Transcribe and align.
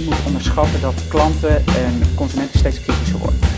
niet 0.00 0.08
moet 0.08 0.26
onderschatten 0.26 0.80
dat 0.80 1.08
klanten 1.08 1.66
en 1.66 2.02
consumenten 2.14 2.58
steeds 2.58 2.80
kritischer 2.80 3.18
worden. 3.18 3.49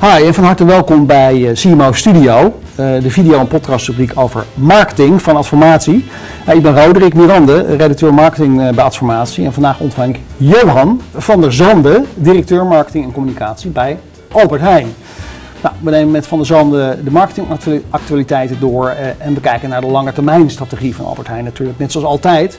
Hi 0.00 0.26
en 0.26 0.34
van 0.34 0.44
harte 0.44 0.64
welkom 0.64 1.06
bij 1.06 1.48
eh, 1.48 1.54
CMO 1.54 1.92
Studio, 1.92 2.60
eh, 2.74 3.02
de 3.02 3.10
video- 3.10 3.38
en 3.38 3.46
podcastrubriek 3.46 4.12
over 4.14 4.44
marketing 4.54 5.22
van 5.22 5.36
Adformatie. 5.36 6.04
ik 6.52 6.62
ben 6.62 6.84
Roderick 6.84 7.14
Mirande, 7.14 7.76
redacteur 7.76 8.14
marketing 8.14 8.60
eh, 8.60 8.74
bij 8.74 8.84
Adformatie 8.84 9.44
en 9.44 9.52
vandaag 9.52 9.80
ontvang 9.80 10.14
ik 10.14 10.20
Johan 10.36 11.00
van 11.14 11.40
der 11.40 11.52
Zande, 11.52 12.04
directeur 12.14 12.66
marketing 12.66 13.04
en 13.04 13.12
communicatie 13.12 13.70
bij 13.70 13.98
Albert 14.32 14.60
Heijn. 14.60 14.86
Nou, 15.62 15.74
we 15.80 15.90
nemen 15.90 16.10
met 16.10 16.26
Van 16.26 16.38
der 16.38 16.46
Zande 16.46 16.98
de 17.04 17.10
marketingactualiteiten 17.10 18.60
door 18.60 18.94
en 19.18 19.34
bekijken 19.34 19.68
naar 19.68 19.80
de 19.80 19.86
lange 19.86 20.12
termijn 20.12 20.50
strategie 20.50 20.96
van 20.96 21.06
Albert 21.06 21.28
Heijn 21.28 21.44
natuurlijk, 21.44 21.78
net 21.78 21.92
zoals 21.92 22.06
altijd. 22.06 22.58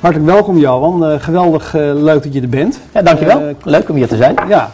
Hartelijk 0.00 0.30
welkom 0.30 0.58
Johan, 0.58 1.20
geweldig 1.20 1.72
leuk 1.94 2.22
dat 2.22 2.32
je 2.32 2.40
er 2.40 2.48
bent. 2.48 2.80
Ja, 2.94 3.02
dankjewel. 3.02 3.54
leuk 3.62 3.88
om 3.88 3.96
hier 3.96 4.08
te 4.08 4.16
zijn. 4.16 4.34
Ja. 4.48 4.72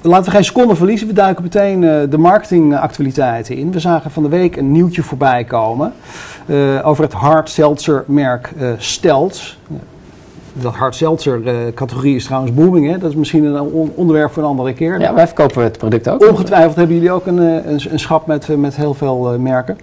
Laten 0.00 0.24
we 0.24 0.30
geen 0.30 0.44
seconde 0.44 0.74
verliezen. 0.74 1.06
We 1.06 1.12
duiken 1.12 1.42
meteen 1.42 1.82
uh, 1.82 2.00
de 2.10 2.18
marketingactualiteiten 2.18 3.56
in. 3.56 3.72
We 3.72 3.80
zagen 3.80 4.10
van 4.10 4.22
de 4.22 4.28
week 4.28 4.56
een 4.56 4.72
nieuwtje 4.72 5.02
voorbij 5.02 5.44
komen 5.44 5.92
uh, 6.46 6.86
over 6.86 7.04
het 7.04 7.12
hard 7.12 7.50
seltzer 7.50 8.04
merk 8.06 8.52
uh. 8.60 8.72
Dat 10.52 10.74
hard 10.74 10.94
seltzer 10.94 11.40
categorie 11.74 12.16
is 12.16 12.24
trouwens 12.24 12.54
booming. 12.54 12.90
Hè? 12.90 12.98
Dat 12.98 13.10
is 13.10 13.16
misschien 13.16 13.44
een 13.44 13.92
onderwerp 13.94 14.32
voor 14.32 14.42
een 14.42 14.48
andere 14.48 14.72
keer. 14.72 15.00
Ja, 15.00 15.14
wij 15.14 15.26
verkopen 15.26 15.62
het 15.62 15.78
product 15.78 16.08
ook. 16.08 16.28
Ongetwijfeld 16.28 16.76
hebben 16.76 16.94
jullie 16.94 17.12
ook 17.12 17.26
een, 17.26 17.38
een, 17.38 17.80
een 17.90 17.98
schap 17.98 18.26
met, 18.26 18.56
met 18.56 18.76
heel 18.76 18.94
veel 18.94 19.38
merken. 19.38 19.78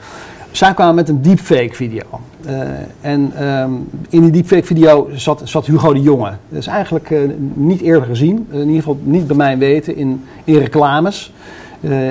Zij 0.55 0.73
kwamen 0.73 0.95
met 0.95 1.09
een 1.09 1.21
deepfake 1.21 1.73
video. 1.73 2.01
Uh, 2.45 2.61
en 3.01 3.47
um, 3.47 3.89
in 4.09 4.21
die 4.21 4.31
deepfake 4.31 4.65
video 4.65 5.09
zat, 5.15 5.41
zat, 5.43 5.65
Hugo 5.65 5.93
de 5.93 6.01
Jonge. 6.01 6.31
Dat 6.49 6.59
is 6.59 6.67
eigenlijk 6.67 7.09
uh, 7.09 7.19
niet 7.53 7.81
eerder 7.81 8.07
gezien, 8.07 8.47
uh, 8.49 8.59
in 8.59 8.67
ieder 8.67 8.75
geval 8.75 8.99
niet 9.03 9.27
bij 9.27 9.35
mij 9.35 9.57
weten, 9.57 9.95
in, 9.95 10.23
in 10.43 10.57
reclames. 10.57 11.33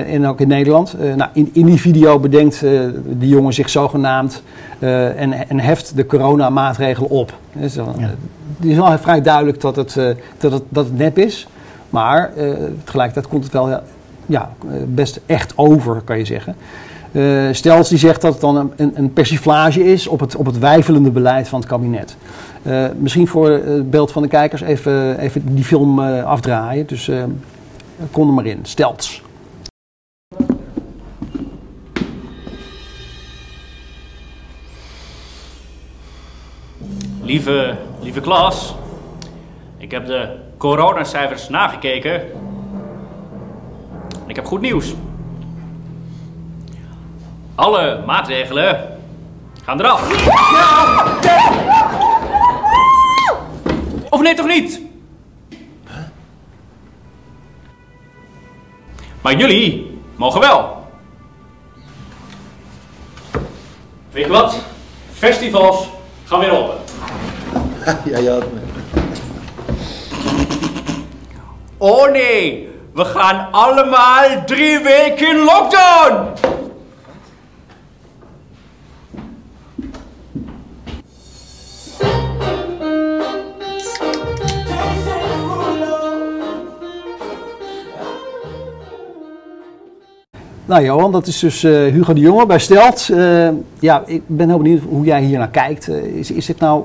en 0.07 0.25
ook 0.25 0.39
in 0.39 0.47
Nederland. 0.47 0.95
nou, 1.15 1.29
in, 1.33 1.49
in, 1.53 1.65
die 1.65 1.79
video 1.79 2.19
bedenkt 2.19 2.59
de 2.59 3.27
jongen 3.27 3.53
zich 3.53 3.69
zogenaamd 3.69 4.43
en, 4.79 5.49
en 5.49 5.59
heft 5.59 5.95
de 5.95 6.05
coronamaatregelen 6.05 7.09
op. 7.09 7.33
Dus, 7.53 7.73
ja. 7.73 7.83
Het 8.57 8.65
is 8.65 8.75
wel 8.75 8.97
vrij 8.97 9.21
duidelijk 9.21 9.61
dat 9.61 9.75
het, 9.75 9.93
dat 10.37 10.51
het, 10.51 10.63
dat 10.69 10.85
het 10.85 10.97
nep 10.97 11.17
is. 11.17 11.47
Maar 11.89 12.31
tegelijkertijd 12.83 13.27
komt 13.27 13.43
het 13.43 13.53
wel 13.53 13.79
ja, 14.25 14.51
best 14.87 15.19
echt 15.25 15.53
over, 15.55 16.01
kan 16.01 16.17
je 16.17 16.25
zeggen. 16.25 16.55
Uh, 17.15 17.47
Stels 17.51 17.89
die 17.89 17.97
zegt 17.97 18.21
dat 18.21 18.31
het 18.31 18.41
dan 18.41 18.71
een, 18.75 18.91
een, 18.95 19.13
persiflage 19.13 19.83
is 19.83 20.07
op 20.07 20.19
het, 20.19 20.35
op 20.35 20.45
het 20.45 20.59
wijfelende 20.59 21.11
beleid 21.11 21.47
van 21.47 21.59
het 21.59 21.69
kabinet. 21.69 22.17
Uh, 22.63 22.85
misschien 22.99 23.27
voor 23.27 23.49
het 23.49 23.89
beeld 23.89 24.11
van 24.11 24.21
de 24.21 24.27
kijkers 24.27 24.61
even, 24.61 25.19
even 25.19 25.55
die 25.55 25.63
film 25.63 25.99
afdraaien. 25.99 26.87
Dus 26.87 27.11
kom 28.11 28.27
er 28.27 28.33
maar 28.33 28.45
in. 28.45 28.59
Stels. 28.61 29.21
Lieve, 37.21 37.75
lieve 38.01 38.21
klas, 38.21 38.75
ik 39.77 39.91
heb 39.91 40.05
de 40.05 40.35
coronacijfers 40.57 41.49
nagekeken. 41.49 42.21
En 44.23 44.27
ik 44.27 44.35
heb 44.35 44.45
goed 44.45 44.61
nieuws. 44.61 44.93
Alle 47.55 48.03
maatregelen 48.05 48.99
gaan 49.63 49.79
eraf. 49.79 50.01
Of 54.09 54.21
nee, 54.21 54.33
toch 54.33 54.47
niet? 54.47 54.81
Maar 59.21 59.35
jullie 59.35 59.99
mogen 60.15 60.39
wel. 60.39 60.87
Weet 64.11 64.25
je 64.25 64.31
wat? 64.31 64.55
Festivals 65.13 65.87
gaan 66.25 66.39
weer 66.39 66.51
open. 66.51 66.77
Ja, 68.03 68.17
ja. 68.17 68.37
Oh 71.77 72.11
nee, 72.11 72.69
we 72.93 73.05
gaan 73.05 73.47
allemaal 73.51 74.43
drie 74.45 74.79
weken 74.79 75.27
in 75.27 75.37
lockdown. 75.37 76.33
Nou 90.67 90.83
Johan, 90.83 91.11
dat 91.11 91.27
is 91.27 91.39
dus 91.39 91.63
uh, 91.63 91.71
Hugo 91.91 92.13
de 92.13 92.19
Jonge 92.19 92.45
bij 92.45 92.59
Stelt. 92.59 93.07
Uh, 93.11 93.47
ja, 93.79 94.03
ik 94.05 94.21
ben 94.25 94.49
heel 94.49 94.57
benieuwd 94.57 94.81
hoe 94.89 95.05
jij 95.05 95.21
hier 95.21 95.37
naar 95.37 95.49
kijkt. 95.49 95.87
Uh, 95.87 95.95
is, 95.95 96.31
is 96.31 96.45
dit 96.45 96.59
nou 96.59 96.83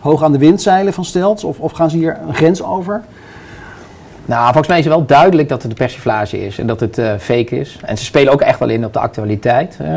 hoog 0.00 0.22
aan 0.22 0.32
de 0.32 0.38
windzeilen 0.38 0.92
van 0.92 1.04
Stelt 1.04 1.44
of, 1.44 1.58
of 1.58 1.72
gaan 1.72 1.90
ze 1.90 1.96
hier 1.96 2.18
een 2.26 2.34
grens 2.34 2.62
over? 2.62 3.02
Nou, 4.30 4.44
volgens 4.44 4.68
mij 4.68 4.78
is 4.78 4.84
het 4.84 4.94
wel 4.94 5.06
duidelijk 5.06 5.48
dat 5.48 5.62
het 5.62 5.70
een 5.70 5.76
persiflage 5.76 6.46
is 6.46 6.58
en 6.58 6.66
dat 6.66 6.80
het 6.80 6.98
uh, 6.98 7.12
fake 7.18 7.58
is. 7.58 7.78
En 7.84 7.98
ze 7.98 8.04
spelen 8.04 8.32
ook 8.32 8.40
echt 8.40 8.58
wel 8.58 8.68
in 8.68 8.84
op 8.84 8.92
de 8.92 8.98
actualiteit. 8.98 9.78
Uh, 9.82 9.88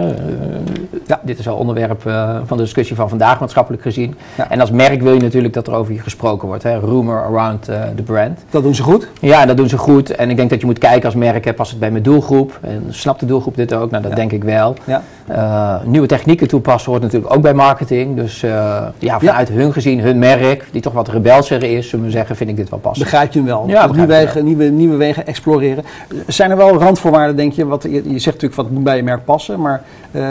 ja. 1.07 1.19
Dit 1.23 1.39
is 1.39 1.45
wel 1.45 1.55
onderwerp 1.55 2.05
uh, 2.05 2.37
van 2.45 2.57
de 2.57 2.63
discussie 2.63 2.95
van 2.95 3.09
vandaag, 3.09 3.39
maatschappelijk 3.39 3.83
gezien. 3.83 4.15
Ja. 4.37 4.49
En 4.49 4.59
als 4.59 4.71
merk 4.71 5.01
wil 5.01 5.13
je 5.13 5.21
natuurlijk 5.21 5.53
dat 5.53 5.67
er 5.67 5.73
over 5.73 5.93
je 5.93 5.99
gesproken 5.99 6.47
wordt. 6.47 6.63
Hè? 6.63 6.79
Rumor 6.79 7.23
around 7.23 7.63
the 7.95 8.03
brand. 8.05 8.39
Dat 8.49 8.63
doen 8.63 8.75
ze 8.75 8.83
goed? 8.83 9.07
Ja, 9.19 9.45
dat 9.45 9.57
doen 9.57 9.69
ze 9.69 9.77
goed. 9.77 10.15
En 10.15 10.29
ik 10.29 10.37
denk 10.37 10.49
dat 10.49 10.59
je 10.59 10.65
moet 10.65 10.77
kijken 10.77 11.05
als 11.05 11.15
merk, 11.15 11.55
past 11.55 11.71
het 11.71 11.79
bij 11.79 11.91
mijn 11.91 12.03
doelgroep? 12.03 12.59
En 12.61 12.85
snapt 12.89 13.19
de 13.19 13.25
doelgroep 13.25 13.55
dit 13.55 13.73
ook? 13.73 13.91
Nou, 13.91 14.03
dat 14.03 14.11
ja. 14.11 14.17
denk 14.17 14.31
ik 14.31 14.43
wel. 14.43 14.75
nieuwe 15.85 16.07
technieken 16.07 16.47
toepassen 16.47 16.91
hoort 16.91 17.03
natuurlijk 17.03 17.33
ook 17.33 17.41
bij 17.41 17.53
marketing. 17.53 18.15
Dus 18.15 18.39
ja, 18.99 19.19
vanuit 19.19 19.49
hun 19.49 19.73
gezien, 19.73 19.99
hun 19.99 20.19
merk, 20.19 20.65
die 20.71 20.81
toch 20.81 20.93
wat 20.93 21.07
rebelser 21.07 21.63
is, 21.63 21.89
zullen 21.89 22.05
we 22.05 22.11
zeggen, 22.11 22.35
vind 22.35 22.49
ik 22.49 22.55
dit 22.55 22.69
wel 22.69 22.79
passen. 22.79 23.03
Begrijp 23.03 23.33
je 23.33 23.39
hem 23.39 23.47
wel? 23.47 23.63
Ja, 23.67 23.87
nieuwe, 24.43 24.63
nieuwe 24.63 24.95
wegen 24.95 25.27
exploreren. 25.27 25.83
Zijn 26.27 26.51
er 26.51 26.57
wel 26.57 26.77
randvoorwaarden, 26.77 27.35
denk 27.35 27.53
je? 27.53 27.65
Wat, 27.65 27.83
je, 27.83 27.89
je 27.89 27.99
zegt 28.01 28.25
natuurlijk 28.25 28.55
wat 28.55 28.69
moet 28.69 28.83
bij 28.83 28.95
je 28.95 29.03
merk 29.03 29.25
passen, 29.25 29.61
maar 29.61 29.83
uh, 30.11 30.23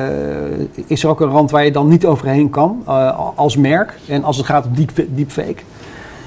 is 0.86 1.02
er 1.02 1.08
ook 1.08 1.20
een 1.20 1.30
rand 1.30 1.50
waar 1.50 1.64
je 1.64 1.72
dan 1.72 1.88
niet 1.88 2.06
overheen 2.06 2.50
kan 2.50 2.82
uh, 2.88 3.18
als 3.34 3.56
merk? 3.56 3.94
En 4.08 4.24
als 4.24 4.36
het 4.36 4.46
gaat 4.46 4.66
om 4.66 4.74
deep, 4.74 4.90
deepfake? 5.08 5.62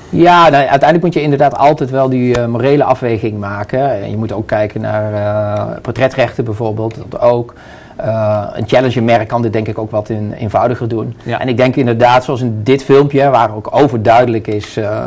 Ja, 0.09 0.41
nou, 0.49 0.53
uiteindelijk 0.53 1.03
moet 1.03 1.13
je 1.13 1.21
inderdaad 1.21 1.57
altijd 1.57 1.89
wel 1.89 2.09
die 2.09 2.37
uh, 2.37 2.45
morele 2.45 2.83
afweging 2.83 3.39
maken. 3.39 4.01
En 4.01 4.09
je 4.09 4.17
moet 4.17 4.31
ook 4.31 4.47
kijken 4.47 4.81
naar 4.81 5.79
portretrechten 5.81 6.43
bijvoorbeeld, 6.43 6.95
dat 7.09 7.21
ook. 7.21 7.53
Uh, 8.01 8.43
een 8.53 8.67
challenger-merk 8.67 9.27
kan 9.27 9.41
dit 9.41 9.53
denk 9.53 9.67
ik 9.67 9.77
ook 9.77 9.91
wat 9.91 10.09
in, 10.09 10.33
eenvoudiger 10.33 10.87
doen. 10.87 11.17
Ja. 11.23 11.39
En 11.39 11.47
ik 11.47 11.57
denk 11.57 11.75
inderdaad, 11.75 12.23
zoals 12.23 12.41
in 12.41 12.59
dit 12.63 12.83
filmpje, 12.83 13.29
waar 13.29 13.55
ook 13.55 13.67
overduidelijk 13.71 14.47
is 14.47 14.77
uh, 14.77 15.01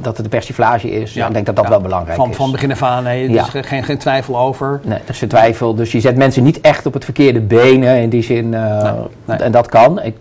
dat 0.00 0.16
het 0.16 0.24
een 0.24 0.30
persiflage 0.30 0.90
is, 0.90 1.14
ja. 1.14 1.26
ik 1.26 1.32
denk 1.32 1.46
dat 1.46 1.56
dat 1.56 1.68
wel 1.68 1.80
belangrijk 1.80 2.16
van, 2.16 2.30
is. 2.30 2.36
Van 2.36 2.50
begin 2.50 2.70
af 2.70 2.82
aan, 2.82 3.02
nee, 3.02 3.38
er 3.38 3.54
is 3.54 3.66
geen, 3.66 3.84
geen 3.84 3.98
twijfel 3.98 4.38
over. 4.38 4.80
Nee, 4.84 4.98
er 4.98 5.10
is 5.10 5.18
geen 5.18 5.28
twijfel. 5.28 5.74
Dus 5.74 5.92
je 5.92 6.00
zet 6.00 6.16
mensen 6.16 6.42
niet 6.42 6.60
echt 6.60 6.86
op 6.86 6.92
het 6.92 7.04
verkeerde 7.04 7.40
benen 7.40 8.00
in 8.00 8.08
die 8.08 8.22
zin. 8.22 8.52
Uh, 8.52 8.82
nee, 8.82 8.92
nee. 9.24 9.36
En 9.36 9.52
dat 9.52 9.68
kan. 9.68 10.02
Ik, 10.02 10.16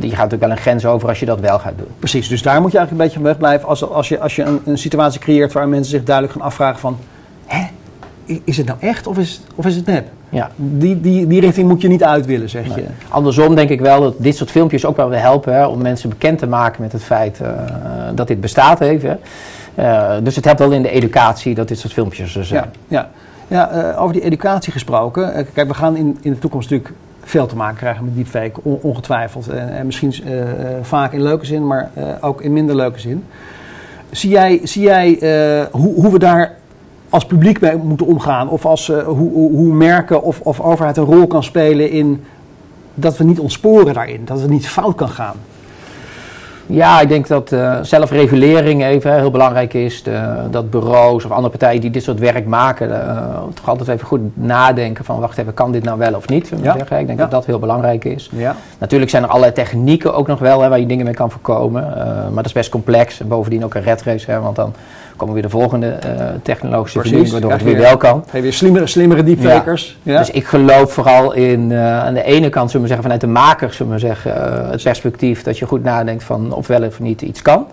die 0.00 0.10
gaat 0.10 0.30
natuurlijk 0.30 0.42
wel 0.42 0.50
een 0.50 0.56
grens 0.56 0.86
over 0.86 1.08
als 1.08 1.20
je 1.20 1.26
dat 1.26 1.40
wel 1.40 1.58
gaat 1.58 1.72
doen. 1.76 1.88
Precies, 1.98 2.28
dus 2.28 2.42
daar 2.42 2.60
moet 2.60 2.72
je 2.72 2.78
eigenlijk 2.78 2.90
een 2.90 2.96
beetje 2.96 3.24
van 3.24 3.32
wegblijven. 3.32 3.68
Als, 3.68 3.90
als 3.90 4.08
je, 4.08 4.20
als 4.20 4.36
je 4.36 4.42
een, 4.42 4.60
een 4.64 4.78
situatie 4.78 5.20
creëert 5.20 5.52
waar 5.52 5.68
mensen 5.68 5.90
zich 5.90 6.04
duidelijk 6.04 6.36
gaan 6.36 6.46
afvragen 6.46 6.78
van... 6.78 6.98
Is 8.44 8.56
het 8.56 8.66
nou 8.66 8.78
echt 8.80 9.06
of 9.06 9.18
is, 9.18 9.40
of 9.54 9.66
is 9.66 9.76
het 9.76 9.86
nep? 9.86 10.06
Ja. 10.28 10.50
Die, 10.56 11.00
die, 11.00 11.26
die 11.26 11.40
richting 11.40 11.68
moet 11.68 11.80
je 11.80 11.88
niet 11.88 12.04
uit 12.04 12.26
willen, 12.26 12.48
zeg 12.48 12.74
je. 12.74 12.84
Andersom 13.08 13.54
denk 13.54 13.70
ik 13.70 13.80
wel 13.80 14.00
dat 14.00 14.14
dit 14.18 14.36
soort 14.36 14.50
filmpjes 14.50 14.84
ook 14.84 14.96
wel 14.96 15.08
weer 15.08 15.20
helpen 15.20 15.54
hè, 15.54 15.66
om 15.66 15.82
mensen 15.82 16.08
bekend 16.08 16.38
te 16.38 16.46
maken 16.46 16.82
met 16.82 16.92
het 16.92 17.02
feit 17.02 17.40
uh, 17.42 17.48
dat 18.14 18.28
dit 18.28 18.40
bestaat 18.40 18.80
even. 18.80 19.20
Uh, 19.78 20.12
dus 20.22 20.36
het 20.36 20.44
helpt 20.44 20.60
wel 20.60 20.72
in 20.72 20.82
de 20.82 20.90
educatie 20.90 21.54
dat 21.54 21.68
dit 21.68 21.78
soort 21.78 21.92
filmpjes 21.92 22.36
er 22.36 22.44
zijn. 22.44 22.70
Ja, 22.88 23.08
ja. 23.48 23.68
ja 23.70 23.92
uh, 23.94 24.02
over 24.02 24.12
die 24.12 24.22
educatie 24.22 24.72
gesproken. 24.72 25.46
kijk, 25.54 25.68
we 25.68 25.74
gaan 25.74 25.96
in, 25.96 26.18
in 26.20 26.32
de 26.32 26.38
toekomst 26.38 26.70
natuurlijk 26.70 26.98
veel 27.22 27.46
te 27.46 27.56
maken 27.56 27.76
krijgen 27.76 28.04
met 28.04 28.14
deepfake, 28.14 28.60
on, 28.62 28.78
ongetwijfeld. 28.82 29.48
En, 29.48 29.76
en 29.76 29.86
misschien 29.86 30.14
vaak 30.82 31.12
in 31.12 31.22
leuke 31.22 31.46
zin, 31.46 31.66
maar 31.66 31.90
ook 32.20 32.42
in 32.42 32.52
minder 32.52 32.76
leuke 32.76 33.00
zin. 33.00 33.24
Zie 34.10 34.30
jij, 34.30 34.60
zie 34.62 34.82
jij 34.82 35.18
hoe, 35.70 35.94
hoe 35.94 36.12
we 36.12 36.18
daar 36.18 36.54
als 37.10 37.26
publiek 37.26 37.60
mee 37.60 37.76
moeten 37.76 38.06
omgaan. 38.06 38.48
Of 38.48 38.66
als, 38.66 38.88
uh, 38.88 38.98
hoe, 39.02 39.30
hoe, 39.32 39.72
merken 39.74 40.22
of, 40.22 40.40
of 40.40 40.60
overheid 40.60 40.96
een 40.96 41.04
rol 41.04 41.26
kan 41.26 41.42
spelen 41.42 41.90
in 41.90 42.24
dat 42.94 43.16
we 43.16 43.24
niet 43.24 43.40
ontsporen 43.40 43.94
daarin. 43.94 44.20
Dat 44.24 44.40
het 44.40 44.50
niet 44.50 44.68
fout 44.68 44.94
kan 44.94 45.08
gaan. 45.08 45.34
Ja, 46.68 47.00
ik 47.00 47.08
denk 47.08 47.26
dat 47.26 47.52
eh, 47.52 47.78
zelfregulering 47.82 48.84
even 48.84 49.14
heel 49.14 49.30
belangrijk 49.30 49.74
is. 49.74 50.02
De- 50.02 50.32
dat 50.50 50.70
bureaus 50.70 51.24
of 51.24 51.30
andere 51.30 51.48
partijen 51.48 51.80
die 51.80 51.90
dit 51.90 52.02
soort 52.02 52.18
werk 52.18 52.46
maken, 52.46 53.08
eh, 53.08 53.22
toch 53.54 53.68
altijd 53.68 53.88
even 53.88 54.06
goed 54.06 54.20
nadenken 54.34 55.04
van 55.04 55.20
wacht 55.20 55.38
even, 55.38 55.54
kan 55.54 55.72
dit 55.72 55.84
nou 55.84 55.98
wel 55.98 56.14
of 56.14 56.28
niet? 56.28 56.48
Ja. 56.62 56.72
zeggen. 56.76 56.98
Ik 56.98 57.06
denk 57.06 57.18
Ja. 57.18 57.24
dat 57.24 57.30
dat 57.30 57.46
heel 57.46 57.58
belangrijk 57.58 58.04
is. 58.04 58.30
Ja. 58.32 58.56
Natuurlijk 58.78 59.10
zijn 59.10 59.22
er 59.22 59.28
allerlei 59.28 59.52
technieken 59.52 60.14
ook 60.14 60.26
nog 60.26 60.38
wel 60.38 60.60
hè, 60.60 60.68
waar 60.68 60.80
je 60.80 60.86
dingen 60.86 61.04
mee 61.04 61.14
kan 61.14 61.30
voorkomen. 61.30 61.96
eh, 61.96 62.06
maar 62.06 62.34
dat 62.36 62.46
is 62.46 62.52
best 62.52 62.70
complex. 62.70 63.20
En 63.20 63.28
bovendien 63.28 63.64
ook 63.64 63.74
een 63.74 63.82
red 63.82 64.02
race, 64.02 64.30
hè, 64.30 64.40
want 64.40 64.56
dan 64.56 64.72
komen 65.16 65.34
weer 65.34 65.42
de 65.42 65.48
volgende 65.50 65.86
eh, 65.88 66.26
technologische 66.42 66.98
voorziening 66.98 67.30
waardoor 67.30 67.50
het 67.52 67.62
weer 67.62 67.74
weer- 67.74 67.82
wel 67.82 67.96
kan. 67.96 68.24
Weer 68.32 68.52
slimmere, 68.52 68.86
slimmere 68.86 69.22
deepfakers? 69.22 69.98
Ja. 70.02 70.18
Dus 70.18 70.30
ik 70.30 70.46
geloof 70.46 70.92
vooral 70.92 71.32
in 71.32 71.72
eh, 71.72 71.98
aan 72.04 72.14
de 72.14 72.22
ene 72.22 72.48
kant, 72.48 72.70
zullen 72.70 72.86
we 72.86 72.92
zeggen, 72.94 73.02
vanuit 73.02 73.20
de 73.20 73.26
makers, 73.40 73.76
zullen 73.76 73.92
we 73.92 73.98
zeggen, 73.98 74.62
eh, 74.64 74.70
het 74.70 74.82
perspectief 74.82 75.42
dat 75.42 75.58
je 75.58 75.66
goed 75.66 75.82
nadenkt 75.82 76.24
van 76.24 76.52
of 76.52 76.66
wel 76.66 76.82
of 76.82 77.00
niet 77.00 77.22
iets 77.22 77.42
kan. 77.42 77.66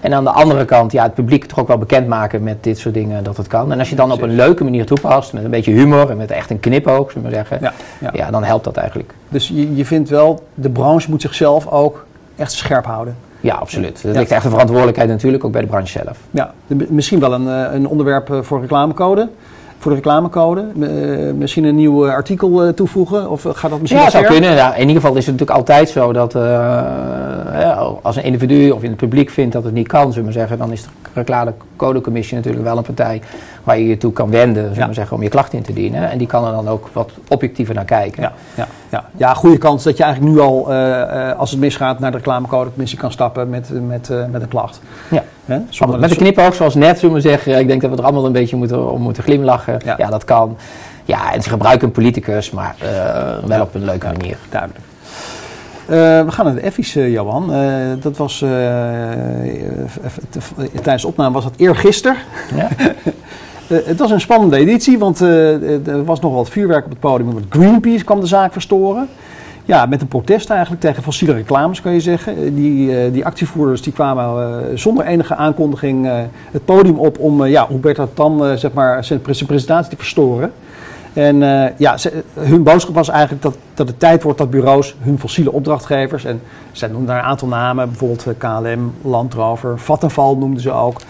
En 0.00 0.14
aan 0.14 0.24
de 0.24 0.30
andere 0.30 0.64
kant, 0.64 0.92
ja, 0.92 1.02
het 1.02 1.14
publiek 1.14 1.44
toch 1.44 1.58
ook 1.58 1.68
wel 1.68 1.78
bekendmaken 1.78 2.42
met 2.42 2.64
dit 2.64 2.78
soort 2.78 2.94
dingen 2.94 3.24
dat 3.24 3.36
het 3.36 3.46
kan. 3.46 3.72
En 3.72 3.78
als 3.78 3.90
je 3.90 3.96
dan 3.96 4.12
op 4.12 4.22
een 4.22 4.34
leuke 4.34 4.64
manier 4.64 4.86
toepast, 4.86 5.32
met 5.32 5.44
een 5.44 5.50
beetje 5.50 5.72
humor 5.72 6.10
en 6.10 6.16
met 6.16 6.30
echt 6.30 6.50
een 6.50 6.60
knipoog, 6.60 7.10
zullen 7.12 7.28
we 7.28 7.34
zeggen, 7.34 7.58
Ja, 7.60 7.72
ja, 7.98 8.10
ja. 8.12 8.30
dan 8.30 8.44
helpt 8.44 8.64
dat 8.64 8.76
eigenlijk. 8.76 9.12
Dus 9.28 9.48
je, 9.48 9.74
je 9.76 9.84
vindt 9.84 10.08
wel, 10.08 10.42
de 10.54 10.68
branche 10.70 11.10
moet 11.10 11.20
zichzelf 11.22 11.66
ook 11.68 12.04
echt 12.36 12.52
scherp 12.52 12.84
houden. 12.84 13.16
Ja, 13.40 13.54
absoluut. 13.54 14.02
Dat 14.02 14.12
Ja. 14.14 14.18
ligt 14.18 14.30
echt 14.30 14.42
de 14.42 14.50
verantwoordelijkheid 14.50 15.08
natuurlijk 15.08 15.44
ook 15.44 15.52
bij 15.52 15.60
de 15.60 15.66
branche 15.66 15.98
zelf. 16.04 16.18
Ja, 16.30 16.52
misschien 16.66 17.20
wel 17.20 17.32
een, 17.32 17.48
eh, 17.48 17.74
een 17.74 17.86
onderwerp 17.86 18.30
eh, 18.30 18.42
voor 18.42 18.60
reclamecode. 18.60 19.28
Voor 19.80 19.90
de 19.90 19.96
reclamecode. 19.96 20.64
Eh, 20.80 21.32
misschien 21.32 21.64
een 21.64 21.74
nieuw 21.74 22.06
eh, 22.06 22.12
artikel 22.12 22.62
eh, 22.62 22.72
toevoegen? 22.72 23.30
Of 23.30 23.42
gaat 23.42 23.70
dat 23.70 23.80
misschien 23.80 24.02
Ja, 24.02 24.10
zou 24.10 24.24
ver? 24.24 24.32
kunnen. 24.32 24.54
Ja, 24.54 24.74
in 24.74 24.88
ieder 24.88 25.02
geval 25.02 25.16
is 25.16 25.26
het 25.26 25.38
natuurlijk 25.38 25.58
altijd 25.58 25.88
zo 25.88 26.12
dat 26.12 26.34
als 28.02 28.16
een 28.16 28.22
individu 28.22 28.70
of 28.70 28.82
in 28.82 28.88
het 28.88 28.98
publiek 28.98 29.30
vindt 29.30 29.52
dat 29.52 29.64
het 29.64 29.72
niet 29.72 29.88
kan, 29.88 30.12
zullen 30.12 30.26
we 30.28 30.32
zeggen, 30.34 30.58
dan 30.58 30.72
is 30.72 30.82
de 30.82 30.88
reclamecodecommissie 31.14 32.36
natuurlijk 32.36 32.64
wel 32.64 32.76
een 32.76 32.82
partij 32.82 33.22
waar 33.64 33.78
je 33.78 33.86
je 33.86 33.96
toe 33.96 34.12
kan 34.12 34.30
wenden, 34.30 34.62
zullen 34.62 34.78
Ja. 34.78 34.88
we 34.88 34.94
zeggen, 34.94 35.16
om 35.16 35.22
je 35.22 35.28
klacht 35.28 35.52
in 35.52 35.62
te 35.62 35.72
dienen. 35.72 36.10
En 36.10 36.18
die 36.18 36.26
kan 36.26 36.46
er 36.46 36.52
dan 36.52 36.68
ook 36.68 36.88
wat 36.92 37.10
objectiever 37.28 37.74
naar 37.74 37.84
kijken. 37.84 38.22
Ja, 38.22 38.32
ja, 38.54 38.66
ja. 38.88 39.04
ja, 39.16 39.34
goede 39.34 39.58
kans 39.58 39.82
dat 39.82 39.96
je 39.96 40.02
eigenlijk 40.02 40.34
nu 40.34 40.40
al, 40.40 40.72
als 41.36 41.50
het 41.50 41.60
misgaat, 41.60 41.98
naar 41.98 42.10
de 42.10 42.16
reclamecodecommissie 42.16 42.98
kan 42.98 43.12
stappen 43.12 43.48
met, 43.48 43.70
met, 43.86 44.10
met 44.30 44.42
een 44.42 44.48
klacht. 44.48 44.80
Ja. 45.10 45.22
Hè? 45.50 45.58
Met 45.86 45.92
een 45.92 46.00
dat- 46.00 46.16
knipoog, 46.16 46.54
zoals 46.54 46.74
net, 46.74 46.98
zullen 46.98 47.14
we 47.14 47.20
zeggen. 47.20 47.58
Ik 47.58 47.68
denk 47.68 47.80
dat 47.80 47.90
we 47.90 47.96
er 47.96 48.02
allemaal 48.02 48.26
een 48.26 48.32
beetje 48.32 48.56
moeten, 48.56 48.90
om 48.92 49.00
moeten 49.02 49.22
glimlachen. 49.22 49.80
Ja. 49.84 49.94
Ja. 49.98 50.08
dat 50.10 50.24
kan. 50.24 50.56
Ja, 51.04 51.32
en 51.32 51.42
ze 51.42 51.48
gebruiken 51.48 51.86
een 51.86 51.92
politicus, 51.92 52.50
maar 52.50 52.74
eh, 52.78 53.48
wel 53.48 53.62
op 53.62 53.74
een 53.74 53.84
leuke 53.84 54.06
manier. 54.06 54.36
Duidelijk. 54.50 54.80
Eh, 55.86 55.96
we 56.24 56.30
gaan 56.30 56.44
naar 56.44 56.54
de 56.54 56.62
Effies, 56.62 56.96
eh, 56.96 57.12
Johan. 57.12 57.52
Eh, 57.54 57.68
dat 58.00 58.16
was 58.16 58.42
eh, 58.42 59.48
eh, 59.48 59.80
tijdens 60.82 61.02
de 61.02 61.08
opname 61.08 61.34
was 61.34 61.44
dat 61.44 61.52
eergisteren. 61.56 62.16
Ja? 62.54 62.68
Eh, 63.70 63.76
het 63.84 63.98
was 63.98 64.10
een 64.10 64.20
spannende 64.20 64.56
editie, 64.56 64.98
want 64.98 65.20
eh, 65.20 65.86
er 65.86 66.04
was 66.04 66.20
nog 66.20 66.34
wat 66.34 66.48
vuurwerk 66.50 66.84
op 66.84 66.90
het 66.90 67.00
podium. 67.00 67.32
Want 67.32 67.44
Greenpeace 67.48 68.04
kwam 68.04 68.20
de 68.20 68.26
zaak 68.26 68.52
verstoren. 68.52 69.08
Ja, 69.70 69.86
met 69.86 70.00
een 70.00 70.08
protest 70.08 70.50
eigenlijk 70.50 70.80
tegen 70.80 71.02
fossiele 71.02 71.34
reclames, 71.34 71.80
kan 71.80 71.92
je 71.92 72.00
zeggen. 72.00 72.36
Eh, 72.36 72.50
Die, 72.54 72.98
eh, 73.04 73.12
die 73.12 73.24
actievoerders 73.26 73.82
die 73.82 73.92
kwamen 73.92 74.24
eh, 74.24 74.76
zonder 74.76 75.04
enige 75.04 75.34
aankondiging 75.34 76.08
het 76.50 76.64
podium 76.64 76.98
op 76.98 77.18
om 77.18 77.44
ja, 77.44 77.66
Huberta 77.68 78.08
Tan 78.14 78.58
zeg 78.58 78.72
maar, 78.72 79.04
zijn, 79.04 79.20
pre- 79.20 79.32
zijn 79.32 79.48
presentatie 79.48 79.90
te 79.90 79.96
verstoren. 79.96 80.52
En 81.12 81.36
ja, 81.76 81.96
hun 82.34 82.62
boodschap 82.62 82.94
was 82.94 83.08
eigenlijk 83.08 83.42
dat, 83.42 83.56
dat 83.74 83.88
het 83.88 84.00
tijd 84.00 84.22
wordt 84.22 84.38
dat 84.38 84.50
bureaus 84.50 84.96
hun 85.00 85.18
fossiele 85.18 85.52
opdrachtgevers, 85.52 86.24
en 86.24 86.40
zij 86.72 86.88
noemden 86.88 87.06
daar 87.06 87.18
een 87.18 87.30
aantal 87.30 87.48
namen, 87.48 87.88
bijvoorbeeld 87.88 88.26
KLM, 88.38 88.92
Land 89.02 89.34
Rover, 89.34 89.78
Vattenfall 89.78 90.34
noemden 90.34 90.62
ze 90.62 90.72
ook, 90.72 91.00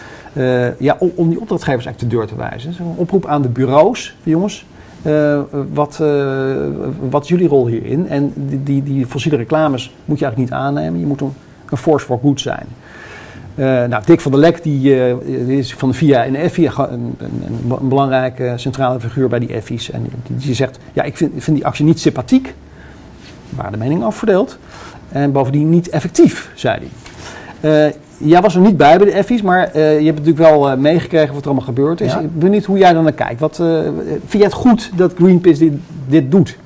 ja, 0.78 0.96
om, 0.98 1.12
om 1.14 1.28
die 1.28 1.40
opdrachtgevers 1.40 1.84
eigenlijk 1.86 2.12
de 2.12 2.18
deur 2.18 2.26
te 2.26 2.36
wijzen. 2.36 2.70
Dus 2.70 2.78
een 2.78 2.94
oproep 2.96 3.26
aan 3.26 3.42
de 3.42 3.48
bureaus, 3.48 4.16
jongens, 4.22 4.64
eh, 5.02 5.40
wat, 5.72 5.98
eh, 6.00 6.54
wat 7.10 7.22
is 7.22 7.28
jullie 7.28 7.48
rol 7.48 7.66
hierin? 7.66 8.08
En 8.08 8.32
die, 8.36 8.62
die, 8.62 8.82
die 8.82 9.06
fossiele 9.06 9.36
reclames 9.36 9.94
moet 10.04 10.18
je 10.18 10.24
eigenlijk 10.24 10.52
niet 10.52 10.60
aannemen, 10.62 11.00
je 11.00 11.06
moet 11.06 11.20
een, 11.20 11.32
force 11.76 12.06
for 12.06 12.18
good 12.22 12.40
zijn. 12.40 12.66
Eh, 13.54 13.64
nou, 13.64 14.02
Dick 14.04 14.20
van 14.20 14.30
der 14.30 14.40
Lek 14.40 14.62
die, 14.62 15.14
is 15.56 15.74
van 15.74 15.88
de 15.88 15.94
VIA 15.94 16.24
en 16.24 16.32
de 16.32 16.38
EFI 16.38 16.66
een, 16.66 17.14
een, 17.18 17.42
een, 17.80 17.88
belangrijke 17.88 18.52
centrale 18.56 19.00
figuur 19.00 19.28
bij 19.28 19.38
die 19.38 19.54
EFI's. 19.54 19.90
En 19.90 20.06
die, 20.26 20.54
zegt, 20.54 20.78
ja, 20.92 21.02
ik 21.02 21.16
vind, 21.16 21.32
vind 21.36 21.56
die 21.56 21.66
actie 21.66 21.84
niet 21.84 22.00
sympathiek. 22.00 22.54
Waar 23.48 23.70
de 23.70 23.76
mening 23.76 24.04
over 24.04 24.18
verdeeld. 24.18 24.58
En 25.08 25.32
bovendien 25.32 25.70
niet 25.70 25.88
effectief, 25.88 26.50
zei 26.54 26.78
hij. 27.60 27.94
Jij 28.24 28.40
was 28.40 28.54
er 28.54 28.60
niet 28.60 28.76
bij 28.76 28.98
bij 28.98 29.06
de 29.06 29.12
EFI's, 29.12 29.42
maar 29.42 29.70
eh, 29.72 29.98
je 29.98 30.06
hebt 30.06 30.18
natuurlijk 30.18 30.48
wel 30.48 30.70
eh, 30.70 30.76
meegekregen 30.76 31.34
wat 31.34 31.42
er 31.42 31.46
allemaal 31.46 31.66
gebeurd 31.66 32.00
is. 32.00 32.12
Ja. 32.12 32.18
Ik 32.18 32.30
ben 32.30 32.38
benieuwd 32.38 32.64
hoe 32.64 32.78
jij 32.78 32.92
dan 32.92 33.02
naar 33.02 33.12
kijkt. 33.12 33.40
Wat, 33.40 33.58
eh, 33.58 33.66
vind 34.06 34.32
jij 34.32 34.42
het 34.42 34.52
goed 34.52 34.90
dat 34.96 35.12
Greenpeace 35.14 35.58
dit, 35.58 35.72
dit 36.06 36.30
doet? 36.30 36.56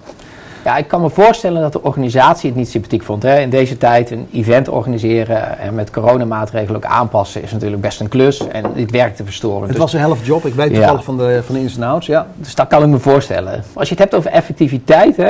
Ja, 0.64 0.76
ik 0.76 0.88
kan 0.88 1.00
me 1.00 1.10
voorstellen 1.10 1.62
dat 1.62 1.72
de 1.72 1.82
organisatie 1.82 2.48
het 2.48 2.58
niet 2.58 2.68
sympathiek 2.68 3.02
vond. 3.02 3.22
Hè. 3.22 3.38
In 3.40 3.50
deze 3.50 3.76
tijd 3.78 4.10
een 4.10 4.26
event 4.32 4.68
organiseren 4.68 5.58
en 5.58 5.74
met 5.74 5.90
coronamaatregelen 5.90 6.76
ook 6.76 6.90
aanpassen 6.90 7.42
is 7.42 7.52
natuurlijk 7.52 7.82
best 7.82 8.00
een 8.00 8.08
klus. 8.08 8.48
En 8.48 8.64
dit 8.74 8.90
werk 8.90 9.16
te 9.16 9.24
verstoren. 9.24 9.60
Het 9.62 9.68
Dus- 9.70 9.78
was 9.78 9.92
een 9.92 9.98
helft 10.00 10.26
job, 10.26 10.44
ik 10.46 10.54
weet 10.54 10.70
Ja. 10.70 10.76
toevallig 10.76 11.04
van 11.04 11.16
de, 11.16 11.40
van 11.46 11.54
de 11.54 11.60
ins 11.60 11.76
en 11.76 11.82
outs. 11.82 12.06
Ja. 12.06 12.26
Dus 12.36 12.54
dat 12.54 12.66
kan 12.66 12.82
ik 12.82 12.88
me 12.88 12.98
voorstellen. 12.98 13.62
Als 13.72 13.88
je 13.88 13.94
het 13.94 14.02
hebt 14.02 14.14
over 14.14 14.30
effectiviteit, 14.30 15.16
hè, 15.16 15.24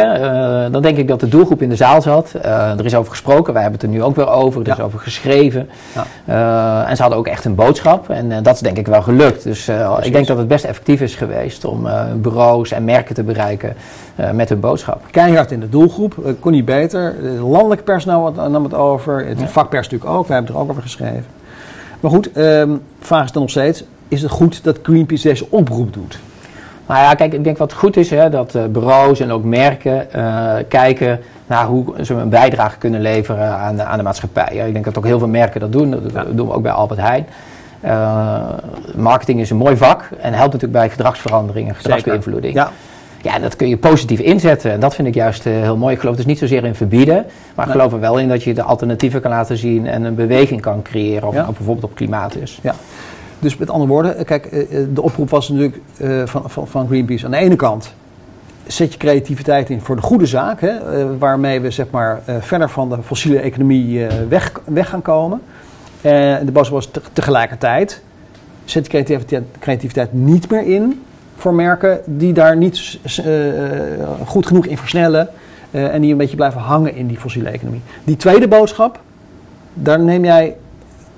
eh, 0.65 0.73
dan 0.73 0.83
denk 0.83 0.97
ik 0.97 1.09
dat 1.09 1.21
de 1.21 1.29
doelgroep 1.29 1.63
in 1.63 1.69
de 1.69 1.77
zaal 1.77 2.03
zat. 2.03 2.33
Eh, 2.43 2.79
er 2.79 2.85
is 2.85 2.95
over 2.95 3.11
gesproken, 3.11 3.53
wij 3.53 3.63
hebben 3.63 3.81
het 3.81 3.91
er 3.91 3.95
nu 3.97 4.03
ook 4.03 4.17
weer 4.17 4.29
over. 4.29 4.61
Er 4.61 4.67
Ja. 4.67 4.73
is 4.75 4.81
over 4.81 4.99
geschreven. 4.99 5.69
Ja. 5.95 6.05
Eh, 6.85 6.91
en 6.91 6.97
ze 6.97 7.03
hadden 7.03 7.19
ook 7.21 7.27
echt 7.27 7.45
een 7.45 7.55
boodschap. 7.55 8.11
En 8.11 8.43
dat 8.43 8.55
is 8.55 8.61
denk 8.61 8.77
ik 8.79 8.87
wel 8.87 9.03
gelukt. 9.03 9.43
Dus 9.43 9.69
ik 10.03 10.13
denk 10.13 10.27
dat 10.27 10.39
het 10.39 10.49
best 10.49 10.65
effectief 10.65 11.01
is 11.01 11.15
geweest 11.15 11.65
om 11.65 11.89
bureaus 12.17 12.71
en 12.73 12.85
merken 12.85 13.15
te 13.15 13.23
bereiken 13.23 13.77
met 14.33 14.49
hun 14.49 14.61
boodschap. 14.61 15.01
Keihard 15.25 15.51
in 15.51 15.61
de 15.61 15.69
doelgroep. 15.69 16.15
Eh, 16.25 16.33
kon 16.41 16.53
niet 16.53 16.65
beter. 16.65 17.15
De 17.23 17.29
landelijke 17.29 17.85
pers 17.85 18.05
nam 18.05 18.25
het, 18.25 18.49
nam 18.49 18.65
het 18.65 18.75
over. 18.75 19.27
Het 19.27 19.41
Ja. 19.41 19.47
vakpers 19.47 19.89
natuurlijk 19.89 20.11
ook. 20.19 20.27
Wij 20.27 20.37
hebben 20.37 20.55
er 20.55 20.61
ook 20.61 20.71
over 20.71 20.83
geschreven. 20.83 21.25
Maar 22.01 22.11
goed, 22.11 22.33
ehm 22.33 22.71
vraag 23.01 23.25
is 23.25 23.33
dan 23.33 23.43
nog 23.43 23.51
steeds. 23.51 23.85
Is 24.09 24.23
het 24.23 24.31
goed 24.31 24.65
dat 24.65 24.79
Greenpeace 24.83 25.29
deze 25.29 25.47
oproep 25.51 25.93
doet? 25.93 26.19
Nou 26.87 27.01
ja, 27.01 27.15
kijk, 27.15 27.33
ik 27.33 27.45
denk 27.45 27.59
wat 27.59 27.73
goed 27.73 27.97
is, 27.97 28.11
hè, 28.11 28.31
dat 28.31 28.55
eh, 28.55 28.65
bureaus 28.65 29.21
en 29.21 29.33
ook 29.33 29.45
merken 29.45 30.13
eh, 30.13 30.55
kijken 30.69 31.21
naar 31.47 31.67
hoe 31.67 31.85
ze 32.03 32.15
een 32.15 32.29
bijdrage 32.29 32.79
kunnen 32.79 33.01
leveren 33.01 33.57
aan 33.57 33.77
de, 33.77 33.85
aan 33.85 33.97
de 33.97 34.03
maatschappij. 34.05 34.49
Ja, 34.53 34.65
ik 34.65 34.73
denk 34.73 34.85
dat 34.85 34.99
ook 34.99 35.05
heel 35.05 35.19
veel 35.19 35.29
merken 35.29 35.61
dat 35.61 35.73
doen. 35.73 35.91
Dat 35.91 36.01
Ja. 36.13 36.25
doen 36.33 36.47
we 36.47 36.53
ook 36.55 36.63
bij 36.63 36.73
Albert 36.73 37.01
Heijn. 37.01 37.27
Eh, 37.81 38.39
marketing 38.97 39.41
is 39.41 39.51
een 39.51 39.57
mooi 39.57 39.77
vak 39.77 40.09
en 40.21 40.33
helpt 40.33 40.53
natuurlijk 40.53 40.73
bij 40.81 40.91
gedragsverandering 40.91 41.69
en 41.69 41.75
gedragsbeïnvloeding. 41.75 42.55
Ja, 42.55 42.71
Ja, 43.25 43.39
dat 43.39 43.57
kun 43.57 43.69
je 43.69 43.77
positief 43.77 44.19
inzetten. 44.21 44.71
En 44.73 44.81
dat 44.81 44.95
vind 44.95 45.09
ik 45.09 45.15
juist 45.15 45.47
eh, 45.47 45.53
heel 45.53 45.77
mooi. 45.77 45.95
Ik 45.95 46.01
geloof 46.01 46.17
dus 46.17 46.27
niet 46.27 46.39
zozeer 46.39 46.65
in 46.65 46.75
verbieden. 46.75 47.27
Maar 47.55 47.67
ik 47.67 47.73
geloof 47.73 47.93
er 47.93 48.01
wel 48.01 48.19
in 48.19 48.29
dat 48.29 48.43
je 48.43 48.55
de 48.55 48.63
alternatieven 48.63 49.21
kan 49.21 49.31
laten 49.31 49.57
zien 49.57 49.87
en 49.87 50.05
een 50.05 50.15
beweging 50.15 50.61
kan 50.61 50.83
creëren. 50.83 51.29
Of 51.29 51.35
Ja. 51.35 51.41
nou 51.43 51.53
bijvoorbeeld 51.55 51.85
op 51.91 51.95
klimaat 51.95 52.37
is. 52.37 52.61
dus 53.39 53.57
met 53.57 53.71
andere 53.71 53.91
woorden. 53.91 54.17
eh, 54.17 54.25
Kijk, 54.25 54.47
eh, 54.47 54.79
de 54.95 55.03
oproep 55.03 55.31
was 55.31 55.49
natuurlijk 55.49 55.81
van, 56.25 56.51
van, 56.51 56.69
van 56.69 56.87
Greenpeace. 56.87 57.25
Aan 57.25 57.31
de 57.31 57.37
ene 57.37 57.57
kant 57.57 57.95
zet 58.67 58.93
je 58.93 58.99
creativiteit 58.99 59.71
in 59.71 59.81
voor 59.81 59.97
de 59.97 60.03
goede 60.03 60.27
zaak. 60.27 60.61
Hè, 60.61 60.73
waarmee 61.19 61.61
we 61.61 61.71
zeg 61.71 61.87
maar, 61.91 62.21
verder 62.41 62.69
van 62.71 62.89
de 62.89 62.97
fossiele 63.03 63.39
economie 63.39 64.07
weg, 64.29 64.53
weg 64.65 64.89
gaan 64.89 65.03
komen. 65.03 65.41
Eh, 66.01 66.11
de 66.45 66.51
boodschap 66.53 66.75
was 66.75 66.87
te- 66.91 67.01
tegelijkertijd. 67.13 68.03
Zet 68.65 68.83
die 68.83 68.91
creativiteit, 68.93 69.43
creativiteit 69.59 70.13
niet 70.13 70.51
meer 70.51 70.67
in 70.67 71.03
voor 71.37 71.55
merken 71.55 72.01
die 72.05 72.33
daar 72.33 72.57
niet 72.57 72.99
eh, 73.25 73.25
goed 74.27 74.47
genoeg 74.47 74.67
in 74.67 74.79
versnellen. 74.79 75.29
eh, 75.71 75.95
en 75.95 76.01
die 76.01 76.11
een 76.13 76.17
beetje 76.19 76.37
blijven 76.37 76.61
hangen 76.61 76.95
in 76.97 77.07
die 77.07 77.19
fossiele 77.19 77.49
economie. 77.49 77.81
Die 78.05 78.17
tweede 78.17 78.49
boodschap, 78.49 78.99
daar 79.75 80.01
neem 80.01 80.25
jij 80.25 80.57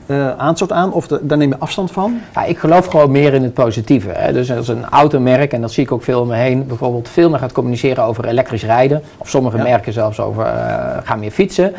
eh 0.06 0.37
aanstoot 0.37 0.73
aan 0.73 0.92
of 0.92 1.06
de- 1.06 1.20
daar 1.23 1.38
neem 1.38 1.49
je 1.49 1.58
afstand 1.58 1.90
van. 1.90 2.18
Ja, 2.35 2.44
ik 2.44 2.58
geloof 2.58 2.87
gewoon 2.87 3.11
meer 3.11 3.35
in 3.35 3.42
het 3.42 3.54
positieve. 3.54 4.08
Hè. 4.11 4.32
Dus 4.32 4.52
als 4.52 4.68
een 4.68 4.85
automerk, 4.85 5.52
en 5.52 5.61
dat 5.61 5.73
zie 5.73 5.82
ik 5.85 5.92
ook 5.92 6.02
veel 6.02 6.20
om 6.20 6.28
me 6.28 6.35
heen, 6.37 6.66
bijvoorbeeld 6.66 7.08
veel 7.08 7.30
meer 7.30 7.38
gaat 7.38 7.52
communiceren 7.52 8.04
over 8.04 8.25
elektrisch 8.26 8.64
rijden. 8.64 9.02
Of 9.18 9.28
sommige 9.28 9.56
Ja. 9.56 9.62
merken 9.62 9.92
zelfs 9.92 10.20
over 10.20 10.44
eh, 10.44 10.96
gaan 11.04 11.18
meer 11.18 11.30
fietsen. 11.30 11.73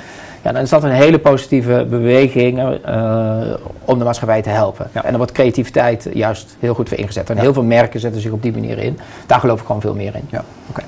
Ja, 0.43 0.51
dan 0.51 0.61
is 0.61 0.69
dat 0.69 0.83
een 0.83 0.91
hele 0.91 1.19
positieve 1.19 1.85
beweging 1.89 2.59
eh, 2.85 3.37
om 3.85 3.97
de 3.97 4.03
maatschappij 4.03 4.41
te 4.41 4.49
helpen. 4.49 4.87
Ja. 4.93 5.01
En 5.03 5.07
daar 5.09 5.17
wordt 5.17 5.31
creativiteit 5.31 6.09
juist 6.13 6.55
heel 6.59 6.73
goed 6.73 6.89
voor 6.89 6.97
ingezet. 6.97 7.29
En 7.29 7.35
Ja. 7.35 7.41
heel 7.41 7.53
veel 7.53 7.63
merken 7.63 7.99
zetten 7.99 8.21
zich 8.21 8.31
op 8.31 8.41
die 8.41 8.51
manier 8.51 8.77
in. 8.77 8.99
Daar 9.25 9.39
geloof 9.39 9.59
ik 9.59 9.65
gewoon 9.65 9.81
veel 9.81 9.95
meer 9.95 10.15
in. 10.15 10.27
Ja, 10.29 10.43
oké. 10.69 10.81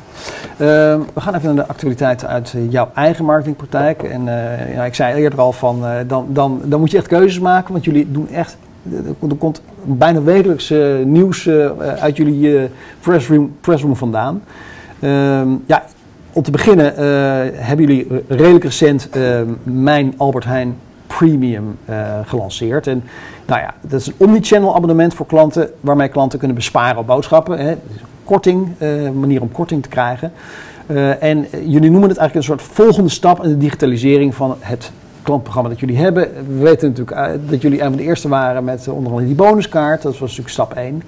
Ehm, 0.58 1.00
we 1.14 1.22
gaan 1.22 1.36
even 1.36 1.56
naar 1.56 1.66
de 1.66 1.72
actualiteiten 1.72 2.28
uit 2.28 2.54
eh, 2.56 2.72
jouw 2.72 2.90
eigen 2.94 3.26
marketingpraktijk. 3.26 4.04
En 4.04 4.28
eh, 4.28 4.74
ja, 4.74 4.86
ik 4.86 4.96
zei 4.96 5.22
eerder 5.22 5.40
al 5.40 5.52
van, 5.52 5.84
dan, 6.08 6.26
dan, 6.30 6.62
dan 6.64 6.80
moet 6.80 6.92
je 6.92 6.98
echt 6.98 7.08
keuzes 7.08 7.40
maken, 7.40 7.72
want 7.72 7.86
jullie 7.86 8.12
doen 8.12 8.30
echt, 8.30 8.58
er 9.30 9.36
komt 9.36 9.62
bijna 9.84 10.22
wekelijks 10.22 10.74
nieuws 11.04 11.50
uit 12.00 12.18
jullie 12.18 12.70
pressroom, 13.02 13.56
pressroom 13.62 13.96
vandaan. 13.96 14.44
Ehm, 15.00 15.48
ja, 15.66 15.84
om 16.40 16.46
te 16.46 16.52
beginnen 16.52 16.98
eh, 16.98 17.04
hebben 17.54 17.86
jullie 17.86 18.08
redelijk 18.28 18.64
recent 18.64 19.10
eh, 19.10 19.42
mijn 19.64 20.14
Albert 20.18 20.46
Heijn 20.46 20.76
Premium 21.08 21.78
eh, 21.86 22.20
gelanceerd. 22.26 22.88
En 22.88 23.04
nou 23.46 23.62
ja, 23.62 23.74
dat 23.82 24.00
is 24.00 24.08
een 24.08 24.14
omnichannel 24.18 24.76
abonnement 24.76 25.14
voor 25.14 25.26
klanten 25.26 25.70
waarmee 25.80 26.08
klanten 26.08 26.40
kunnen 26.40 26.58
besparen 26.58 26.98
op 26.98 27.08
boodschappen. 27.08 27.58
Hè. 27.60 27.76
Korting, 28.24 28.68
een 28.78 29.20
manier 29.20 29.42
om 29.42 29.52
korting 29.52 29.84
te 29.84 29.90
krijgen. 29.90 30.32
En 31.20 31.48
jullie 31.52 31.90
noemen 31.92 32.10
het 32.10 32.18
eigenlijk 32.18 32.36
een 32.36 32.44
soort 32.44 32.62
volgende 32.62 33.10
stap 33.10 33.44
in 33.44 33.50
de 33.50 33.58
digitalisering 33.58 34.36
van 34.36 34.56
het 34.60 34.92
klantprogramma 35.22 35.70
dat 35.70 35.80
jullie 35.80 35.98
hebben. 35.98 36.30
We 36.48 36.64
weten 36.64 36.88
natuurlijk 36.88 37.40
dat 37.50 37.62
jullie 37.62 37.82
een 37.82 37.88
van 37.88 37.98
de 37.98 38.04
eerste 38.04 38.28
waren 38.28 38.64
met 38.64 38.88
onder 38.88 39.12
andere 39.12 39.28
die 39.28 39.36
bonuskaart. 39.36 40.02
Dat 40.02 40.12
was 40.12 40.22
natuurlijk 40.22 40.50
stap 40.50 40.74
1. 40.74 41.02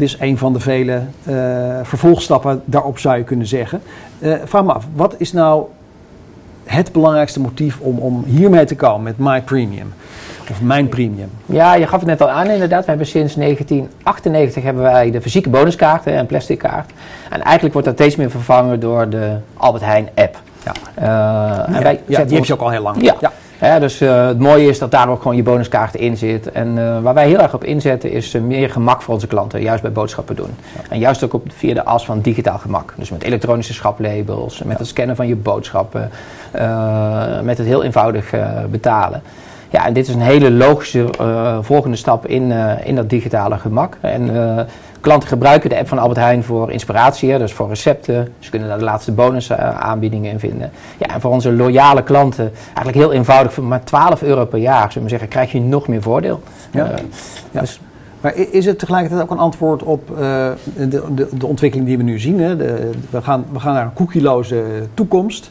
Dit 0.00 0.08
is 0.08 0.16
een 0.20 0.38
van 0.38 0.52
de 0.52 0.60
vele 0.60 1.02
eh, 1.24 1.34
vervolgstappen 1.82 2.62
daarop 2.64 2.98
zou 2.98 3.16
je 3.16 3.24
kunnen 3.24 3.46
zeggen. 3.46 3.80
Eh 4.18 4.32
vraag 4.44 4.64
me 4.64 4.72
af, 4.72 4.84
wat 4.94 5.14
is 5.18 5.32
nou 5.32 5.64
het 6.64 6.92
belangrijkste 6.92 7.40
motief 7.40 7.78
om, 7.80 7.98
om 7.98 8.24
hiermee 8.26 8.64
te 8.64 8.76
komen 8.76 9.02
met 9.02 9.18
My 9.18 9.40
Premium? 9.42 9.92
Of 10.50 10.60
Mijn 10.62 10.88
Premium? 10.88 11.30
Ja, 11.46 11.74
je 11.74 11.86
gaf 11.86 11.98
het 12.00 12.08
net 12.08 12.20
al 12.20 12.30
aan 12.30 12.46
inderdaad. 12.50 12.80
We 12.84 12.88
hebben 12.88 13.06
sinds 13.06 13.34
1998 13.34 14.62
hebben 14.62 14.82
wij 14.82 15.10
de 15.10 15.20
fysieke 15.20 15.48
bonuskaart 15.50 16.06
en 16.06 16.26
plastic 16.26 16.58
kaart. 16.58 16.90
En 17.30 17.42
eigenlijk 17.42 17.72
wordt 17.72 17.88
dat 17.88 17.96
steeds 17.96 18.16
meer 18.16 18.30
vervangen 18.30 18.80
door 18.80 19.08
de 19.08 19.36
Albert 19.56 19.84
Heijn 19.84 20.08
app. 20.14 20.38
Ja. 20.64 20.72
Eh, 20.94 21.04
Ja, 21.74 21.82
wij 21.82 21.92
ja, 21.92 22.00
die 22.06 22.16
heb 22.16 22.30
ons- 22.38 22.46
je 22.46 22.52
ook 22.54 22.60
al 22.60 22.70
heel 22.70 22.82
lang. 22.82 23.02
Ja. 23.02 23.14
ja. 23.20 23.32
Dus 23.60 24.00
eh, 24.00 24.26
het 24.26 24.38
mooie 24.38 24.68
is 24.68 24.78
dat 24.78 24.90
daar 24.90 25.08
ook 25.08 25.22
gewoon 25.22 25.36
je 25.36 25.42
bonuskaart 25.42 25.94
in 25.94 26.16
zit. 26.16 26.52
En 26.52 26.78
eh, 26.78 27.02
waar 27.02 27.14
wij 27.14 27.28
heel 27.28 27.40
erg 27.40 27.54
op 27.54 27.64
inzetten 27.64 28.12
is 28.12 28.34
eh, 28.34 28.42
meer 28.42 28.70
gemak 28.70 29.02
voor 29.02 29.14
onze 29.14 29.26
klanten, 29.26 29.62
juist 29.62 29.82
bij 29.82 29.92
boodschappen 29.92 30.36
doen. 30.36 30.50
En 30.88 30.98
juist 30.98 31.24
ook 31.24 31.34
op, 31.34 31.46
via 31.52 31.74
de 31.74 31.84
as 31.84 32.04
van 32.04 32.20
digitaal 32.20 32.58
gemak. 32.58 32.94
Dus 32.96 33.10
met 33.10 33.22
elektronische 33.22 33.72
schaplabels, 33.72 34.62
met 34.62 34.78
het 34.78 34.86
scannen 34.86 35.16
van 35.16 35.26
je 35.26 35.36
boodschappen, 35.36 36.10
met 37.42 37.58
het 37.58 37.66
heel 37.66 37.82
eenvoudig 37.82 38.34
betalen. 38.70 39.22
Ja, 39.70 39.86
en 39.86 39.92
dit 39.92 40.08
is 40.08 40.14
een 40.14 40.20
hele 40.20 40.50
logische 40.50 41.06
volgende 41.60 41.96
stap 41.96 42.26
in, 42.26 42.52
in 42.84 42.94
dat 42.94 43.10
digitale 43.10 43.58
gemak. 43.58 43.96
En 44.00 44.30
klanten 45.00 45.28
gebruiken 45.28 45.70
de 45.70 45.78
app 45.78 45.88
van 45.88 45.98
Albert 45.98 46.18
Heijn 46.18 46.44
voor 46.44 46.70
inspiratie, 46.70 47.30
hè, 47.30 47.38
dus 47.38 47.52
voor 47.52 47.68
recepten. 47.68 48.32
Ze 48.38 48.50
kunnen 48.50 48.68
daar 48.68 48.78
de 48.78 48.84
laatste 48.84 49.12
bonusaanbiedingen 49.12 50.32
in 50.32 50.38
vinden. 50.38 50.70
Ja, 50.98 51.14
en 51.14 51.20
voor 51.20 51.30
onze 51.30 51.52
loyale 51.52 52.02
klanten, 52.02 52.52
eigenlijk 52.64 52.96
heel 52.96 53.12
eenvoudig, 53.12 53.52
voor 53.52 53.64
maar 53.64 53.84
12 53.84 54.22
euro 54.22 54.44
per 54.44 54.58
jaar, 54.58 54.86
zullen 54.92 55.02
we 55.02 55.08
zeggen, 55.08 55.28
krijg 55.28 55.52
je 55.52 55.60
nog 55.60 55.88
meer 55.88 56.02
voordeel. 56.02 56.42
Ja. 56.70 56.90
Eh, 56.90 56.98
Ja. 57.50 57.60
Dus 57.60 57.80
Maar 58.20 58.34
is 58.34 58.66
het 58.66 58.78
tegelijkertijd 58.78 59.22
ook 59.22 59.30
een 59.30 59.38
antwoord 59.38 59.82
op 59.82 60.10
eh, 60.10 60.16
de, 60.76 60.88
de, 61.14 61.28
de 61.32 61.46
ontwikkeling 61.46 61.88
die 61.88 61.96
we 61.96 62.02
nu 62.02 62.18
zien? 62.18 62.40
Hè? 62.40 62.56
De, 62.56 62.90
we, 63.10 63.22
gaan, 63.22 63.44
we 63.52 63.60
gaan 63.60 63.74
naar 63.74 63.84
een 63.84 63.92
cookieloze 63.92 64.64
toekomst. 64.94 65.50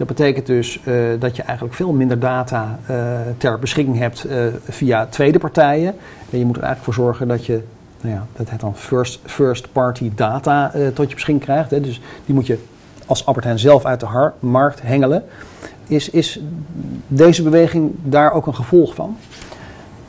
Dat 0.00 0.08
betekent 0.08 0.46
dus 0.46 0.80
eh, 0.84 0.94
dat 1.18 1.36
je 1.36 1.42
eigenlijk 1.42 1.76
veel 1.76 1.92
minder 1.92 2.18
data 2.18 2.78
eh, 2.86 2.96
ter 3.38 3.58
beschikking 3.58 3.98
hebt 3.98 4.24
eh, 4.24 4.38
via 4.68 5.06
tweede 5.06 5.38
partijen. 5.38 5.94
En 6.30 6.38
je 6.38 6.44
moet 6.44 6.56
er 6.56 6.62
eigenlijk 6.62 6.94
voor 6.94 7.04
zorgen 7.04 7.28
dat 7.28 7.46
je 7.46 7.62
nou 8.00 8.14
ja, 8.14 8.26
dat 8.36 8.50
het 8.50 8.60
dan 8.60 8.76
first, 8.76 9.20
first 9.24 9.72
party 9.72 10.10
data 10.14 10.72
eh, 10.72 10.86
tot 10.86 11.08
je 11.08 11.14
beschikking 11.14 11.40
krijgt. 11.40 11.70
Hè? 11.70 11.80
Dus 11.80 12.00
die 12.26 12.34
moet 12.34 12.46
je 12.46 12.58
als 13.06 13.26
Albert 13.26 13.60
zelf 13.60 13.84
uit 13.84 14.00
de 14.00 14.30
markt 14.38 14.82
hengelen. 14.82 15.24
Is, 15.86 16.10
is 16.10 16.40
deze 17.06 17.42
beweging 17.42 17.92
daar 18.02 18.32
ook 18.32 18.46
een 18.46 18.54
gevolg 18.54 18.94
van? 18.94 19.16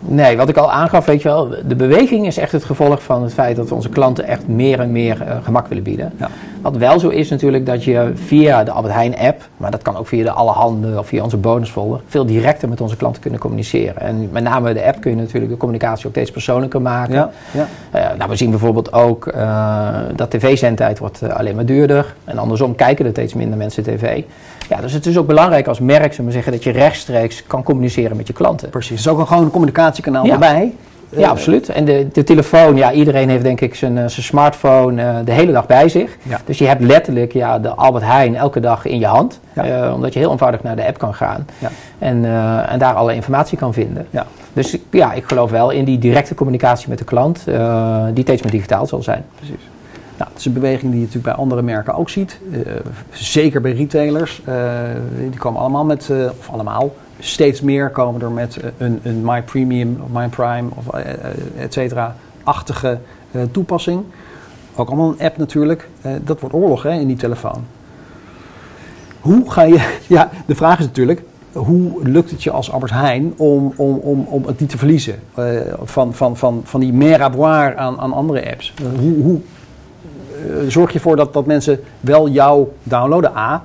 Nee, 0.05 0.38
wat 0.38 0.50
ik 0.50 0.58
al 0.58 0.72
aangaf, 0.72 1.05
weet 1.05 1.22
je 1.22 1.27
wel, 1.27 1.50
de 1.67 1.75
beweging 1.75 2.27
is 2.27 2.38
echt 2.38 2.51
het 2.51 2.63
gevolg 2.63 3.03
van 3.03 3.24
het 3.24 3.34
feit 3.34 3.55
dat 3.55 3.72
onze 3.72 3.89
klanten 3.89 4.25
echt 4.25 4.48
meer 4.48 4.79
en 4.79 4.91
meer 4.91 5.22
eh, 5.22 5.36
gemak 5.43 5.67
willen 5.67 5.84
bieden. 5.84 6.13
Ja. 6.17 6.29
Wat 6.62 6.77
wel 6.77 7.00
zo 7.00 7.10
is 7.10 7.29
natuurlijk 7.29 7.65
dat 7.65 7.84
je 7.84 8.12
via 8.13 8.63
de 8.63 8.72
Albert 8.72 8.93
Heijn 8.93 9.17
app, 9.17 9.41
maar 9.58 9.72
dat 9.72 9.81
kan 9.81 9.98
ook 9.98 10.08
via 10.08 10.24
de 10.24 10.31
Allerhande 10.31 11.00
of 11.00 11.08
via 11.08 11.24
onze 11.24 11.38
bonusfolder, 11.38 12.01
veel 12.08 12.25
directer 12.25 12.70
met 12.70 12.81
onze 12.81 12.98
klanten 12.98 13.22
kunnen 13.22 13.39
communiceren. 13.39 14.01
En 14.01 14.29
met 14.31 14.43
name 14.43 14.74
de 14.74 14.86
app 14.86 15.01
kun 15.01 15.12
je 15.12 15.17
natuurlijk 15.17 15.51
de 15.51 15.58
communicatie 15.58 16.05
ook 16.05 16.12
steeds 16.12 16.31
persoonlijker 16.31 16.81
maken. 16.81 17.13
Ja, 17.13 17.31
ja. 17.51 17.67
Eh, 17.91 18.17
nou, 18.17 18.29
we 18.29 18.36
zien 18.36 18.50
bijvoorbeeld 18.50 18.93
ook 18.93 19.27
eh, 19.27 19.88
dat 20.15 20.29
tv-zendtijd 20.29 21.00
wordt 21.00 21.29
alleen 21.29 21.55
maar 21.55 21.65
duurder. 21.65 22.13
En 22.24 22.38
andersom 22.38 22.75
kijken 22.75 23.05
er 23.05 23.12
steeds 23.12 23.34
minder 23.34 23.58
mensen 23.58 23.84
tv. 23.84 24.24
Ja, 24.72 24.82
dus 24.82 24.94
het 24.94 25.06
is 25.06 25.18
ook 25.18 25.28
belangrijk 25.28 25.68
als 25.68 25.80
merk, 25.80 26.12
zullen 26.12 26.25
we 26.25 26.32
zeggen, 26.32 26.51
dat 26.51 26.63
je 26.63 26.72
rechtstreeks 26.72 27.44
kan 27.48 27.63
communiceren 27.63 28.18
met 28.18 28.28
je 28.28 28.34
klanten. 28.34 28.70
Precies, 28.70 28.90
het 28.90 29.00
is 29.00 29.08
ook 29.08 29.20
een, 29.20 29.28
gewoon 29.28 29.44
een 29.44 29.51
communicatiekanaal 29.51 30.25
Ja. 30.25 30.34
erbij. 30.34 30.74
Ja, 31.10 31.30
absoluut. 31.30 31.70
En 31.70 31.86
de, 31.86 32.08
de 32.13 32.24
telefoon, 32.24 32.75
ja, 32.75 32.92
iedereen 32.92 33.30
heeft 33.30 33.44
denk 33.44 33.62
ik 33.62 33.75
zijn, 33.75 33.98
eh, 33.98 34.08
zijn 34.08 34.25
smartphone 34.25 35.01
eh, 35.01 35.16
de 35.25 35.32
hele 35.32 35.51
dag 35.51 35.66
bij 35.66 35.90
zich. 35.90 36.18
Ja. 36.24 36.40
Dus 36.46 36.58
je 36.58 36.68
hebt 36.68 36.82
letterlijk 36.82 37.34
ja, 37.34 37.60
de 37.60 37.70
Albert 37.70 38.04
Heijn 38.04 38.36
elke 38.36 38.60
dag 38.60 38.86
in 38.86 39.00
je 39.00 39.06
hand. 39.06 39.40
Ja. 39.54 39.63
Eh, 39.63 39.94
omdat 39.94 40.13
je 40.13 40.20
heel 40.20 40.32
eenvoudig 40.32 40.63
naar 40.63 40.75
de 40.75 40.86
app 40.86 40.98
kan 40.98 41.13
gaan. 41.13 41.46
Ja. 41.60 41.70
En, 42.00 42.25
eh, 42.25 42.72
en 42.72 42.80
daar 42.80 42.94
alle 42.94 43.13
informatie 43.16 43.58
kan 43.58 43.74
vinden. 43.74 44.08
Ja. 44.10 44.25
Dus 44.54 44.78
ja, 44.92 45.13
ik 45.13 45.24
geloof 45.24 45.51
wel 45.51 45.70
in 45.70 45.86
die 45.86 45.98
directe 46.00 46.36
communicatie 46.36 46.90
met 46.90 46.98
de 46.98 47.04
klant, 47.06 47.44
eh, 47.48 48.04
die 48.13 48.24
steeds 48.24 48.42
meer 48.42 48.51
digitaal 48.51 48.86
zal 48.86 49.04
zijn. 49.04 49.25
Precies. 49.36 49.70
Nou, 50.18 50.30
het 50.30 50.39
is 50.39 50.46
een 50.46 50.53
beweging 50.53 50.91
die 50.91 51.00
je 51.00 51.06
natuurlijk 51.06 51.36
bij 51.36 51.44
andere 51.44 51.62
merken 51.62 51.94
ook 51.94 52.10
ziet. 52.10 52.39
Eh, 52.51 52.60
zeker 53.12 53.62
bij 53.62 53.72
retailers. 53.72 54.41
Eh, 54.46 54.56
die 55.30 55.39
komen 55.39 55.62
allemaal 55.62 55.86
met, 55.86 56.10
eh, 56.10 56.30
of 56.39 56.50
allemaal, 56.50 56.96
steeds 57.20 57.62
meer 57.62 57.89
komen 57.89 58.22
er 58.22 58.32
met 58.32 58.60
een, 58.77 59.00
een 59.03 59.22
My 59.25 59.41
Premium 59.41 60.00
of 60.03 60.10
My 60.22 60.27
Prime 60.27 60.70
of 60.75 60.88
et 61.58 61.74
cetera, 61.74 62.15
achtige 62.44 63.00
toepassing. 63.51 64.03
Ook 64.75 64.88
allemaal 64.88 65.10
een 65.10 65.25
app 65.25 65.38
natuurlijk. 65.38 65.89
Dat 66.24 66.39
wordt 66.39 66.56
oorlog 66.56 66.84
hè, 66.84 66.91
in 66.91 67.08
die 67.08 67.18
telefoon. 67.18 67.65
Hoe 69.22 69.51
ga 69.51 69.62
je, 69.62 69.98
ja, 70.08 70.30
de 70.46 70.56
vraag 70.56 70.80
is 70.80 70.86
natuurlijk, 70.86 71.24
hoe 71.53 71.91
lukt 72.03 72.32
het 72.32 72.44
je 72.44 72.51
als 72.51 72.72
Albert 72.72 72.91
Heijn 72.91 73.34
om, 73.38 73.74
om, 73.75 73.96
om, 73.96 74.25
om 74.30 74.46
het 74.46 74.60
niet 74.60 74.70
te 74.70 74.77
verliezen 74.77 75.20
eh, 75.34 75.46
van, 75.84 76.13
van, 76.13 76.38
van, 76.38 76.62
van 76.63 76.80
die 76.80 76.94
mer 76.94 77.22
aan, 77.22 78.00
aan 78.00 78.13
andere 78.13 78.51
apps? 78.51 78.74
Hoe, 79.00 79.22
hoe 79.22 79.39
zorg 80.67 80.89
je 80.89 80.98
ervoor 80.98 81.15
dat, 81.15 81.33
dat 81.33 81.45
mensen 81.45 81.79
wel 82.00 82.29
jou 82.29 82.67
downloaden? 82.83 83.38
A, 83.38 83.63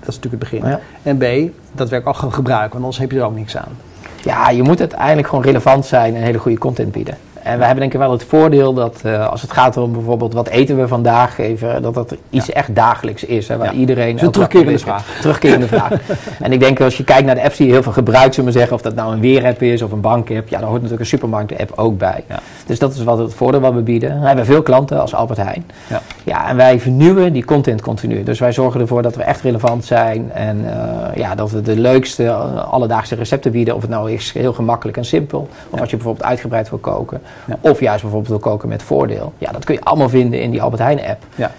dat 0.00 0.08
is 0.08 0.14
natuurlijk 0.16 0.42
het 0.42 0.50
begin. 0.50 0.68
Ja. 0.70 0.80
En 1.02 1.16
B, 1.16 1.52
dat 1.72 1.88
werk 1.88 2.06
ook 2.06 2.16
gaan 2.16 2.32
gebruiken, 2.32 2.70
want 2.70 2.82
anders 2.84 2.98
heb 2.98 3.10
je 3.10 3.18
er 3.18 3.24
ook 3.24 3.34
niks 3.34 3.56
aan. 3.56 3.76
Ja, 4.22 4.50
je 4.50 4.62
moet 4.62 4.80
uiteindelijk 4.80 5.28
gewoon 5.28 5.44
relevant 5.44 5.86
zijn 5.86 6.16
en 6.16 6.22
hele 6.22 6.38
goede 6.38 6.58
content 6.58 6.92
bieden. 6.92 7.16
En 7.44 7.58
we 7.58 7.64
hebben 7.64 7.80
denk 7.80 7.92
ik 7.92 7.98
wel 7.98 8.10
het 8.10 8.24
voordeel 8.24 8.74
dat 8.74 9.00
eh, 9.02 9.28
als 9.28 9.42
het 9.42 9.52
gaat 9.52 9.76
om 9.76 9.92
bijvoorbeeld 9.92 10.34
wat 10.34 10.48
eten 10.48 10.76
we 10.76 10.88
vandaag 10.88 11.38
even, 11.38 11.82
dat 11.82 11.94
dat 11.94 12.14
iets 12.30 12.52
echt 12.52 12.74
dagelijks 12.74 13.24
is. 13.24 13.48
Hè, 13.48 13.56
waar 13.56 13.72
Ja. 13.72 13.78
iedereen 13.80 14.22
een 14.22 14.30
terugkerende 14.30 14.72
is. 14.72 14.84
Terugkerende 15.20 15.66
vraag. 15.66 15.92
En 16.40 16.52
ik 16.52 16.60
denk 16.60 16.80
als 16.80 16.96
je 16.96 17.04
kijkt 17.04 17.26
naar 17.26 17.34
de 17.34 17.42
apps 17.42 17.56
die 17.56 17.66
je 17.66 17.72
heel 17.72 17.82
veel 17.82 17.92
gebruikt, 17.92 18.34
zullen 18.34 18.52
we 18.52 18.58
zeggen, 18.58 18.76
of 18.76 18.82
dat 18.82 18.94
nou 18.94 19.12
een 19.12 19.20
weerapp 19.20 19.62
is 19.62 19.82
of 19.82 19.92
een 19.92 20.00
bankapp, 20.00 20.48
ja, 20.48 20.58
daar 20.58 20.68
hoort 20.68 20.74
natuurlijk 20.74 21.00
een 21.00 21.06
supermarkt-app 21.06 21.72
ook 21.74 21.98
bij. 21.98 22.24
Ja. 22.28 22.38
Dus 22.66 22.78
dat 22.78 22.94
is 22.94 23.04
wat 23.04 23.18
het 23.18 23.34
voordeel 23.34 23.60
wat 23.60 23.74
we 23.74 23.80
bieden. 23.80 24.20
We 24.20 24.26
hebben 24.26 24.44
veel 24.44 24.62
klanten 24.62 25.00
als 25.00 25.14
Albert 25.14 25.38
Heijn. 25.38 25.64
Ja. 25.88 26.00
Ja, 26.24 26.48
en 26.48 26.56
wij 26.56 26.80
vernieuwen 26.80 27.32
die 27.32 27.44
content 27.44 27.80
continu. 27.82 28.22
Dus 28.22 28.38
wij 28.38 28.52
zorgen 28.52 28.80
ervoor 28.80 29.02
dat 29.02 29.16
we 29.16 29.22
echt 29.22 29.40
relevant 29.40 29.84
zijn 29.84 30.32
en 30.32 30.64
eh, 30.66 31.16
ja, 31.16 31.34
dat 31.34 31.50
we 31.50 31.60
de 31.62 31.76
leukste 31.76 32.24
eh, 32.24 32.72
alledaagse 32.72 33.14
recepten 33.14 33.50
bieden. 33.52 33.74
Of 33.74 33.80
het 33.80 33.90
nou 33.90 34.12
is 34.12 34.32
heel 34.32 34.52
gemakkelijk 34.52 34.96
en 34.96 35.04
simpel. 35.04 35.48
Of 35.70 35.80
als 35.80 35.90
je 35.90 35.96
bijvoorbeeld 35.96 36.26
uitgebreid 36.26 36.70
wil 36.70 36.78
koken. 36.78 37.20
Ja. 37.46 37.58
Of 37.60 37.80
juist 37.80 38.00
bijvoorbeeld 38.02 38.30
wil 38.42 38.50
koken 38.52 38.68
met 38.68 38.82
voordeel. 38.82 39.32
Ja, 39.38 39.52
dat 39.52 39.64
kun 39.64 39.74
je 39.74 39.80
allemaal 39.80 40.08
vinden 40.08 40.40
in 40.40 40.50
die 40.50 40.62
Albert 40.62 40.82
Heijn 40.82 40.98
app. 41.00 41.22
Ja. 41.34 41.50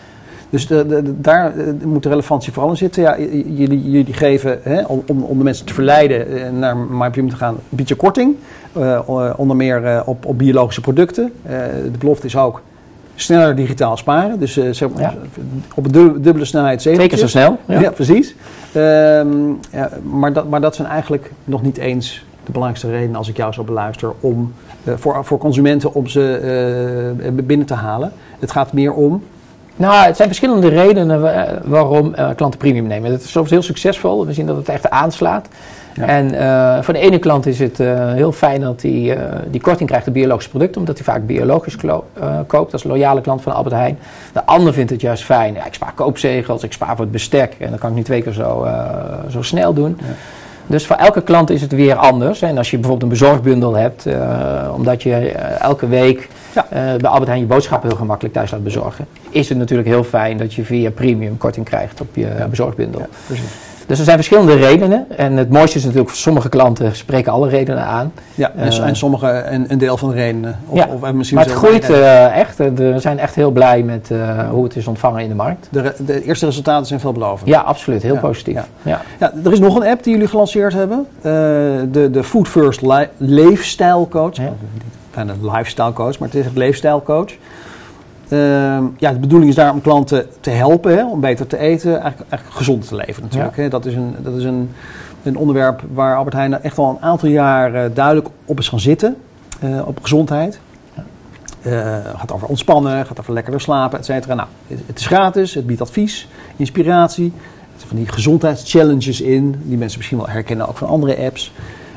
Dus 0.49 0.67
de, 0.67 0.85
de- 0.87 1.01
de- 1.01 1.21
daar 1.21 1.57
eh, 1.57 1.65
moet 1.85 2.03
de 2.03 2.09
relevantie 2.09 2.53
vooral 2.53 2.71
in 2.71 2.77
zitten. 2.77 3.01
Ja, 3.03 3.17
jullie, 3.45 3.91
jullie 3.91 4.13
geven, 4.13 4.59
hè, 4.63 4.81
om, 4.85 5.03
om, 5.07 5.37
de 5.37 5.43
mensen 5.43 5.65
te 5.65 5.73
verleiden 5.73 6.27
eh, 6.45 6.51
naar 6.51 6.77
MyPremium 6.77 7.29
te 7.29 7.35
gaan, 7.37 7.53
een 7.53 7.59
beetje 7.77 7.95
korting. 7.95 8.35
Eh, 8.73 8.99
onder 9.37 9.55
meer 9.55 10.03
op, 10.05 10.25
op 10.25 10.37
biologische 10.37 10.81
producten. 10.81 11.31
De 11.91 11.97
belofte 11.99 12.25
is 12.25 12.37
ook 12.37 12.61
sneller 13.15 13.55
digitaal 13.55 13.97
sparen. 13.97 14.39
Dus 14.39 14.53
zeg 14.71 14.89
maar, 14.89 15.01
Ja. 15.01 15.13
op 15.75 15.85
een 15.85 15.91
dub- 15.91 16.23
dubbele 16.23 16.45
snelheid 16.45 16.79
Twee 16.79 17.07
keer 17.07 17.17
zo 17.17 17.27
snel. 17.27 17.57
Ja, 17.65 17.91
precies. 17.91 18.35
Ehm, 18.73 19.49
ja, 19.71 19.89
maar, 20.03 20.33
dat, 20.33 20.49
maar 20.49 20.61
dat 20.61 20.75
zijn 20.75 20.87
eigenlijk 20.87 21.31
nog 21.43 21.61
niet 21.61 21.77
eens 21.77 22.25
de 22.45 22.51
belangrijkste 22.51 22.91
redenen, 22.91 23.15
als 23.15 23.29
ik 23.29 23.37
jou 23.37 23.53
zo 23.53 23.63
beluister, 23.63 24.11
om, 24.19 24.53
eh, 24.83 24.93
voor, 24.97 25.25
voor 25.25 25.37
consumenten 25.37 25.93
om 25.93 26.07
ze 26.07 26.37
eh, 27.23 27.31
binnen 27.43 27.65
te 27.67 27.73
halen. 27.73 28.11
Het 28.39 28.51
gaat 28.51 28.73
meer 28.73 28.93
om 28.93 29.23
Nou, 29.77 30.05
het 30.05 30.15
zijn 30.15 30.27
verschillende 30.27 30.67
redenen 30.67 31.21
wa- 31.21 31.61
waarom 31.63 32.13
eh, 32.13 32.29
klanten 32.35 32.59
premium 32.59 32.87
nemen. 32.87 33.11
Het 33.11 33.23
is 33.23 33.31
soms 33.31 33.49
heel 33.49 33.61
succesvol. 33.61 34.25
We 34.25 34.33
zien 34.33 34.45
dat 34.45 34.55
het 34.57 34.69
echt 34.69 34.89
aanslaat. 34.89 35.47
Ja. 35.93 36.05
En 36.05 36.33
eh, 36.39 36.83
voor 36.83 36.93
de 36.93 36.99
ene 36.99 37.19
klant 37.19 37.45
is 37.45 37.59
het 37.59 37.79
eh, 37.79 38.13
heel 38.13 38.31
fijn 38.31 38.61
dat 38.61 38.81
hij 38.81 39.17
eh, 39.17 39.35
die 39.51 39.61
korting 39.61 39.89
krijgt 39.89 40.07
op 40.07 40.13
biologische 40.13 40.49
producten, 40.49 40.79
omdat 40.81 40.95
hij 40.95 41.05
vaak 41.05 41.25
biologisch 41.25 41.75
eh, 41.75 41.99
koopt. 42.47 42.71
Dat 42.71 42.79
is 42.79 42.83
een 42.83 42.91
loyale 42.91 43.21
klant 43.21 43.41
van 43.41 43.53
Albert 43.53 43.75
Heijn. 43.75 43.97
De 44.33 44.45
ander 44.45 44.73
vindt 44.73 44.91
het 44.91 45.01
juist 45.01 45.23
fijn. 45.23 45.53
Ja, 45.53 45.65
ik 45.65 45.73
spaar 45.73 45.93
koopzegels, 45.95 46.63
ik 46.63 46.73
spaar 46.73 46.89
voor 46.95 46.99
het 47.05 47.11
bestek. 47.11 47.55
En 47.59 47.69
dan 47.69 47.79
kan 47.79 47.89
ik 47.89 47.95
nu 47.95 48.03
twee 48.03 48.21
keer 48.21 48.33
zo, 48.33 48.63
eh, 48.63 48.83
zo 49.29 49.41
snel 49.41 49.73
doen. 49.73 49.97
Ja. 49.99 50.05
Dus 50.67 50.85
voor 50.85 50.95
elke 50.95 51.21
klant 51.21 51.49
is 51.49 51.61
het 51.61 51.71
weer 51.71 51.95
anders. 51.95 52.41
En 52.41 52.57
als 52.57 52.71
je 52.71 52.77
bijvoorbeeld 52.77 53.11
een 53.11 53.17
bezorgbundel 53.19 53.75
hebt, 53.75 54.05
eh, 54.05 54.71
omdat 54.75 55.03
je 55.03 55.13
eh, 55.15 55.61
elke 55.61 55.87
week 55.87 56.29
Ja. 56.53 56.65
eh, 56.69 56.95
bij 56.95 57.09
Albert 57.09 57.27
Heijn 57.27 57.41
je 57.41 57.47
boodschappen 57.47 57.89
heel 57.89 57.97
gemakkelijk 57.97 58.33
thuis 58.33 58.51
laat 58.51 58.63
bezorgen, 58.63 59.07
is 59.29 59.49
het 59.49 59.57
natuurlijk 59.57 59.87
heel 59.87 60.03
fijn 60.03 60.37
dat 60.37 60.53
je 60.53 60.63
via 60.63 60.91
premium 60.91 61.37
korting 61.37 61.65
krijgt 61.65 62.01
op 62.01 62.07
je 62.13 62.27
bezorgbundel. 62.49 62.99
Ja, 62.99 63.07
precies. 63.25 63.64
Dus 63.85 63.97
er 63.99 64.03
zijn 64.05 64.15
verschillende 64.17 64.55
redenen. 64.55 65.05
En 65.17 65.37
het 65.37 65.49
mooiste 65.49 65.77
is 65.77 65.83
natuurlijk, 65.83 66.09
voor 66.11 66.19
sommige 66.19 66.49
klanten 66.49 66.95
spreken 66.95 67.31
alle 67.31 67.49
redenen 67.49 67.83
aan. 67.85 68.11
Ja, 68.35 68.51
en, 68.55 68.67
Eh. 68.67 68.79
en 68.87 68.95
sommige 68.95 69.43
een, 69.49 69.65
een 69.71 69.77
deel 69.77 69.97
van 69.97 70.09
de 70.09 70.15
redenen. 70.15 70.59
Of, 70.67 70.77
Ja, 70.77 70.87
of 70.93 71.03
en 71.03 71.17
misschien 71.17 71.37
Maar 71.37 71.47
het 71.47 71.55
groeit 71.55 71.89
eh, 71.89 72.37
echt. 72.39 72.59
Eh, 72.59 72.67
We 72.75 72.99
zijn 72.99 73.19
echt 73.19 73.35
heel 73.35 73.51
blij 73.51 73.83
met 73.83 74.09
hoe 74.51 74.63
het 74.63 74.75
is 74.75 74.87
ontvangen 74.87 75.21
in 75.23 75.29
de 75.29 75.35
markt. 75.35 75.67
de, 75.71 75.93
de 76.05 76.23
eerste 76.23 76.45
resultaten 76.45 76.85
zijn 76.85 76.99
veelbelovend. 76.99 77.49
Ja, 77.49 77.59
absoluut. 77.59 78.01
Heel 78.01 78.13
Ja, 78.13 78.19
positief. 78.19 78.53
ja. 78.53 78.65
Ja. 78.81 79.01
Ja, 79.19 79.31
er 79.45 79.51
is 79.51 79.59
nog 79.59 79.75
een 79.75 79.87
app 79.87 80.03
die 80.03 80.13
jullie 80.13 80.27
gelanceerd 80.27 80.73
hebben. 80.73 81.07
De, 81.91 82.09
de 82.11 82.23
Food 82.23 82.47
First 82.47 82.81
li 82.81 83.07
Leefstijl 83.17 84.07
Coach. 84.07 84.37
Bijna 85.13 85.33
lifestyle 85.41 85.93
coach, 85.93 86.19
maar 86.19 86.27
het 86.29 86.37
is 86.37 86.45
echt 86.45 86.55
leefstijl 86.55 87.03
coach. 87.03 87.31
Ehm, 88.29 88.83
ja, 88.97 89.11
de 89.11 89.19
bedoeling 89.19 89.49
is 89.49 89.55
daar 89.55 89.71
om 89.71 89.81
klanten 89.81 90.27
te 90.39 90.49
helpen, 90.49 90.97
hè, 90.97 91.05
om 91.05 91.19
beter 91.19 91.47
te 91.47 91.57
eten, 91.57 91.91
eigenlijk, 91.99 92.31
eigenlijk 92.31 92.59
gezond 92.59 92.87
te 92.87 92.95
leven 92.95 93.23
natuurlijk. 93.23 93.57
Hè. 93.57 93.69
Dat 93.69 93.85
is, 93.85 93.95
een, 93.95 94.15
dat 94.21 94.35
is 94.35 94.43
een, 94.43 94.69
een 95.23 95.37
onderwerp 95.37 95.81
waar 95.93 96.15
Albert 96.15 96.35
Heijn 96.35 96.61
echt 96.61 96.77
al 96.77 96.89
een 96.89 97.01
aantal 97.01 97.29
jaar 97.29 97.73
eh, 97.73 97.89
duidelijk 97.93 98.27
op 98.45 98.59
is 98.59 98.69
gaan 98.69 98.79
zitten, 98.79 99.15
eh, 99.59 99.87
op 99.87 99.99
gezondheid. 100.01 100.59
Eh, 101.61 101.97
gaat 102.15 102.31
over 102.31 102.47
ontspannen, 102.47 103.05
gaat 103.05 103.19
over 103.19 103.33
lekkerder 103.33 103.61
slapen, 103.61 103.99
et 103.99 104.05
cetera. 104.05 104.33
Nou, 104.33 104.47
het, 104.67 104.79
het 104.85 104.99
is 104.99 105.05
gratis, 105.05 105.53
het 105.53 105.65
biedt 105.65 105.81
advies, 105.81 106.27
inspiratie. 106.55 107.33
Er 107.35 107.71
zitten 107.71 107.87
van 107.87 107.97
die 107.97 108.07
gezondheidschallenges 108.07 109.21
in, 109.21 109.55
die 109.63 109.77
mensen 109.77 109.97
misschien 109.97 110.17
wel 110.17 110.29
herkennen 110.29 110.67
ook 110.67 110.77
van 110.77 110.87
andere 110.87 111.17
apps. 111.17 111.53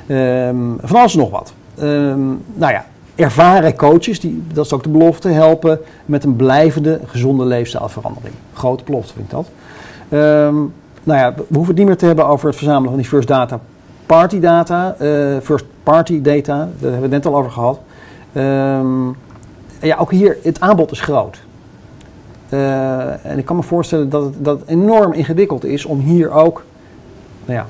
Ehm, 0.06 0.56
van 0.80 0.98
alles 0.98 1.12
en 1.12 1.18
nog 1.18 1.30
wat. 1.30 1.52
Ehm, 1.78 2.26
nou 2.54 2.72
ja, 2.72 2.84
ervaren 3.18 3.76
coaches, 3.76 4.20
die, 4.20 4.42
dat 4.52 4.64
is 4.64 4.72
ook 4.72 4.82
de 4.82 4.88
belofte, 4.88 5.28
helpen 5.28 5.78
met 6.06 6.24
een 6.24 6.36
blijvende 6.36 7.00
gezonde 7.06 7.44
leefstijlverandering. 7.44 8.34
Grote 8.52 8.84
belofte 8.84 9.12
vind 9.12 9.24
ik 9.24 9.30
dat. 9.30 9.48
Ehm, 10.08 10.54
nou 11.02 11.18
ja, 11.18 11.34
we 11.34 11.42
hoeven 11.54 11.66
het 11.66 11.76
niet 11.76 11.86
meer 11.86 11.96
te 11.96 12.06
hebben 12.06 12.26
over 12.26 12.46
het 12.46 12.56
verzamelen 12.56 12.88
van 12.88 12.98
die 12.98 13.08
first 13.08 13.28
data 13.28 13.60
party 14.08 14.40
data, 14.40 14.94
eh, 14.98 15.36
first 15.42 15.64
party 15.82 16.20
data, 16.20 16.56
daar 16.56 16.90
hebben 16.90 17.08
we 17.08 17.14
het 17.14 17.24
net 17.24 17.26
al 17.26 17.36
over 17.36 17.50
gehad. 17.50 17.80
Ehm, 18.32 19.08
ja, 19.80 19.96
ook 19.98 20.10
hier, 20.10 20.36
het 20.42 20.60
aanbod 20.60 20.90
is 20.90 21.00
groot. 21.00 21.40
Eh, 22.48 23.24
en 23.24 23.38
ik 23.38 23.44
kan 23.44 23.56
me 23.56 23.62
voorstellen 23.62 24.08
dat 24.08 24.24
het, 24.24 24.44
dat 24.44 24.62
enorm 24.66 25.12
ingewikkeld 25.12 25.64
is 25.64 25.84
om 25.84 25.98
hier 26.00 26.30
ook, 26.30 26.64
nou 27.44 27.58
ja, 27.58 27.66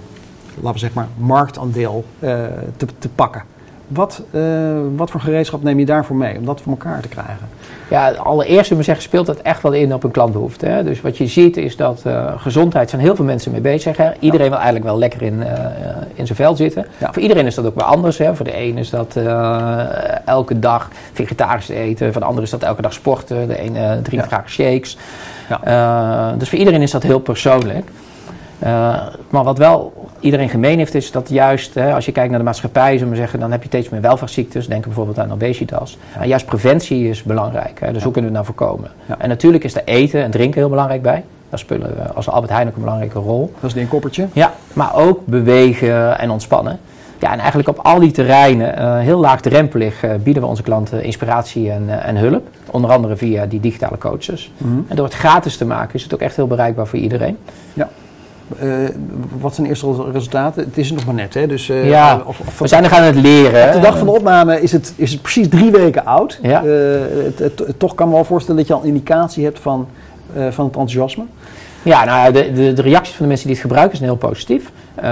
laten 0.55 0.73
we 0.73 0.79
zeggen 0.79 1.01
maar, 1.01 1.27
marktaandeel 1.27 2.05
eh, 2.19 2.45
te, 2.77 2.87
te 2.99 3.09
pakken. 3.09 3.43
Wat, 3.89 4.23
eh, 4.31 4.43
wat 4.97 5.11
voor 5.11 5.21
gereedschap 5.21 5.63
neem 5.63 5.79
je 5.79 5.85
daarvoor 5.85 6.17
mee 6.17 6.39
om 6.39 6.45
dat 6.45 6.61
voor 6.61 6.73
elkaar 6.73 7.01
te 7.01 7.09
krijgen? 7.09 7.49
Ja, 7.91 8.11
allereerst 8.11 8.71
moet 8.71 8.79
ik 8.79 8.85
zeggen, 8.85 9.05
speelt 9.05 9.27
dat 9.27 9.39
echt 9.39 9.63
wel 9.63 9.73
in 9.73 9.95
op 9.95 10.05
een 10.05 10.11
klantbehoefte. 10.11 10.67
Hè? 10.67 10.85
Dus 10.85 11.01
wat 11.01 11.17
je 11.17 11.27
ziet 11.27 11.57
is 11.57 11.77
dat 11.77 12.03
eh, 12.05 12.33
gezondheid 12.37 12.91
zijn 12.91 13.03
heel 13.03 13.17
veel 13.17 13.25
mensen 13.25 13.53
mee 13.53 13.61
bezig. 13.61 13.97
Hè? 13.97 14.11
Iedereen 14.21 14.47
wil 14.47 14.57
eigenlijk 14.57 14.85
wel 14.85 14.99
lekker 14.99 15.23
in, 15.23 15.43
eh, 15.43 15.65
in 16.15 16.27
zijn 16.27 16.39
vel 16.39 16.57
zitten. 16.57 16.87
Ja. 16.99 17.13
Voor 17.13 17.23
iedereen 17.23 17.47
is 17.47 17.55
dat 17.55 17.67
ook 17.67 17.75
weer 17.75 17.85
anders. 17.85 18.19
Hè? 18.19 18.35
Voor 18.35 18.45
de 18.45 18.57
een 18.61 18.79
is 18.79 18.91
dat 18.91 19.17
elke 20.25 20.59
dag 20.59 20.89
vegetarisch 21.13 21.69
eten. 21.69 22.13
Voor 22.13 22.21
de 22.21 22.27
ander 22.27 22.43
is 22.43 22.51
dat 22.51 22.63
elke 22.63 22.83
dag 22.83 22.93
sporten. 22.93 23.49
De 23.49 23.59
ene 23.59 23.79
eh, 23.79 23.91
drinkt 23.91 24.11
Ja. 24.31 24.37
graag 24.37 24.51
shakes. 24.51 24.97
Ja. 25.65 26.35
Dus 26.39 26.49
voor 26.49 26.59
iedereen 26.59 26.83
is 26.83 26.91
dat 26.91 27.03
heel 27.03 27.21
persoonlijk. 27.21 27.91
Maar 29.31 29.45
wat 29.45 29.59
wel 29.59 30.08
iedereen 30.21 30.49
gemeen 30.49 30.79
heeft, 30.79 30.95
is 30.95 31.11
dat 31.11 31.29
juist, 31.29 31.75
hè, 31.75 31.95
als 31.95 32.05
je 32.05 32.13
kijkt 32.13 32.31
naar 32.31 32.39
de 32.39 32.45
maatschappij, 32.45 32.93
zullen 32.99 33.13
we 33.13 33.19
zeggen, 33.19 33.41
dan 33.41 33.51
heb 33.51 33.63
je 33.63 33.69
steeds 33.69 33.89
meer 33.89 34.01
welvaartsziektes. 34.01 34.67
Denk 34.67 34.85
bijvoorbeeld 34.85 35.19
aan 35.19 35.33
obesitas. 35.33 35.99
En 36.21 36.29
juist 36.29 36.47
preventie 36.47 37.09
is 37.09 37.23
belangrijk. 37.23 37.81
Hè, 37.81 37.93
dus 37.93 38.03
hoe 38.03 38.13
kunnen 38.13 38.31
we 38.31 38.37
het 38.37 38.47
nou 38.47 38.57
voorkomen? 38.57 38.91
Ja. 39.07 39.15
En 39.19 39.29
natuurlijk 39.29 39.65
is 39.65 39.75
er 39.75 39.83
eten 39.85 40.23
en 40.23 40.31
drinken 40.31 40.61
heel 40.61 40.69
belangrijk 40.69 41.03
bij. 41.03 41.25
Daar 41.49 41.59
spelen 41.59 41.97
we 41.97 42.13
als 42.13 42.29
Albert 42.29 42.53
Heijn 42.53 42.69
ook 42.69 42.75
een 42.75 42.81
belangrijke 42.81 43.19
rol. 43.19 43.53
Dat 43.61 43.75
is 43.75 43.83
een 43.83 43.89
koppertje. 43.89 44.29
Ja, 44.33 44.53
maar 44.73 44.95
ook 44.95 45.27
bewegen 45.27 46.19
en 46.19 46.31
ontspannen. 46.31 46.79
Ja, 47.19 47.33
en 47.33 47.39
eigenlijk 47.39 47.69
op 47.69 47.79
al 47.79 47.99
die 47.99 48.11
terreinen, 48.11 48.77
eh, 48.77 48.99
heel 48.99 49.19
laagdrempelig, 49.19 50.03
eh, 50.03 50.15
bieden 50.23 50.43
we 50.43 50.49
onze 50.49 50.63
klanten 50.63 51.03
inspiratie 51.03 51.71
en, 51.71 51.85
eh, 51.89 52.09
en 52.09 52.17
hulp. 52.17 52.49
Onder 52.71 52.91
andere 52.91 53.17
via 53.17 53.47
die 53.47 53.61
digitale 53.61 53.99
coaches. 53.99 54.53
En 54.89 54.97
door 54.97 55.05
het 55.05 55.15
gratis 55.15 55.57
te 55.57 55.65
maken 55.65 55.95
is 55.95 56.03
het 56.03 56.15
ook 56.15 56.21
echt 56.21 56.37
heel 56.37 56.47
bereikbaar 56.47 56.87
voor 56.87 56.99
iedereen. 56.99 57.39
Eh, 58.61 58.69
wat 59.41 59.55
zijn 59.55 59.67
eerste 59.67 59.87
resultaten? 60.13 60.65
Het 60.65 60.79
is 60.79 60.91
nog 60.93 61.05
maar 61.07 61.15
net, 61.15 61.35
hè? 61.35 61.47
Dus, 61.47 61.69
eh, 61.69 61.89
Ja, 61.89 62.23
of, 62.27 62.41
of- 62.47 62.59
We 62.59 62.67
zijn 62.67 62.83
nog 62.83 62.93
aan 62.93 63.03
het 63.03 63.15
leren. 63.17 63.67
Op 63.67 63.73
de 63.73 63.81
dag 63.81 63.99
van 63.99 64.07
de 64.07 64.13
opname 64.13 64.61
is 64.63 64.73
het, 64.73 64.93
is 64.97 65.13
het 65.13 65.23
precies 65.23 65.49
drie 65.49 65.71
weken 65.71 66.05
oud. 66.05 66.39
Ja. 66.43 66.63
Eh, 66.65 66.71
het, 67.25 67.39
het- 67.39 67.59
het- 67.59 67.79
toch 67.79 67.95
kan 67.95 68.09
me 68.09 68.15
wel 68.15 68.25
voorstellen 68.25 68.57
dat 68.61 68.69
je 68.69 68.75
al 68.75 68.81
een 68.81 68.87
indicatie 68.89 69.45
hebt 69.45 69.59
van, 69.59 69.87
eh, 70.35 70.41
van 70.43 70.65
het 70.65 70.77
enthousiasme. 70.77 71.25
Ja, 71.83 72.05
nou, 72.05 72.33
de, 72.33 72.53
de, 72.53 72.73
de 72.73 72.83
reacties 72.83 73.15
van 73.15 73.23
de 73.23 73.29
mensen 73.29 73.47
die 73.47 73.57
het 73.57 73.67
gebruiken 73.67 73.97
zijn 73.97 74.09
heel 74.11 74.19
positief. 74.19 74.71
Eh, 74.95 75.05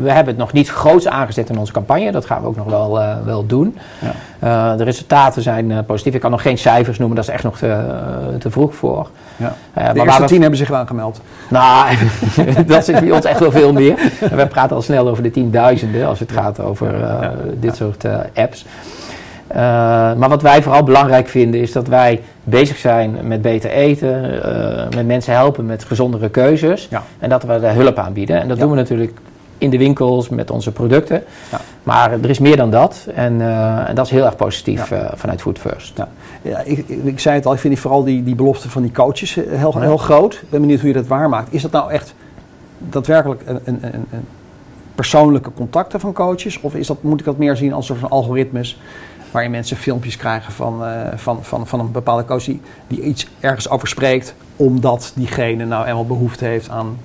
we 0.00 0.10
hebben 0.10 0.26
het 0.26 0.36
nog 0.36 0.52
niet 0.52 0.68
groots 0.68 1.08
aangezet 1.08 1.48
in 1.48 1.58
onze 1.58 1.72
campagne. 1.72 2.12
Dat 2.12 2.26
gaan 2.26 2.40
we 2.42 2.46
ook 2.48 2.56
nog 2.56 2.66
wel, 2.66 3.00
eh, 3.00 3.14
wel 3.24 3.46
doen. 3.46 3.78
Ja. 3.98 4.12
Eh, 4.38 4.76
de 4.76 4.84
resultaten 4.84 5.42
zijn 5.42 5.84
positief. 5.86 6.14
Ik 6.14 6.20
kan 6.20 6.30
nog 6.30 6.42
geen 6.42 6.58
cijfers 6.58 6.98
noemen, 6.98 7.16
dat 7.16 7.26
is 7.28 7.32
echt 7.34 7.42
nog 7.42 7.58
te, 7.58 7.80
te 8.38 8.50
vroeg 8.50 8.74
voor. 8.74 9.08
Ja. 9.36 9.54
De 9.74 9.80
maar 9.82 9.96
eerste 10.06 10.22
we- 10.22 10.28
tien 10.28 10.40
hebben 10.40 10.58
zich 10.58 10.72
aangemeld. 10.72 11.20
Nou, 11.48 11.96
dat 12.66 12.88
is 12.88 13.00
bij 13.00 13.10
ons 13.10 13.24
echt 13.24 13.40
wel 13.40 13.50
veel 13.50 13.72
meer. 13.72 13.94
We 14.34 14.46
praten 14.46 14.76
al 14.76 14.82
snel 14.82 15.08
over 15.08 15.22
de 15.22 15.30
tienduizenden 15.30 16.06
als 16.06 16.20
het 16.20 16.32
gaat 16.32 16.60
over 16.60 16.94
dit 17.60 17.76
soort 17.76 18.04
apps. 18.34 18.64
Eh, 19.46 19.56
maar 20.14 20.28
wat 20.28 20.42
wij 20.42 20.62
vooral 20.62 20.82
belangrijk 20.82 21.28
vinden 21.28 21.60
is 21.60 21.72
dat 21.72 21.88
wij 21.88 22.22
bezig 22.44 22.76
zijn 22.76 23.16
met 23.22 23.42
beter 23.42 23.70
eten, 23.70 24.42
eh, 24.42 24.96
met 24.96 25.06
mensen 25.06 25.32
helpen 25.34 25.66
met 25.66 25.84
gezondere 25.84 26.28
keuzes 26.28 26.86
Ja. 26.90 27.02
en 27.18 27.28
dat 27.28 27.42
we 27.42 27.60
daar 27.60 27.74
hulp 27.74 27.98
aanbieden. 27.98 28.40
En 28.40 28.48
dat 28.48 28.56
Ja. 28.56 28.62
doen 28.62 28.72
we 28.72 28.76
natuurlijk 28.78 29.18
in 29.58 29.70
de 29.70 29.78
winkels 29.78 30.28
met 30.28 30.50
onze 30.50 30.72
producten. 30.72 31.22
Ja. 31.50 31.60
Maar 31.82 32.12
er 32.12 32.30
is 32.30 32.38
meer 32.38 32.56
dan 32.56 32.70
dat 32.70 33.06
en, 33.14 33.40
eh, 33.40 33.88
en 33.88 33.94
dat 33.94 34.04
is 34.04 34.10
heel 34.12 34.24
erg 34.24 34.36
positief 34.36 34.92
vanuit 35.14 35.40
Food 35.40 35.58
First. 35.58 35.96
Ja. 35.96 36.08
Ja, 36.42 36.58
ik, 36.64 36.78
ik, 36.86 37.04
ik 37.04 37.20
zei 37.20 37.34
het 37.34 37.46
al, 37.46 37.52
ik 37.52 37.58
vind 37.58 37.78
vooral 37.78 38.04
die, 38.04 38.22
die 38.22 38.34
belofte 38.34 38.70
van 38.70 38.82
die 38.82 38.92
coaches 38.92 39.34
heel, 39.34 39.80
heel 39.80 39.96
groot. 39.96 40.34
Ik 40.34 40.50
ben 40.50 40.60
benieuwd 40.60 40.80
hoe 40.80 40.88
je 40.88 40.94
dat 40.94 41.06
waarmaakt. 41.06 41.52
Is 41.52 41.62
dat 41.62 41.70
nou 41.70 41.90
echt 41.90 42.14
daadwerkelijk 42.78 43.42
een, 43.46 43.60
een, 43.64 43.78
een, 43.82 44.06
een 44.10 44.26
persoonlijke 44.94 45.50
contacten 45.52 46.00
van 46.00 46.12
coaches? 46.12 46.60
Of 46.60 46.74
is 46.74 46.86
dat, 46.86 47.02
moet 47.02 47.18
ik 47.20 47.24
dat 47.26 47.38
meer 47.38 47.56
zien 47.56 47.72
als 47.72 47.88
een 47.88 47.96
soort 47.96 48.08
van 48.10 48.18
algoritmes 48.18 48.78
waarin 49.36 49.54
mensen 49.54 49.76
filmpjes 49.76 50.16
krijgen 50.16 50.52
van, 50.52 50.84
eh, 50.84 50.90
van, 51.14 51.44
van, 51.44 51.66
van 51.66 51.80
een 51.80 51.92
bepaalde 51.92 52.24
coach 52.24 52.44
die, 52.44 52.60
die 52.86 53.02
iets 53.02 53.26
ergens 53.40 53.68
over 53.68 53.88
spreekt, 53.88 54.34
omdat 54.56 55.12
diegene 55.14 55.64
nou 55.64 55.86
eenmaal 55.86 56.06
behoefte 56.06 56.44
heeft 56.44 56.68
aan 56.68 56.98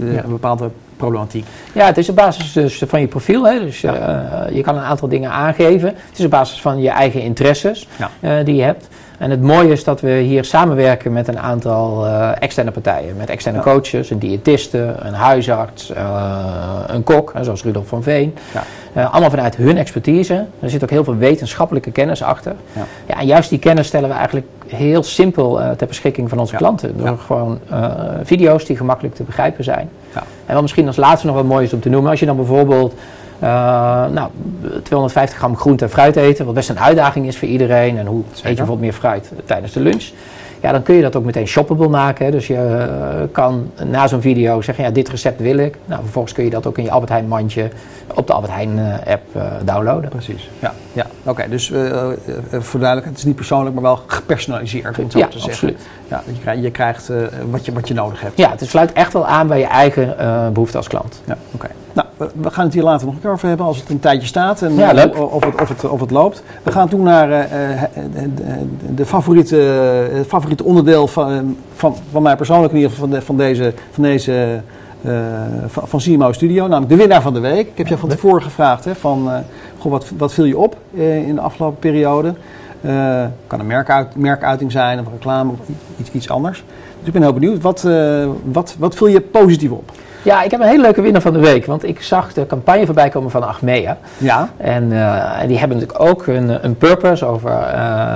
eh, 0.00 0.14
Ja. 0.14 0.22
een 0.22 0.30
bepaalde 0.30 0.70
problematiek. 0.96 1.44
Ja, 1.72 1.86
het 1.86 1.98
is 1.98 2.08
op 2.08 2.16
basis 2.16 2.52
dus 2.52 2.82
van 2.86 3.00
je 3.00 3.06
profiel. 3.06 3.46
Hè? 3.46 3.60
Dus 3.60 3.82
eh, 3.82 3.92
je 4.52 4.60
kan 4.60 4.76
een 4.76 4.82
aantal 4.82 5.08
dingen 5.08 5.30
aangeven. 5.30 5.88
Het 5.88 6.18
is 6.18 6.24
op 6.24 6.30
basis 6.30 6.60
van 6.60 6.80
je 6.80 6.90
eigen 6.90 7.22
interesses 7.22 7.88
Ja. 8.20 8.42
die 8.42 8.54
je 8.54 8.62
hebt. 8.62 8.88
En 9.18 9.30
het 9.30 9.42
mooie 9.42 9.72
is 9.72 9.84
dat 9.84 10.00
we 10.00 10.10
hier 10.10 10.44
samenwerken 10.44 11.12
met 11.12 11.28
een 11.28 11.38
aantal 11.38 12.06
eh, 12.06 12.30
externe 12.38 12.70
partijen. 12.70 13.16
Met 13.16 13.30
externe 13.30 13.58
Ja. 13.58 13.64
coaches, 13.64 14.10
een 14.10 14.18
diëtiste, 14.18 14.94
een 14.98 15.14
huisarts, 15.14 15.92
eh, 15.92 16.80
een 16.86 17.02
kok, 17.02 17.32
zoals 17.40 17.62
Rudolf 17.62 17.88
van 17.88 18.02
Veen. 18.02 18.34
Ja. 18.54 18.62
Eh, 18.92 19.12
allemaal 19.12 19.30
vanuit 19.30 19.56
hun 19.56 19.76
expertise. 19.76 20.44
Er 20.60 20.70
zit 20.70 20.82
ook 20.82 20.90
heel 20.90 21.04
veel 21.04 21.16
wetenschappelijke 21.16 21.90
kennis 21.90 22.22
achter. 22.22 22.54
Ja. 22.72 22.82
Ja, 23.06 23.20
en 23.20 23.26
juist 23.26 23.50
die 23.50 23.58
kennis 23.58 23.86
stellen 23.86 24.08
we 24.08 24.14
eigenlijk 24.14 24.46
heel 24.66 25.02
simpel 25.02 25.60
ter 25.76 25.86
beschikking 25.86 26.28
van 26.28 26.38
onze 26.38 26.56
klanten. 26.56 26.96
Door 26.98 27.18
gewoon 27.18 27.58
video's 28.22 28.64
die 28.64 28.76
gemakkelijk 28.76 29.14
te 29.14 29.22
begrijpen 29.22 29.64
zijn. 29.64 29.88
Ja. 30.14 30.22
En 30.46 30.52
wat 30.52 30.62
misschien 30.62 30.86
als 30.86 30.96
laatste 30.96 31.26
nog 31.26 31.36
wat 31.36 31.44
mooi 31.44 31.64
is 31.64 31.72
om 31.72 31.80
te 31.80 31.88
noemen. 31.88 32.10
Als 32.10 32.20
je 32.20 32.26
dan 32.26 32.36
bijvoorbeeld 32.36 32.94
eh, 33.38 33.48
nou, 34.06 34.30
250 34.82 35.38
gram 35.38 35.56
groente 35.56 35.84
en 35.84 35.90
fruit 35.90 36.16
eten. 36.16 36.44
Wat 36.44 36.54
best 36.54 36.68
een 36.68 36.78
uitdaging 36.80 37.26
is 37.26 37.38
voor 37.38 37.48
iedereen. 37.48 37.98
En 37.98 38.06
hoe 38.06 38.22
eet 38.30 38.36
je 38.36 38.42
bijvoorbeeld 38.42 38.80
meer 38.80 38.92
fruit 38.92 39.32
tijdens 39.44 39.72
de 39.72 39.80
lunch. 39.80 40.04
Ja, 40.60 40.72
dan 40.72 40.82
kun 40.82 40.94
je 40.94 41.02
dat 41.02 41.16
ook 41.16 41.24
meteen 41.24 41.46
shoppable 41.46 41.88
maken. 41.88 42.24
hè. 42.24 42.30
Dus 42.30 42.46
je 42.46 42.54
eh, 42.56 43.22
kan 43.32 43.70
na 43.84 44.06
zo'n 44.06 44.20
video 44.20 44.60
zeggen, 44.60 44.84
ja, 44.84 44.90
dit 44.90 45.08
recept 45.08 45.40
wil 45.40 45.56
ik. 45.58 45.76
Nou, 45.84 46.02
vervolgens 46.02 46.34
kun 46.34 46.44
je 46.44 46.50
dat 46.50 46.66
ook 46.66 46.78
in 46.78 46.84
je 46.84 46.90
Albert 46.90 47.10
Heijn 47.10 47.28
mandje 47.28 47.68
op 48.14 48.26
de 48.26 48.32
Albert 48.32 48.52
Heijn 48.52 48.78
eh, 48.78 49.12
app 49.12 49.22
eh, 49.32 49.42
downloaden. 49.64 50.10
Precies. 50.10 50.50
Ja, 50.58 50.72
ja. 50.92 51.06
oké. 51.24 51.48
dus 51.48 51.70
eh, 51.72 51.88
eh, 51.90 52.12
voor 52.50 52.80
duidelijkheid, 52.80 53.04
het 53.04 53.18
is 53.18 53.24
niet 53.24 53.34
persoonlijk, 53.36 53.74
maar 53.74 53.82
wel 53.84 54.00
gepersonaliseerd. 54.06 54.98
Om 54.98 55.04
het 55.04 55.12
zo 55.12 55.18
Ja, 55.18 55.26
te 55.26 55.32
zeggen. 55.32 55.52
absoluut. 55.52 55.80
Ja, 56.08 56.22
je 56.26 56.40
krijgt, 56.40 56.62
je 56.62 56.70
krijgt 56.70 57.08
eh, 57.10 57.16
wat, 57.50 57.64
je, 57.64 57.72
wat 57.72 57.88
je 57.88 57.94
nodig 57.94 58.20
hebt. 58.20 58.38
Ja, 58.38 58.50
het 58.50 58.68
sluit 58.68 58.92
echt 58.92 59.12
wel 59.12 59.26
aan 59.26 59.46
bij 59.46 59.58
je 59.58 59.66
eigen 59.66 60.18
eh 60.18 60.48
behoefte 60.48 60.76
als 60.76 60.88
klant. 60.88 61.20
Ja, 61.24 61.36
oké. 61.50 61.68
We, 62.16 62.50
gaan 62.50 62.64
het 62.64 62.74
hier 62.74 62.82
later 62.82 63.06
nog 63.06 63.14
een 63.14 63.20
keer 63.20 63.30
over 63.30 63.48
hebben 63.48 63.66
als 63.66 63.78
het 63.78 63.88
een 63.90 64.00
tijdje 64.00 64.26
staat 64.26 64.62
en 64.62 64.74
Ja, 64.74 64.88
eh, 64.88 64.94
leuk. 64.94 65.20
of, 65.32 65.44
het, 65.44 65.60
of, 65.60 65.68
het, 65.68 65.88
of 65.88 66.00
het 66.00 66.10
loopt. 66.10 66.42
We 66.62 66.72
gaan 66.72 66.88
toen 66.88 67.02
naar 67.02 67.30
eh, 67.30 67.82
eh, 67.82 67.90
de, 68.14 68.94
de, 68.94 69.06
favoriete, 69.06 69.56
het 70.12 70.26
favoriete 70.26 70.64
onderdeel 70.64 71.06
van, 71.06 71.56
van, 71.74 71.94
van 72.10 72.22
mij 72.22 72.36
persoonlijk 72.36 72.72
in 72.72 72.76
ieder 72.78 72.92
geval 72.92 73.08
van, 73.08 73.18
de- 73.18 73.24
van 73.24 73.36
deze, 73.36 73.72
van 73.90 74.02
deze 74.02 74.60
van, 75.66 75.88
van 75.88 76.00
CMO 76.00 76.32
Studio, 76.32 76.62
namelijk 76.62 76.88
de 76.88 76.96
winnaar 76.96 77.22
van 77.22 77.32
de 77.34 77.40
week. 77.40 77.66
Ik 77.68 77.78
heb 77.78 77.86
je 77.86 77.98
van 77.98 78.08
tevoren 78.08 78.42
gevraagd 78.42 78.84
hè, 78.84 78.94
van, 78.94 79.28
goh, 79.78 79.92
wat, 79.92 80.12
wat 80.18 80.32
viel 80.32 80.44
je 80.44 80.58
op 80.58 80.76
in 80.92 81.34
de 81.34 81.40
afgelopen 81.40 81.78
periode? 81.78 82.34
Kan 83.46 83.60
een 83.60 83.66
merkuit, 83.66 84.16
merkuiting 84.16 84.72
zijn 84.72 85.00
of 85.00 85.06
reclame 85.12 85.50
of 85.52 85.58
iets, 85.98 86.10
iets 86.10 86.30
anders. 86.30 86.64
Dus 86.98 87.06
ik 87.06 87.12
ben 87.12 87.22
heel 87.22 87.32
benieuwd. 87.32 87.62
Wat, 87.62 87.88
wat, 88.44 88.76
wat 88.78 88.94
viel 88.94 89.06
je 89.06 89.20
positief 89.20 89.70
op? 89.70 89.90
Ja, 90.26 90.42
ik 90.42 90.50
heb 90.50 90.60
een 90.60 90.66
hele 90.66 90.82
leuke 90.82 91.00
winnaar 91.02 91.20
van 91.22 91.32
de 91.32 91.38
week. 91.38 91.66
Want 91.66 91.84
ik 91.84 92.02
zag 92.02 92.32
de 92.32 92.46
campagne 92.46 92.86
voorbij 92.86 93.08
komen 93.08 93.30
van 93.30 93.46
Achmea. 93.46 93.96
Ja, 94.18 94.48
En 94.56 94.92
eh, 94.92 95.46
die 95.46 95.58
hebben 95.58 95.78
natuurlijk 95.78 96.08
ook 96.10 96.26
een, 96.26 96.64
een 96.64 96.76
purpose 96.76 97.24
over 97.24 97.50
eh, 97.50 98.14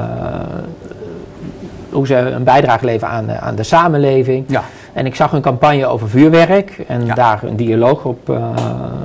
hoe 1.91 2.07
ze 2.07 2.15
een 2.17 2.45
bijdrage 2.45 2.85
leveren 2.85 3.15
aan 3.15 3.27
de, 3.27 3.39
aan 3.39 3.55
de 3.55 3.63
samenleving. 3.63 4.45
ja. 4.49 4.63
En 4.93 5.07
ik 5.07 5.15
zag 5.15 5.33
een 5.33 5.41
campagne 5.41 5.87
over 5.87 6.09
vuurwerk 6.09 6.85
en 6.89 7.07
Ja. 7.07 7.15
daar 7.15 7.41
een 7.43 7.57
dialoog 7.57 8.05
op, 8.05 8.31
eh, 8.31 8.37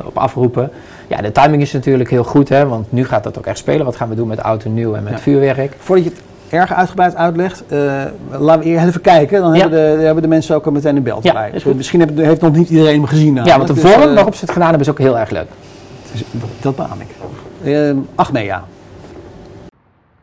op 0.05 0.17
afroepen. 0.17 0.71
Ja, 1.07 1.17
de 1.21 1.31
timing 1.31 1.61
is 1.61 1.71
natuurlijk 1.71 2.09
heel 2.09 2.23
goed, 2.23 2.49
hè, 2.49 2.67
want 2.67 2.91
nu 2.91 3.05
gaat 3.05 3.23
dat 3.23 3.37
ook 3.37 3.45
echt 3.45 3.57
spelen. 3.57 3.85
Wat 3.85 3.95
gaan 3.95 4.09
we 4.09 4.15
doen 4.15 4.27
met 4.27 4.43
oud 4.43 4.63
en 4.63 4.73
nieuw 4.73 4.95
en 4.95 5.03
met 5.03 5.13
Ja. 5.13 5.19
vuurwerk? 5.19 5.73
Voordat 5.77 6.05
je 6.05 6.09
het 6.11 6.19
erg 6.49 6.73
uitgebreid 6.73 7.15
uitlegt, 7.15 7.63
eh, 7.67 8.03
laten 8.39 8.63
we 8.63 8.69
eerst 8.69 8.85
even 8.87 9.01
kijken. 9.01 9.41
Dan 9.41 9.53
Ja. 9.53 9.59
hebben, 9.61 9.97
de, 9.97 10.03
hebben 10.05 10.23
de 10.23 10.29
mensen 10.29 10.55
ook 10.55 10.65
al 10.65 10.71
meteen 10.71 10.95
een 10.95 11.03
beeld 11.03 11.23
Ja, 11.23 11.33
bij. 11.33 11.61
goed. 11.61 11.75
Misschien 11.75 11.99
heeft, 11.99 12.17
heeft 12.17 12.41
nog 12.41 12.55
niet 12.55 12.69
iedereen 12.69 12.93
hem 12.99 13.05
gezien. 13.05 13.35
ja, 13.35 13.55
want 13.57 13.67
de 13.67 13.73
Dus, 13.73 13.83
vorm 13.83 14.01
eh, 14.09 14.13
waarop 14.13 14.33
ze 14.35 14.41
het 14.41 14.51
gedaan 14.51 14.69
hebben 14.69 14.87
is 14.87 14.91
ook 14.93 14.99
heel 14.99 15.17
erg 15.19 15.29
leuk. 15.29 15.47
dus 16.11 16.23
dat 16.59 16.75
beaam 16.75 16.99
ik. 17.01 17.07
Uh, 17.63 17.97
Achmea. 18.15 18.63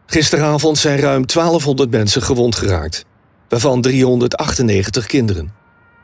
Gisteravond 0.06 0.78
zijn 0.78 0.98
ruim 0.98 1.26
1200 1.26 1.90
mensen 1.90 2.22
gewond 2.22 2.56
geraakt, 2.56 3.04
waarvan 3.48 3.80
398 3.80 5.06
kinderen. 5.06 5.52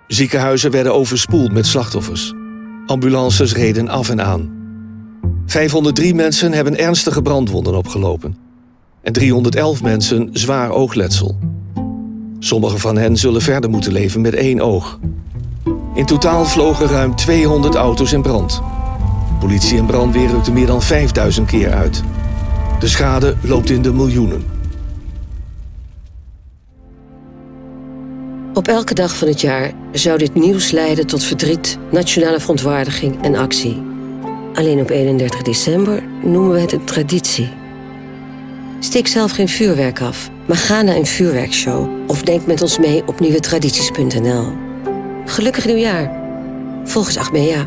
Ziekenhuizen 0.07 0.71
werden 0.71 0.95
overspoeld 0.95 1.53
met 1.53 1.67
slachtoffers. 1.67 2.35
Ambulances 2.87 3.55
reden 3.55 3.89
af 3.89 4.09
en 4.11 4.23
aan. 4.23 4.57
503 5.47 6.15
mensen 6.15 6.53
hebben 6.53 6.79
ernstige 6.79 7.23
brandwonden 7.23 7.77
opgelopen. 7.77 8.37
En 9.09 9.15
311 9.15 9.83
mensen 9.83 10.29
zwaar 10.33 10.71
oogletsel. 10.71 11.39
Sommigen 12.39 12.79
van 12.79 12.97
hen 12.97 13.17
zullen 13.17 13.43
verder 13.43 13.71
moeten 13.71 13.93
leven 13.93 14.21
met 14.21 14.35
één 14.35 14.61
oog. 14.61 14.99
In 15.95 16.07
totaal 16.07 16.45
vlogen 16.45 16.87
ruim 16.87 17.17
200 17.17 17.75
auto's 17.75 18.13
in 18.13 18.23
brand. 18.23 18.63
Politie 19.41 19.79
en 19.79 19.87
brandweer 19.87 20.29
rukten 20.29 20.53
meer 20.53 20.67
dan 20.67 20.83
5000 20.83 21.47
keer 21.47 21.71
uit. 21.71 22.03
De 22.81 22.89
schade 22.89 23.37
loopt 23.43 23.71
in 23.71 23.83
de 23.83 23.93
miljoenen. 23.93 24.45
Op 28.55 28.69
elke 28.69 28.95
dag 28.95 29.17
van 29.17 29.29
het 29.29 29.41
jaar 29.41 29.73
zou 29.93 30.19
dit 30.19 30.35
nieuws 30.35 30.71
leiden 30.71 31.07
tot 31.07 31.25
verdriet, 31.25 31.79
nationale 31.91 32.41
verontwaardiging 32.41 33.23
en 33.23 33.35
actie. 33.35 33.83
Alleen 34.55 34.81
op 34.81 34.91
31 34.91 35.43
december 35.43 36.03
noemen 36.23 36.53
we 36.53 36.61
het 36.61 36.73
een 36.73 36.85
traditie. 36.85 37.67
Steek 38.81 39.07
zelf 39.07 39.31
geen 39.31 39.49
vuurwerk 39.49 40.01
af, 40.01 40.31
maar 40.47 40.57
ga 40.57 40.83
naar 40.83 40.97
een 40.97 41.07
vuurwerkshow 41.07 41.89
of 42.07 42.23
denk 42.23 42.47
met 42.47 42.63
ons 42.63 42.79
mee 42.79 43.03
op 43.07 43.21
nieuwetradities.nl. 43.21 44.53
Gelukkig 45.25 45.67
nieuwjaar. 45.67 46.11
Volgens 46.85 47.17
Achmea. 47.17 47.67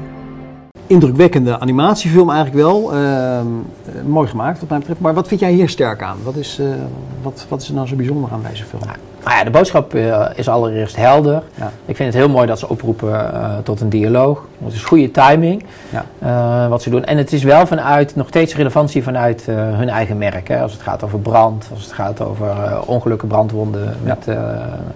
Indrukwekkende 0.88 1.60
animatiefilm 1.60 2.30
eigenlijk 2.30 2.63
wel. 2.63 2.93
Ehm, 2.93 3.47
eh, 3.86 4.04
mooi 4.06 4.28
gemaakt 4.28 4.60
wat 4.60 4.69
mij 4.69 4.78
betreft. 4.78 5.00
Maar 5.00 5.13
wat 5.13 5.28
vind 5.28 5.39
jij 5.39 5.52
hier 5.52 5.69
sterk 5.69 6.02
aan? 6.02 6.17
Wat 6.24 6.36
is, 6.36 6.60
eh, 6.60 6.67
wat, 7.21 7.45
wat 7.50 7.62
is 7.62 7.67
er 7.67 7.74
nou 7.74 7.88
zo 7.88 7.95
bijzonder 7.95 8.32
aan 8.32 8.43
deze 8.50 8.63
film? 8.63 8.82
Nou 9.23 9.38
ja, 9.38 9.43
de 9.43 9.49
boodschap 9.49 9.93
eh, 9.93 10.25
is 10.36 10.47
allereerst 10.49 10.95
helder. 10.95 11.41
Ja. 11.55 11.71
Ik 11.86 11.95
vind 11.95 12.13
het 12.13 12.23
heel 12.23 12.29
mooi 12.34 12.47
dat 12.47 12.60
ze 12.60 12.69
oproepen 12.69 13.34
eh, 13.34 13.49
tot 13.63 13.81
een 13.81 13.89
dialoog. 13.89 14.45
Het 14.63 14.73
is 14.73 14.84
goede 14.84 15.12
timing 15.12 15.63
Ja. 15.89 16.05
eh, 16.19 16.69
wat 16.69 16.81
ze 16.81 16.89
doen. 16.89 17.03
En 17.03 17.17
het 17.17 17.34
is 17.34 17.43
wel 17.43 17.67
vanuit, 17.67 18.15
nog 18.15 18.27
steeds 18.27 18.55
relevantie 18.55 19.03
vanuit 19.03 19.45
hun 19.51 19.89
eigen 19.89 20.17
merk. 20.17 20.47
Hè. 20.47 20.62
Als 20.62 20.71
het 20.73 20.81
gaat 20.81 21.03
over 21.03 21.19
brand, 21.19 21.67
als 21.73 21.84
het 21.84 21.91
gaat 21.93 22.21
over 22.21 22.47
ongelukken, 22.86 23.27
brandwonden 23.27 23.95
met, 24.03 24.27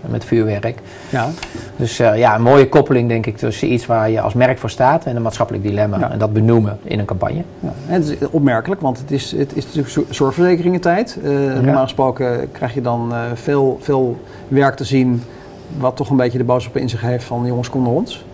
met 0.02 0.26
vuurwerk. 0.26 0.80
Ja. 1.10 1.28
Dus 1.76 1.98
ja, 1.98 2.36
een 2.36 2.42
mooie 2.42 2.70
koppeling 2.70 3.10
denk 3.10 3.26
ik 3.26 3.38
tussen 3.38 3.72
iets 3.74 3.86
waar 3.86 4.10
je 4.10 4.22
als 4.22 4.34
merk 4.34 4.58
voor 4.58 4.70
staat 4.70 5.06
en 5.06 5.16
een 5.16 5.22
maatschappelijk 5.22 5.64
dilemma. 5.64 6.12
En 6.12 6.18
dat 6.20 6.34
benoemen 6.34 6.78
in 6.84 7.00
een 7.00 7.06
campagne. 7.06 7.42
Ja, 7.60 7.70
en 7.88 7.94
het 8.02 8.10
is 8.10 8.28
opmerkelijk, 8.30 8.82
want 8.82 8.98
het 9.00 9.12
is, 9.12 9.32
het 9.32 9.56
is 9.56 9.64
natuurlijk 9.66 9.90
zo- 9.94 10.06
zorgverzekeringentijd. 10.10 11.18
Eh 11.24 11.30
Normaal 11.62 11.84
gesproken 11.84 12.52
krijg 12.52 12.74
je 12.74 12.82
dan 12.82 13.14
eh, 13.14 13.20
veel, 13.34 13.78
veel 14.48 14.58
werk 14.58 14.76
te 14.76 14.84
zien 14.84 15.24
wat 15.78 15.96
toch 15.96 16.10
een 16.10 16.18
beetje 16.18 16.38
de 16.38 16.44
boodschap 16.44 16.78
in 16.78 16.90
zich 16.90 17.02
heeft 17.02 17.24
van 17.24 17.46
jongens, 17.46 17.70
kom 17.70 17.82
naar 17.84 17.92
ons. 17.92 18.26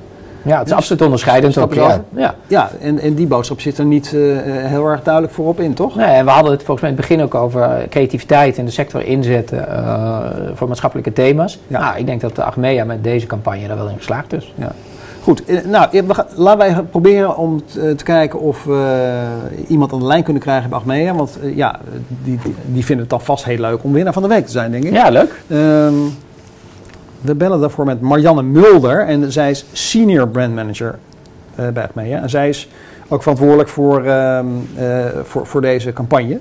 Ja, 0.44 0.52
het 0.52 0.62
is 0.62 0.68
Dus- 0.68 0.78
absoluut 0.78 1.02
onderscheidend 1.02 1.58
ook. 1.58 1.74
Ja. 1.74 2.04
Ja. 2.16 2.36
Ja, 2.48 2.70
en, 2.80 3.00
en 3.00 3.14
die 3.14 3.28
boodschap 3.28 3.62
zit 3.62 3.78
er 3.78 3.86
niet 3.86 4.14
eh, 4.14 4.38
eh, 4.38 4.70
heel 4.70 4.86
erg 4.86 5.04
duidelijk 5.04 5.34
voorop 5.34 5.60
in, 5.60 5.74
toch? 5.74 5.96
Nee, 5.96 6.06
en 6.06 6.26
we 6.26 6.32
hadden 6.32 6.52
het 6.52 6.64
volgens 6.64 6.82
mij 6.82 6.90
in 6.90 6.98
het 6.98 7.08
begin 7.08 7.24
ook 7.24 7.36
over 7.36 7.86
creativiteit 7.90 8.58
in 8.58 8.66
de 8.66 8.72
sector 8.72 9.06
inzetten 9.06 9.68
eh, 9.68 10.20
voor 10.54 10.68
maatschappelijke 10.68 11.14
thema's. 11.14 11.60
Ja. 11.68 11.80
Nou, 11.80 11.98
ik 11.98 12.06
denk 12.06 12.22
dat 12.22 12.36
de 12.36 12.44
Achmea 12.44 12.84
met 12.84 13.04
deze 13.04 13.26
campagne 13.26 13.68
daar 13.68 13.78
wel 13.78 13.88
in 13.88 13.98
geslaagd 13.98 14.34
is. 14.34 14.54
Ja. 14.56 14.72
Goed, 15.22 15.46
eh, 15.46 15.66
nou, 15.66 15.98
eh, 15.98 16.04
we 16.04 16.14
gaan, 16.14 16.26
laten 16.36 16.60
wij 16.60 16.84
proberen 16.84 17.38
om 17.38 17.62
eh, 17.68 17.90
te 17.90 18.04
kijken 18.04 18.40
of 18.40 18.64
we 18.64 19.28
iemand 19.68 19.94
aan 19.94 20.00
de 20.00 20.06
lijn 20.06 20.24
kunnen 20.24 20.42
krijgen 20.42 20.70
bij 20.70 20.80
Achmea. 20.80 21.14
Want 21.14 21.40
eh, 21.42 21.56
ja, 21.56 21.80
die, 22.24 22.40
die, 22.66 22.86
vinden 22.86 23.00
het 23.00 23.10
dan 23.10 23.22
vast 23.22 23.46
heel 23.46 23.58
leuk 23.58 23.84
om 23.84 23.94
winnaar 23.94 24.14
van 24.14 24.22
de 24.22 24.28
week 24.28 24.46
te 24.46 24.52
zijn, 24.52 24.72
denk 24.72 24.84
ik. 24.84 24.92
Ja, 24.92 25.10
leuk. 25.10 25.42
Ehm, 25.48 25.94
we 27.22 27.36
bellen 27.36 27.60
daarvoor 27.60 27.86
met 27.86 28.02
Marianne 28.02 28.44
Mulder 28.44 29.06
en 29.06 29.32
zij 29.32 29.50
is 29.50 29.66
senior 29.72 30.28
brand 30.28 30.56
manager 30.56 31.00
eh, 31.56 31.68
bij 31.68 31.84
Achmea. 31.84 32.22
En 32.22 32.30
zij 32.30 32.50
is 32.50 32.70
ook 33.08 33.22
verantwoordelijk 33.22 33.70
voor, 33.70 34.06
ehm, 34.06 34.46
eh, 34.76 35.06
voor, 35.24 35.48
voor 35.48 35.62
deze 35.62 35.94
campagne. 35.94 36.40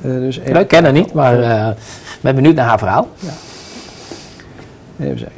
Eh, 0.00 0.10
dus 0.10 0.38
even, 0.38 0.52
Leuk, 0.52 0.68
kennen 0.68 0.94
niet, 0.94 1.12
maar 1.12 1.42
eh, 1.42 1.68
ik 1.68 2.18
ben 2.20 2.34
benieuwd 2.34 2.54
naar 2.54 2.66
haar 2.66 2.78
verhaal. 2.78 3.08
even 4.98 5.18
zeggen. 5.18 5.36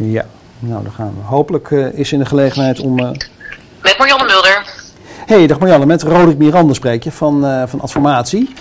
Ja, 0.00 0.24
nou 0.58 0.82
dan 0.82 0.92
gaan 0.92 1.14
we. 1.16 1.24
Hopelijk 1.26 1.70
eh, 1.70 1.92
is 1.92 2.12
in 2.12 2.18
de 2.18 2.24
gelegenheid 2.24 2.80
om... 2.80 2.98
eh, 2.98 3.10
Met 3.82 3.98
Marianne 3.98 4.24
Mulder. 4.24 4.62
Hey, 5.26 5.46
dag 5.46 5.58
Marianne, 5.58 5.86
met 5.86 6.02
Roderick 6.02 6.38
Miranda 6.38 6.72
spreek 6.72 7.04
je 7.04 7.12
van, 7.12 7.46
eh 7.46 7.62
van 7.66 7.80
Adformatie. 7.80 8.52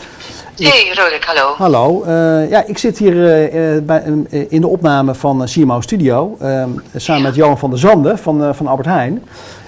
Hey 0.58 0.88
Roderick, 0.95 1.23
hallo. 1.23 1.54
Hallo, 1.58 2.04
ja, 2.50 2.63
ik 2.65 2.78
zit 2.78 2.97
hier 2.97 3.13
bij, 3.86 4.04
eh, 4.30 4.45
in 4.52 4.62
de 4.62 4.67
opname 4.67 5.15
van 5.15 5.43
CMO 5.45 5.82
Studio, 5.82 6.36
eh, 6.39 6.63
samen 6.95 7.21
met 7.21 7.36
Johan 7.36 7.58
van 7.58 7.69
der 7.69 7.80
Zanden 7.80 8.17
van, 8.19 8.56
van 8.56 8.67
Albert 8.67 8.88
Heijn. 8.88 9.23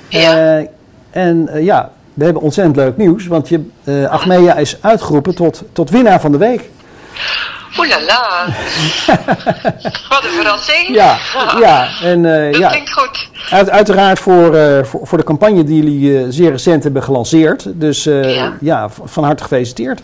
Ja. 0.08 0.64
En 1.10 1.50
ja, 1.54 1.92
we 2.14 2.24
hebben 2.24 2.42
ontzettend 2.42 2.76
leuk 2.76 2.98
nieuws, 2.98 3.28
want 3.28 3.50
je, 3.50 3.62
Achmea 4.10 4.56
is 4.56 4.78
uitgeroepen 4.82 5.36
tot, 5.36 5.64
tot 5.74 5.90
winnaar 5.90 6.22
van 6.22 6.32
de 6.32 6.38
week. 6.38 6.70
Oelala. 7.78 8.46
Wat 10.10 10.24
een 10.24 10.30
verrassing. 10.36 10.88
Ja, 10.88 11.18
ja, 11.60 11.88
en 12.02 12.26
eh, 12.46 12.52
Dat 12.52 12.62
ja, 12.62 12.70
klinkt 12.70 12.92
goed. 12.94 13.28
uit, 13.50 13.70
uiteraard 13.70 14.20
voor, 14.20 14.56
eh, 14.56 14.84
voor, 14.84 15.08
voor 15.08 15.18
de 15.18 15.24
campagne 15.24 15.64
die 15.64 15.84
jullie 15.84 16.18
eh, 16.18 16.26
zeer 16.30 16.52
recent 16.52 16.84
hebben 16.84 17.04
gelanceerd. 17.04 17.64
Dus 17.80 18.04
Ja. 18.04 18.54
ja, 18.62 18.90
van 19.04 19.24
harte 19.24 19.44
gefeliciteerd. 19.44 20.02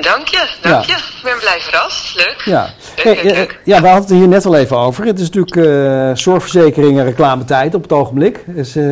Dank 0.00 0.28
je, 0.28 0.48
dank 0.60 0.84
Ja. 0.84 0.94
je. 0.94 1.00
Ik 1.00 1.20
ben 1.22 1.38
blij 1.40 1.58
verrast. 1.60 2.14
Leuk. 2.16 2.42
Ja. 2.44 2.68
Leuk, 3.04 3.04
Hey, 3.04 3.24
leuk, 3.24 3.34
leuk. 3.36 3.60
ja, 3.64 3.80
we 3.80 3.86
hadden 3.88 4.08
het 4.08 4.18
hier 4.18 4.28
net 4.28 4.46
al 4.46 4.56
even 4.56 4.76
over. 4.76 5.04
Het 5.04 5.18
is 5.20 5.30
natuurlijk 5.30 5.56
eh 5.66 6.10
zorgverzekeringen 6.14 7.04
reclametijd 7.04 7.74
op 7.74 7.82
het 7.82 7.92
ogenblik. 7.92 8.44
Dus, 8.46 8.76
eh, 8.76 8.82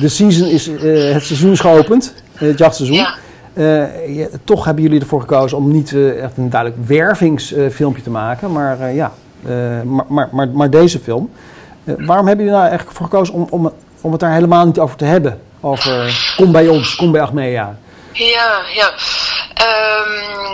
De 0.00 0.08
season 0.08 0.48
is, 0.48 0.66
het 1.12 1.24
seizoen 1.24 1.52
is 1.52 1.60
geopend, 1.60 2.14
het 2.34 2.58
jachtseizoen. 2.58 2.96
Ja. 2.96 3.14
Eh, 3.56 3.82
toch 4.44 4.64
hebben 4.64 4.82
jullie 4.82 5.00
ervoor 5.00 5.20
gekozen 5.20 5.58
om 5.58 5.72
niet 5.72 5.92
eh, 5.92 6.22
echt 6.22 6.36
een 6.36 6.50
duidelijk 6.50 6.86
wervingsfilmpje 6.86 8.02
te 8.02 8.10
maken, 8.10 8.52
maar 8.52 8.80
eh, 8.80 8.94
ja, 8.94 9.12
maar, 9.84 10.04
maar, 10.08 10.28
maar, 10.32 10.48
maar 10.48 10.70
deze 10.70 10.98
film. 10.98 11.30
Waarom 11.84 12.26
hebben 12.26 12.44
jullie 12.44 12.60
nou 12.60 12.68
eigenlijk 12.68 12.96
voor 12.96 13.06
gekozen 13.06 13.34
om, 13.34 13.46
om, 13.50 13.72
om 14.00 14.10
het 14.10 14.20
daar 14.20 14.32
helemaal 14.32 14.66
niet 14.66 14.78
over 14.78 14.96
te 14.96 15.04
hebben? 15.04 15.38
Over 15.60 16.34
kom 16.36 16.52
bij 16.52 16.68
ons, 16.68 16.96
kom 16.96 17.12
bij 17.12 17.20
Achmea. 17.20 17.76
Ja, 18.16 18.64
ja. 18.74 18.94
Ehm, 19.54 20.46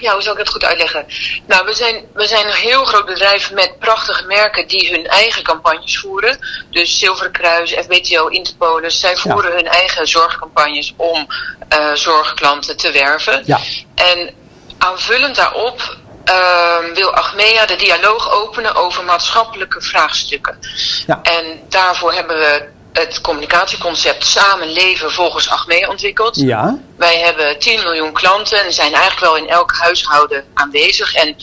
ja, 0.00 0.12
hoe 0.12 0.22
zal 0.22 0.32
ik 0.32 0.38
dat 0.38 0.48
goed 0.48 0.64
uitleggen? 0.64 1.06
Nou, 1.46 1.66
we 1.66 1.74
zijn, 1.74 2.04
we 2.14 2.26
zijn 2.26 2.46
een 2.46 2.52
heel 2.52 2.84
groot 2.84 3.06
bedrijf 3.06 3.52
met 3.52 3.78
prachtige 3.78 4.26
merken 4.26 4.68
die 4.68 4.90
hun 4.90 5.06
eigen 5.06 5.42
campagnes 5.42 5.98
voeren. 5.98 6.38
Dus 6.70 6.98
Zilveren 6.98 7.32
Kruis, 7.32 7.72
FBTO, 7.72 8.26
Interpolis. 8.26 9.00
Zij 9.00 9.16
voeren 9.16 9.52
hun 9.52 9.68
eigen 9.68 10.06
zorgcampagnes 10.06 10.94
om 10.96 11.26
eh, 11.68 11.92
zorgklanten 11.92 12.76
te 12.76 12.90
werven. 12.90 13.42
Ja. 13.46 13.60
En 13.94 14.34
aanvullend 14.78 15.36
daarop 15.36 15.96
ehm, 16.24 16.94
wil 16.94 17.14
Achmea 17.14 17.66
de 17.66 17.76
dialoog 17.76 18.32
openen 18.32 18.74
over 18.74 19.04
maatschappelijke 19.04 19.80
vraagstukken. 19.80 20.58
Ja. 21.06 21.20
En 21.22 21.60
daarvoor 21.68 22.12
hebben 22.12 22.38
we 22.38 22.76
het 22.98 23.20
communicatieconcept 23.20 24.26
Samen 24.26 24.72
leven 24.72 25.10
volgens 25.10 25.48
Achmea 25.48 25.88
ontwikkeld. 25.88 26.36
Ja, 26.36 26.78
Wij 26.96 27.18
hebben 27.18 27.58
10 27.58 27.82
miljoen 27.82 28.12
klanten 28.12 28.64
en 28.64 28.72
zijn 28.72 28.92
eigenlijk 28.92 29.20
wel 29.20 29.36
in 29.36 29.48
elk 29.48 29.72
huishouden 29.72 30.44
aanwezig. 30.54 31.14
En 31.14 31.36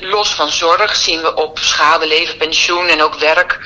los 0.00 0.34
van 0.34 0.50
zorg 0.50 0.96
zien 0.96 1.20
we 1.20 1.34
op 1.34 1.58
schade, 1.58 2.06
leven, 2.06 2.36
pensioen 2.36 2.86
en 2.88 3.02
ook 3.02 3.14
werk 3.14 3.60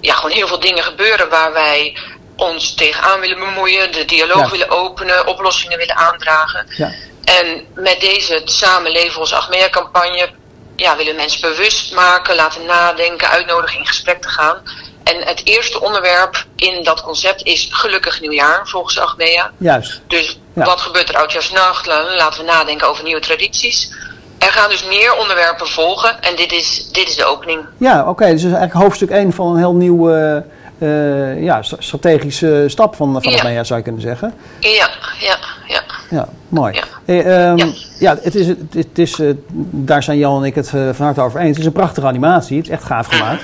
ja, 0.00 0.14
gewoon 0.14 0.30
heel 0.30 0.46
veel 0.46 0.60
dingen 0.60 0.84
gebeuren 0.84 1.28
waar 1.28 1.52
wij 1.52 1.96
ons 2.36 2.74
tegenaan 2.74 3.20
willen 3.20 3.38
bemoeien, 3.38 3.92
de 3.92 4.04
dialoog 4.04 4.38
Ja. 4.44 4.50
willen 4.50 4.70
openen, 4.70 5.26
oplossingen 5.26 5.78
willen 5.78 5.96
aandragen. 5.96 6.66
Ja. 6.76 6.92
En 7.24 7.66
met 7.74 8.00
deze 8.00 8.42
Samenleven 8.44 9.20
ons 9.20 9.32
Achmea-campagne 9.32 10.30
ja, 10.76 10.96
willen 10.96 11.16
mensen 11.16 11.40
bewust 11.40 11.92
maken, 11.92 12.34
laten 12.34 12.64
nadenken, 12.66 13.28
uitnodigen 13.28 13.78
in 13.78 13.86
gesprek 13.86 14.22
te 14.22 14.28
gaan. 14.28 14.62
En 15.10 15.26
het 15.26 15.40
eerste 15.44 15.80
onderwerp 15.80 16.44
in 16.56 16.84
dat 16.84 17.02
concept 17.02 17.42
is 17.42 17.68
gelukkig 17.70 18.20
nieuwjaar, 18.20 18.60
volgens 18.68 18.98
Achmea. 18.98 19.50
Juist. 19.58 20.00
Dus 20.06 20.38
Ja. 20.54 20.64
wat 20.64 20.80
gebeurt 20.80 21.08
er 21.08 21.16
oudjaarsnacht? 21.16 21.86
La- 21.86 22.14
Laten 22.16 22.40
we 22.40 22.46
nadenken 22.46 22.88
over 22.88 23.04
nieuwe 23.04 23.20
tradities. 23.20 23.92
Er 24.38 24.52
gaan 24.52 24.70
dus 24.70 24.84
meer 24.84 25.14
onderwerpen 25.16 25.66
volgen 25.68 26.22
en 26.22 26.36
dit 26.36 26.52
is, 26.52 26.88
dit 26.92 27.08
is 27.08 27.16
de 27.16 27.24
opening. 27.24 27.60
Ja, 27.76 28.08
oké. 28.08 28.24
dus 28.24 28.42
dat 28.42 28.50
is 28.50 28.56
eigenlijk 28.56 28.72
hoofdstuk 28.86 29.10
1 29.10 29.32
van 29.32 29.50
een 29.52 29.56
heel 29.58 29.74
nieuwe 29.74 30.44
eh, 30.78 31.42
ja, 31.42 31.62
st- 31.62 31.74
strategische 31.78 32.64
stap 32.66 32.96
van, 32.96 33.22
van 33.22 33.52
Ja. 33.52 33.64
Zou 33.64 33.78
je 33.78 33.84
kunnen 33.84 34.02
zeggen. 34.02 34.34
Ja, 34.60 34.88
ja, 35.20 35.36
ja. 35.66 35.82
Ja, 36.10 36.28
mooi. 36.48 36.74
Ja. 36.74 36.82
Eh, 37.04 37.48
ehm, 37.48 37.56
Ja. 37.58 37.66
ja. 37.98 38.16
het 38.22 38.34
is, 38.34 38.46
het, 38.46 38.58
het 38.74 38.98
is, 38.98 39.18
eh, 39.20 39.28
daar 39.70 40.02
zijn 40.02 40.18
Jan 40.18 40.36
en 40.40 40.44
ik 40.44 40.54
het 40.54 40.66
eh, 40.74 40.88
van 40.92 41.04
harte 41.04 41.20
over 41.20 41.40
eens. 41.40 41.48
Het 41.48 41.58
is 41.58 41.64
een 41.64 41.72
prachtige 41.72 42.06
animatie. 42.06 42.56
Het 42.56 42.66
is 42.66 42.72
echt 42.72 42.84
gaaf 42.84 43.06
gemaakt. 43.06 43.42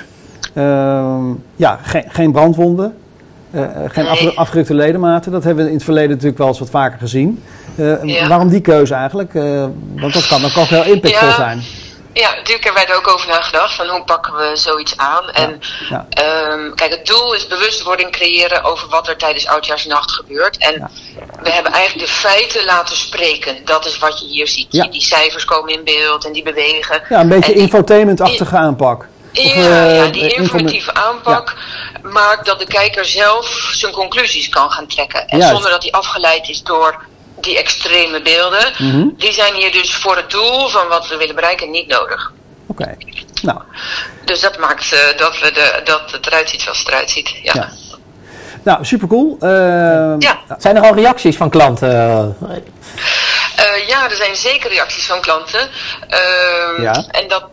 Ehm, 0.61 1.29
ja, 1.55 1.79
geen, 1.83 2.03
geen 2.07 2.31
brandwonden. 2.31 2.97
eh, 3.51 3.63
eh, 3.63 3.69
geen 3.91 4.03
Nee. 4.03 4.13
afge- 4.13 4.35
afgerukte 4.35 4.73
ledematen. 4.73 5.31
Dat 5.31 5.43
hebben 5.43 5.63
we 5.63 5.69
in 5.69 5.75
het 5.75 5.85
verleden 5.85 6.09
natuurlijk 6.09 6.37
wel 6.37 6.47
eens 6.47 6.59
wat 6.59 6.69
vaker 6.69 6.99
gezien. 6.99 7.43
Eh, 7.75 8.03
Ja. 8.03 8.27
Waarom 8.27 8.49
die 8.49 8.61
keuze 8.61 8.93
eigenlijk? 8.93 9.33
Eh, 9.35 9.65
want 9.95 10.13
dat 10.13 10.27
kan 10.27 10.43
ook 10.45 10.51
heel 10.53 10.83
impactvol 10.83 11.27
Ja. 11.27 11.33
zijn. 11.35 11.61
Ja, 12.13 12.29
natuurlijk 12.35 12.63
hebben 12.63 12.83
wij 12.83 12.91
er 12.93 12.97
ook 12.97 13.13
over 13.13 13.27
nagedacht 13.27 13.75
van 13.75 13.87
hoe 13.87 14.03
pakken 14.03 14.33
we 14.33 14.51
zoiets 14.53 14.97
aan. 14.97 15.29
En 15.29 15.59
Ja. 15.89 16.05
ehm, 16.09 16.73
kijk, 16.75 16.91
het 16.91 17.05
doel 17.05 17.33
is 17.33 17.47
bewustwording 17.47 18.11
creëren 18.11 18.63
over 18.63 18.89
wat 18.89 19.07
er 19.07 19.17
tijdens 19.17 19.47
Oudjaarsnacht 19.47 20.11
gebeurt. 20.11 20.57
En 20.57 20.73
Ja. 20.73 20.89
we 21.43 21.49
hebben 21.51 21.71
eigenlijk 21.71 22.07
de 22.07 22.13
feiten 22.13 22.65
laten 22.65 22.95
spreken. 22.95 23.55
Dat 23.65 23.85
is 23.85 23.99
wat 23.99 24.19
je 24.19 24.25
hier 24.27 24.47
ziet. 24.47 24.71
Die 24.71 25.01
cijfers 25.01 25.45
komen 25.45 25.73
in 25.73 25.83
beeld 25.83 26.25
en 26.25 26.31
die 26.33 26.43
bewegen. 26.43 27.01
Ja, 27.09 27.19
een 27.21 27.29
beetje 27.29 27.53
infotainment-achtige 27.53 28.57
aanpak. 28.57 29.07
Ja, 29.31 29.43
Of, 29.43 29.55
ja, 29.55 30.05
eh, 30.05 30.11
die 30.11 30.21
informa- 30.21 30.41
informatieve 30.41 30.93
aanpak 30.93 31.55
maakt 32.03 32.45
dat 32.45 32.59
de 32.59 32.65
kijker 32.67 33.05
zelf 33.05 33.69
zijn 33.73 33.91
conclusies 33.93 34.49
kan 34.49 34.71
gaan 34.71 34.87
trekken. 34.87 35.27
En 35.27 35.37
Juist. 35.37 35.53
zonder 35.53 35.71
dat 35.71 35.81
hij 35.83 35.91
afgeleid 35.91 36.49
is 36.49 36.63
door 36.63 37.05
die 37.39 37.57
extreme 37.57 38.21
beelden. 38.21 38.73
Mhm. 38.77 39.07
Die 39.17 39.33
zijn 39.33 39.53
hier 39.53 39.71
dus 39.71 39.95
voor 39.95 40.15
het 40.15 40.29
doel 40.31 40.67
van 40.67 40.87
wat 40.87 41.07
we 41.07 41.17
willen 41.17 41.35
bereiken 41.35 41.71
niet 41.71 41.87
nodig. 41.87 42.31
Oké. 42.67 42.95
Nou, 43.41 43.59
Dus 44.25 44.39
dat 44.41 44.57
maakt 44.57 44.93
eh, 44.93 45.17
dat, 45.17 45.39
we 45.39 45.51
de, 45.51 45.81
dat 45.83 46.11
het 46.11 46.25
eruit 46.27 46.49
ziet 46.49 46.61
zoals 46.61 46.79
het 46.79 46.87
eruit 46.87 47.09
ziet. 47.09 47.29
Ja. 47.43 47.51
Ja. 47.53 47.69
nou 48.63 48.85
super 48.85 49.07
cool. 49.07 49.37
Ja. 50.19 50.39
Zijn 50.57 50.75
er 50.75 50.81
al 50.83 50.95
reacties 50.95 51.37
van 51.37 51.49
klanten? 51.49 51.89
Eh, 53.55 53.87
ja, 53.87 54.09
er 54.09 54.15
zijn 54.15 54.35
zeker 54.35 54.69
reacties 54.69 55.05
van 55.05 55.21
klanten. 55.21 55.69
Ehm, 56.07 56.81
Ja. 56.81 57.05
En 57.11 57.27
dat 57.27 57.43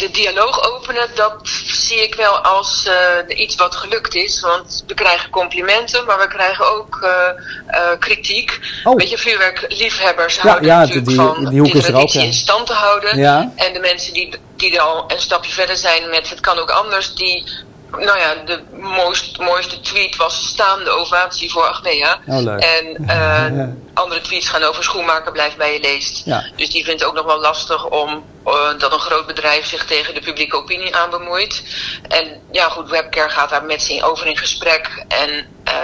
de 0.00 0.10
dialoog 0.10 0.72
openen, 0.72 1.08
dat 1.14 1.34
zie 1.66 2.02
ik 2.02 2.14
wel 2.14 2.38
als 2.38 2.86
eh, 2.86 3.38
iets 3.40 3.54
wat 3.56 3.74
gelukt 3.74 4.14
is. 4.14 4.40
Want 4.40 4.84
we 4.86 4.94
krijgen 4.94 5.30
complimenten, 5.30 6.04
maar 6.04 6.18
we 6.18 6.28
krijgen 6.28 6.76
ook 6.76 6.98
eh, 7.02 7.28
eh, 7.66 7.98
kritiek. 7.98 8.60
Oh. 8.84 8.96
Weet 8.96 9.10
je, 9.10 9.18
vuurwerkliefhebbers 9.18 10.34
Ja, 10.34 10.42
houden 10.42 10.68
ja, 10.68 10.78
natuurlijk 10.78 11.06
die- 11.06 11.16
van 11.16 11.44
die 11.48 11.60
hoek 11.60 11.74
is 11.74 11.84
er 11.84 11.88
ook, 11.88 11.94
traditie 11.94 12.20
ja. 12.20 12.26
in 12.26 12.32
stand 12.32 12.66
te 12.66 12.72
houden. 12.72 13.18
Ja. 13.18 13.52
En 13.56 13.72
de 13.72 13.80
mensen 13.80 14.12
die, 14.12 14.34
die 14.56 14.74
er 14.74 14.80
al 14.80 15.04
een 15.06 15.20
stapje 15.20 15.52
verder 15.52 15.76
zijn 15.76 16.10
met 16.10 16.30
het 16.30 16.40
kan 16.40 16.58
ook 16.58 16.70
anders, 16.70 17.14
die... 17.14 17.44
Nou 17.90 18.18
ja, 18.18 18.34
de 18.44 18.60
mooist, 18.72 19.38
mooiste 19.38 19.80
tweet 19.80 20.16
was 20.16 20.46
staande 20.46 20.90
ovatie 20.90 21.50
voor 21.50 21.62
Achmea. 21.62 22.18
Oh. 22.26 22.52
En 22.52 22.96
eh, 23.06 23.68
andere 23.94 24.20
tweets 24.20 24.48
gaan 24.48 24.62
over 24.62 24.84
schoenmaker 24.84 25.32
blijft 25.32 25.56
bij 25.56 25.72
je 25.72 25.80
leest. 25.80 26.22
Ja. 26.24 26.44
Dus 26.56 26.70
die 26.70 26.84
vindt 26.84 27.04
ook 27.04 27.14
nog 27.14 27.24
wel 27.24 27.40
lastig 27.40 27.86
om 27.86 28.24
eh, 28.44 28.52
dat 28.78 28.92
een 28.92 28.98
groot 28.98 29.26
bedrijf 29.26 29.66
zich 29.66 29.84
tegen 29.84 30.14
de 30.14 30.20
publieke 30.20 30.56
opinie 30.56 30.96
aan 30.96 31.10
bemoeit. 31.10 31.62
En 32.08 32.24
ja, 32.50 32.68
goed, 32.68 32.90
Webcare 32.90 33.28
gaat 33.28 33.50
daar 33.50 33.64
met 33.64 33.82
ze 33.82 34.02
over 34.02 34.26
in 34.26 34.36
gesprek. 34.36 35.04
En 35.08 35.46
eh, 35.64 35.74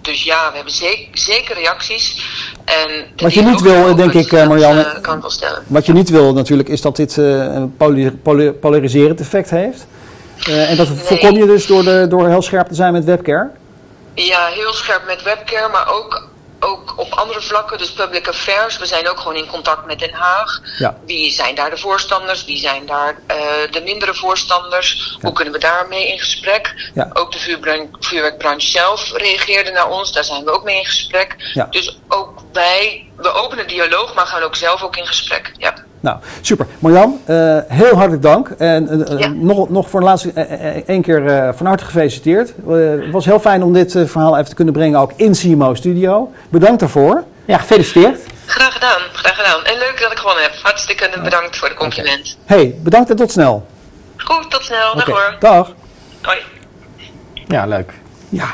dus 0.00 0.24
ja, 0.24 0.48
we 0.50 0.54
hebben 0.54 0.74
zeker, 0.74 1.18
zeker 1.18 1.54
reacties. 1.54 2.22
En 2.64 3.06
Wat 3.16 3.34
je 3.34 3.42
niet 3.42 3.60
wil, 3.60 3.94
denk 3.94 4.12
ik, 4.12 4.32
Marianne- 4.32 5.00
kan 5.00 5.20
wel 5.20 5.30
stellen. 5.30 5.64
Wat 5.66 5.86
je 5.86 5.92
niet 5.92 6.10
wil 6.10 6.32
natuurlijk 6.32 6.68
is 6.68 6.80
dat 6.80 6.96
dit 6.96 7.16
een 7.16 7.76
polariserend 8.60 9.20
effect 9.20 9.50
heeft. 9.50 9.86
Eh, 10.46 10.70
en 10.70 10.76
dat 10.76 10.88
voorkom 10.88 11.36
je 11.36 11.46
dus 11.46 11.66
door, 11.66 11.84
de, 11.84 12.06
door 12.08 12.28
heel 12.28 12.42
scherp 12.42 12.68
te 12.68 12.74
zijn 12.74 12.92
met 12.92 13.04
webcare. 13.04 13.50
Ja, 14.14 14.46
heel 14.46 14.72
scherp 14.72 15.06
met 15.06 15.22
webcare, 15.22 15.68
maar 15.68 15.88
ook, 15.92 16.28
ook 16.60 16.94
op 16.96 17.12
andere 17.12 17.40
vlakken. 17.40 17.78
Dus 17.78 17.92
public 17.92 18.28
affairs. 18.28 18.78
We 18.78 18.86
zijn 18.86 19.08
ook 19.08 19.18
gewoon 19.18 19.36
in 19.36 19.46
contact 19.46 19.86
met 19.86 19.98
Den 19.98 20.12
Haag. 20.12 20.60
Ja. 20.78 20.96
Wie 21.06 21.30
zijn 21.32 21.54
daar 21.54 21.70
de 21.70 21.76
voorstanders? 21.76 22.44
Wie 22.44 22.58
zijn 22.58 22.86
daar 22.86 23.16
eh, 23.26 23.36
de 23.70 23.80
mindere 23.80 24.14
voorstanders? 24.14 25.16
Hoe 25.20 25.32
kunnen 25.32 25.52
we 25.54 25.60
daarmee 25.60 26.12
in 26.12 26.18
gesprek? 26.18 26.90
Ja. 26.94 27.10
Ook 27.12 27.32
de 27.32 27.38
vuurbran- 27.38 27.88
vuurwerkbranche 28.00 28.68
zelf 28.68 29.12
reageerde 29.16 29.70
naar 29.70 29.88
ons. 29.88 30.12
Daar 30.12 30.24
zijn 30.24 30.44
we 30.44 30.50
ook 30.50 30.64
mee 30.64 30.78
in 30.78 30.84
gesprek. 30.86 31.36
Dus 31.70 31.98
ook 32.08 32.42
wij, 32.52 33.08
we 33.16 33.32
openen 33.32 33.68
dialoog, 33.68 34.14
maar 34.14 34.26
gaan 34.26 34.42
ook 34.42 34.56
zelf 34.56 34.82
ook 34.82 34.96
in 34.96 35.06
gesprek. 35.06 35.52
Ja. 35.58 35.74
Nou, 36.04 36.16
super. 36.40 36.66
Marjan, 36.78 37.20
eh, 37.24 37.58
heel 37.68 37.94
hartelijk 37.94 38.22
dank. 38.22 38.48
En 38.48 38.88
eh, 39.06 39.12
eh, 39.12 39.18
Ja. 39.18 39.28
nog, 39.28 39.68
nog 39.70 39.90
voor 39.90 40.00
de 40.00 40.06
laatste 40.06 40.30
één 40.86 41.02
keer 41.02 41.26
eh, 41.26 41.48
van 41.54 41.66
harte 41.66 41.84
gefeliciteerd. 41.84 42.52
Eh, 42.68 42.74
het 42.76 43.10
was 43.10 43.24
heel 43.24 43.40
fijn 43.40 43.62
om 43.62 43.72
dit 43.72 43.92
verhaal 43.92 44.34
even 44.36 44.48
te 44.48 44.54
kunnen 44.54 44.74
brengen, 44.74 45.00
ook 45.00 45.12
in 45.16 45.32
CMO 45.32 45.74
Studio. 45.74 46.32
Bedankt 46.48 46.80
daarvoor. 46.80 47.24
Ja, 47.44 47.58
gefeliciteerd. 47.58 48.20
Graag 48.46 48.72
gedaan, 48.72 49.00
graag 49.12 49.36
gedaan. 49.36 49.64
En 49.64 49.78
leuk 49.78 50.00
dat 50.00 50.12
ik 50.12 50.18
gewonnen 50.18 50.42
heb. 50.42 50.52
Hartstikke 50.62 51.10
bedankt 51.24 51.56
voor 51.56 51.68
de 51.68 51.74
compliment. 51.74 52.36
hey, 52.44 52.74
bedankt 52.82 53.10
en 53.10 53.16
tot 53.16 53.32
snel. 53.32 53.66
Goed, 54.16 54.50
tot 54.50 54.62
snel. 54.62 54.94
Dag 54.94 55.06
hoor. 55.06 55.36
Dag. 55.38 55.72
Hoi. 56.22 56.38
Ja, 57.48 57.66
leuk. 57.66 57.92
Ja, 58.28 58.46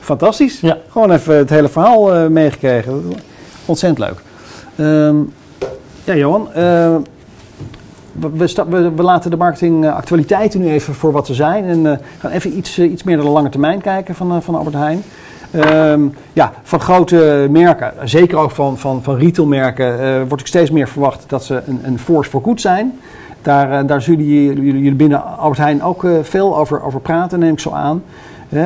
fantastisch. 0.00 0.60
Ja. 0.60 0.76
Gewoon 0.90 1.10
even 1.12 1.36
het 1.36 1.50
hele 1.50 1.68
verhaal 1.68 2.14
eh, 2.14 2.26
meegekregen. 2.26 3.12
Ontzettend 3.64 3.98
leuk. 4.08 4.18
Ehm, 4.76 5.16
ja, 6.08 6.16
Johan. 6.16 6.52
eh, 6.52 6.96
we, 8.68 8.92
we, 8.94 9.02
laten 9.02 9.30
de 9.30 9.36
marketingactualiteiten 9.36 10.60
nu 10.60 10.68
even 10.68 10.94
voor 10.94 11.12
wat 11.12 11.26
ze 11.26 11.34
zijn. 11.34 11.64
En 11.64 11.86
eh, 11.86 11.98
gaan 12.18 12.30
even 12.30 12.56
iets, 12.56 12.78
eh, 12.78 12.90
iets 12.90 13.02
meer 13.02 13.16
naar 13.16 13.24
de 13.24 13.30
lange 13.30 13.48
termijn 13.48 13.80
kijken 13.80 14.14
van, 14.14 14.42
van 14.42 14.54
Albert 14.54 14.76
Heijn. 14.76 15.02
Ehm, 15.50 16.00
ja, 16.32 16.52
van 16.62 16.80
grote 16.80 17.46
merken, 17.50 17.92
zeker 18.04 18.38
ook 18.38 18.50
van, 18.50 18.78
van, 18.78 19.02
van 19.02 19.16
retailmerken, 19.16 20.18
wordt 20.28 20.40
ik 20.42 20.48
steeds 20.48 20.70
meer 20.70 20.88
verwacht 20.88 21.24
dat 21.26 21.44
ze 21.44 21.62
een, 21.66 21.80
een 21.82 21.98
force 21.98 22.30
for 22.30 22.42
good 22.42 22.60
zijn. 22.60 22.98
Daar, 23.42 23.86
daar 23.86 24.02
zullen 24.02 24.24
jullie, 24.24 24.72
jullie, 24.72 24.94
binnen 24.94 25.36
Albert 25.38 25.58
Heijn 25.58 25.82
ook 25.82 26.06
veel 26.22 26.58
over, 26.58 26.82
over 26.82 27.00
praten, 27.00 27.38
neem 27.38 27.52
ik 27.52 27.60
zo 27.60 27.70
aan. 27.70 28.02
Eh, 28.48 28.62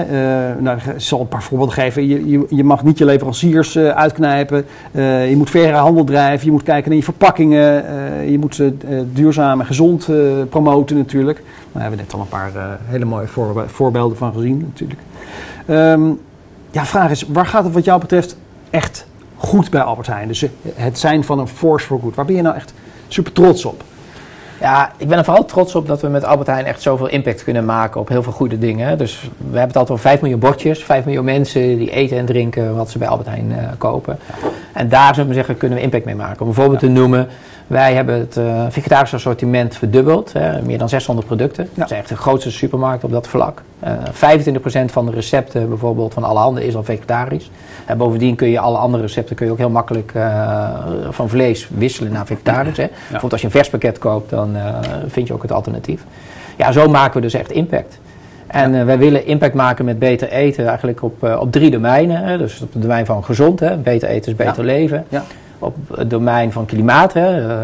nou, 0.59 0.79
ik 0.79 0.83
zal 0.97 1.21
een 1.21 1.29
paar 1.29 1.43
voorbeelden 1.43 1.75
geven. 1.75 2.07
Je, 2.07 2.29
je, 2.29 2.47
je 2.49 2.65
mag 2.65 2.85
niet 2.85 2.99
je 2.99 3.05
leveranciers 3.05 3.77
eh, 3.77 3.89
uitknijpen. 3.89 4.65
Eh, 4.93 5.31
je 5.31 5.37
moet 5.37 5.51
faire 5.51 5.77
handel 5.77 6.05
drijven. 6.05 6.47
Je 6.47 6.53
moet 6.53 6.63
kijken 6.63 6.89
naar 6.89 6.99
je 6.99 7.05
verpakkingen. 7.05 7.85
je 8.31 8.39
moet 8.39 8.55
ze 8.55 8.75
duurzaam 9.13 9.61
en 9.61 9.67
gezond 9.67 10.09
promoten 10.49 10.97
natuurlijk. 10.97 11.43
Daar 11.73 11.83
hebben 11.83 11.99
we 11.99 12.05
net 12.05 12.15
al 12.15 12.21
een 12.21 12.29
paar 12.29 12.79
hele 12.85 13.05
mooie 13.05 13.27
voorbe- 13.27 13.69
voorbeelden 13.69 14.17
van 14.17 14.33
gezien 14.33 14.59
natuurlijk. 14.59 15.01
Ehm, 15.67 16.11
ja, 16.71 16.85
vraag 16.85 17.11
is, 17.11 17.27
waar 17.29 17.47
gaat 17.47 17.65
het 17.65 17.73
wat 17.73 17.85
jou 17.85 18.01
betreft 18.01 18.37
echt 18.71 19.07
goed 19.37 19.71
bij 19.71 19.83
Albert 19.83 20.07
Heijn? 20.07 20.29
Dus 20.29 20.47
het 20.75 20.99
zijn 20.99 21.25
van 21.25 21.39
een 21.39 21.49
force 21.49 21.87
for 21.87 22.01
good. 22.01 22.15
Waar 22.15 22.25
ben 22.25 22.37
je 22.37 22.43
nou 22.43 22.55
echt 22.57 22.75
super 23.09 23.33
trots 23.33 23.65
op? 23.65 23.85
Ja, 24.63 24.93
ik 24.97 25.09
ben 25.09 25.19
er 25.19 25.25
vooral 25.25 25.45
trots 25.45 25.75
op 25.75 25.87
dat 25.87 26.01
we 26.01 26.09
met 26.09 26.25
Albert 26.25 26.49
Heijn 26.49 26.65
echt 26.65 26.83
zoveel 26.83 27.09
impact 27.09 27.45
kunnen 27.45 27.65
maken 27.65 28.01
op 28.01 28.09
heel 28.09 28.23
veel 28.23 28.33
goede 28.33 28.59
dingen. 28.59 28.99
Dus 28.99 29.21
we 29.21 29.45
hebben 29.45 29.61
het 29.61 29.77
altijd 29.77 29.91
over 29.91 30.09
5 30.09 30.21
miljoen 30.21 30.41
bordjes, 30.41 30.85
5 30.85 31.05
miljoen 31.05 31.25
mensen 31.25 31.79
die 31.79 31.91
eten 31.91 32.19
en 32.19 32.27
drinken 32.27 32.77
wat 32.77 32.91
ze 32.91 32.99
bij 32.99 33.09
Albert 33.09 33.29
Heijn 33.29 33.53
eh, 33.53 33.65
kopen. 33.79 34.19
En 34.73 34.89
daar 34.89 35.15
zullen 35.15 35.29
we 35.29 35.35
zeggen, 35.35 35.57
kunnen 35.57 35.79
we 35.79 35.85
impact 35.85 36.05
mee 36.05 36.15
maken. 36.15 36.41
Om 36.41 36.49
een 36.49 36.55
voorbeeld 36.55 36.81
te 36.81 36.89
noemen, 36.89 37.29
wij 37.67 37.95
hebben 37.95 38.19
het 38.19 38.37
eh 38.37 38.67
vegetarisch 38.69 39.15
assortiment 39.15 39.77
verdubbeld. 39.77 40.33
Hè, 40.33 40.63
meer 40.63 40.79
dan 40.79 40.89
600 40.89 41.27
producten. 41.27 41.69
Dat 41.75 41.91
is 41.91 41.97
echt 41.97 42.09
de 42.09 42.17
grootste 42.17 42.51
supermarkt 42.51 43.05
op 43.05 43.11
dat 43.11 43.29
vlak. 43.29 43.63
Eh 43.81 43.93
25% 44.13 44.93
van 44.93 45.07
de 45.07 45.13
recepten 45.13 45.69
bijvoorbeeld 45.69 46.15
van 46.15 46.25
alle 46.25 46.39
handen 46.39 46.65
is 46.65 46.77
al 46.77 46.85
vegetarisch. 46.85 47.51
En 47.87 47.99
bovendien 47.99 48.35
kun 48.37 48.49
je 48.49 48.59
alle 48.59 48.79
andere 48.79 49.03
recepten 49.03 49.37
kun 49.37 49.47
je 49.47 49.53
ook 49.53 49.59
heel 49.59 49.71
makkelijk 49.71 50.11
eh, 50.15 50.69
van 51.11 51.29
vlees 51.29 51.69
wisselen 51.75 52.13
naar 52.13 52.27
vegetarisch. 52.27 52.77
Hè. 52.77 52.87
Bijvoorbeeld 52.89 53.33
als 53.33 53.41
je 53.41 53.47
een 53.47 53.53
vers 53.53 53.71
pakket 53.71 53.99
koopt, 53.99 54.31
dan 54.31 54.57
eh, 54.57 54.79
vind 55.07 55.27
je 55.27 55.35
ook 55.35 55.43
het 55.43 55.53
alternatief. 55.53 56.05
Ja, 56.57 56.73
zo 56.73 56.89
maken 56.89 57.15
we 57.15 57.21
dus 57.21 57.35
echt 57.35 57.51
impact. 57.51 57.99
En 58.53 58.75
eh, 58.75 58.85
wij 58.85 58.99
willen 58.99 59.27
impact 59.27 59.55
maken 59.55 59.85
met 59.85 59.99
beter 59.99 60.29
eten 60.29 60.67
eigenlijk 60.67 61.03
op, 61.03 61.25
eh, 61.25 61.41
op 61.41 61.53
drie 61.53 61.71
domeinen. 61.71 62.25
Hè. 62.25 62.39
Dus 62.39 62.61
op 62.61 62.73
het 62.73 62.83
domein 62.83 63.07
van 63.07 63.25
gezond, 63.25 63.61
hè. 63.61 63.77
beter 63.77 64.09
eten 64.09 64.33
is 64.33 64.37
beter 64.37 64.65
leven. 64.65 65.05
Ja. 65.09 65.23
op 65.59 65.77
het 65.95 66.11
domein 66.11 66.53
van 66.53 66.67
klimaat, 66.67 67.13
hè, 67.13 67.51
eh, 67.51 67.57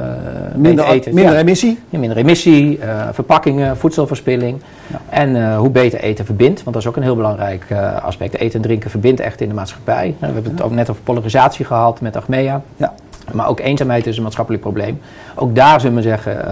Minder, 0.54 0.84
eten, 0.84 1.14
minder 1.14 1.36
emissie. 1.36 1.78
Minder 1.90 2.16
emissie, 2.16 2.78
verpakkingen, 3.12 3.76
voedselverspilling. 3.76 4.60
En 5.08 5.56
hoe 5.56 5.70
beter 5.70 6.00
eten 6.00 6.24
verbindt, 6.24 6.62
want 6.62 6.74
dat 6.76 6.84
is 6.84 6.88
ook 6.88 6.96
een 6.96 7.02
heel 7.02 7.16
belangrijk 7.16 7.64
aspect. 8.02 8.38
Eten 8.38 8.54
en 8.54 8.66
drinken 8.66 8.90
verbindt 8.90 9.20
echt 9.20 9.40
in 9.40 9.48
de 9.48 9.54
maatschappij. 9.54 10.14
we 10.18 10.26
hebben 10.26 10.44
het 10.44 10.62
ook 10.62 10.70
net 10.70 10.90
over 10.90 11.02
polarisatie 11.02 11.64
gehad 11.64 12.00
met 12.00 12.16
Achmea. 12.16 12.62
Ja. 12.76 12.94
Maar 13.32 13.48
ook 13.48 13.60
eenzaamheid 13.60 14.06
is 14.06 14.16
een 14.16 14.22
maatschappelijk 14.22 14.62
probleem. 14.62 15.00
Ook 15.34 15.54
daar 15.54 15.80
zullen 15.80 15.96
we 15.96 16.02
zeggen, 16.02 16.44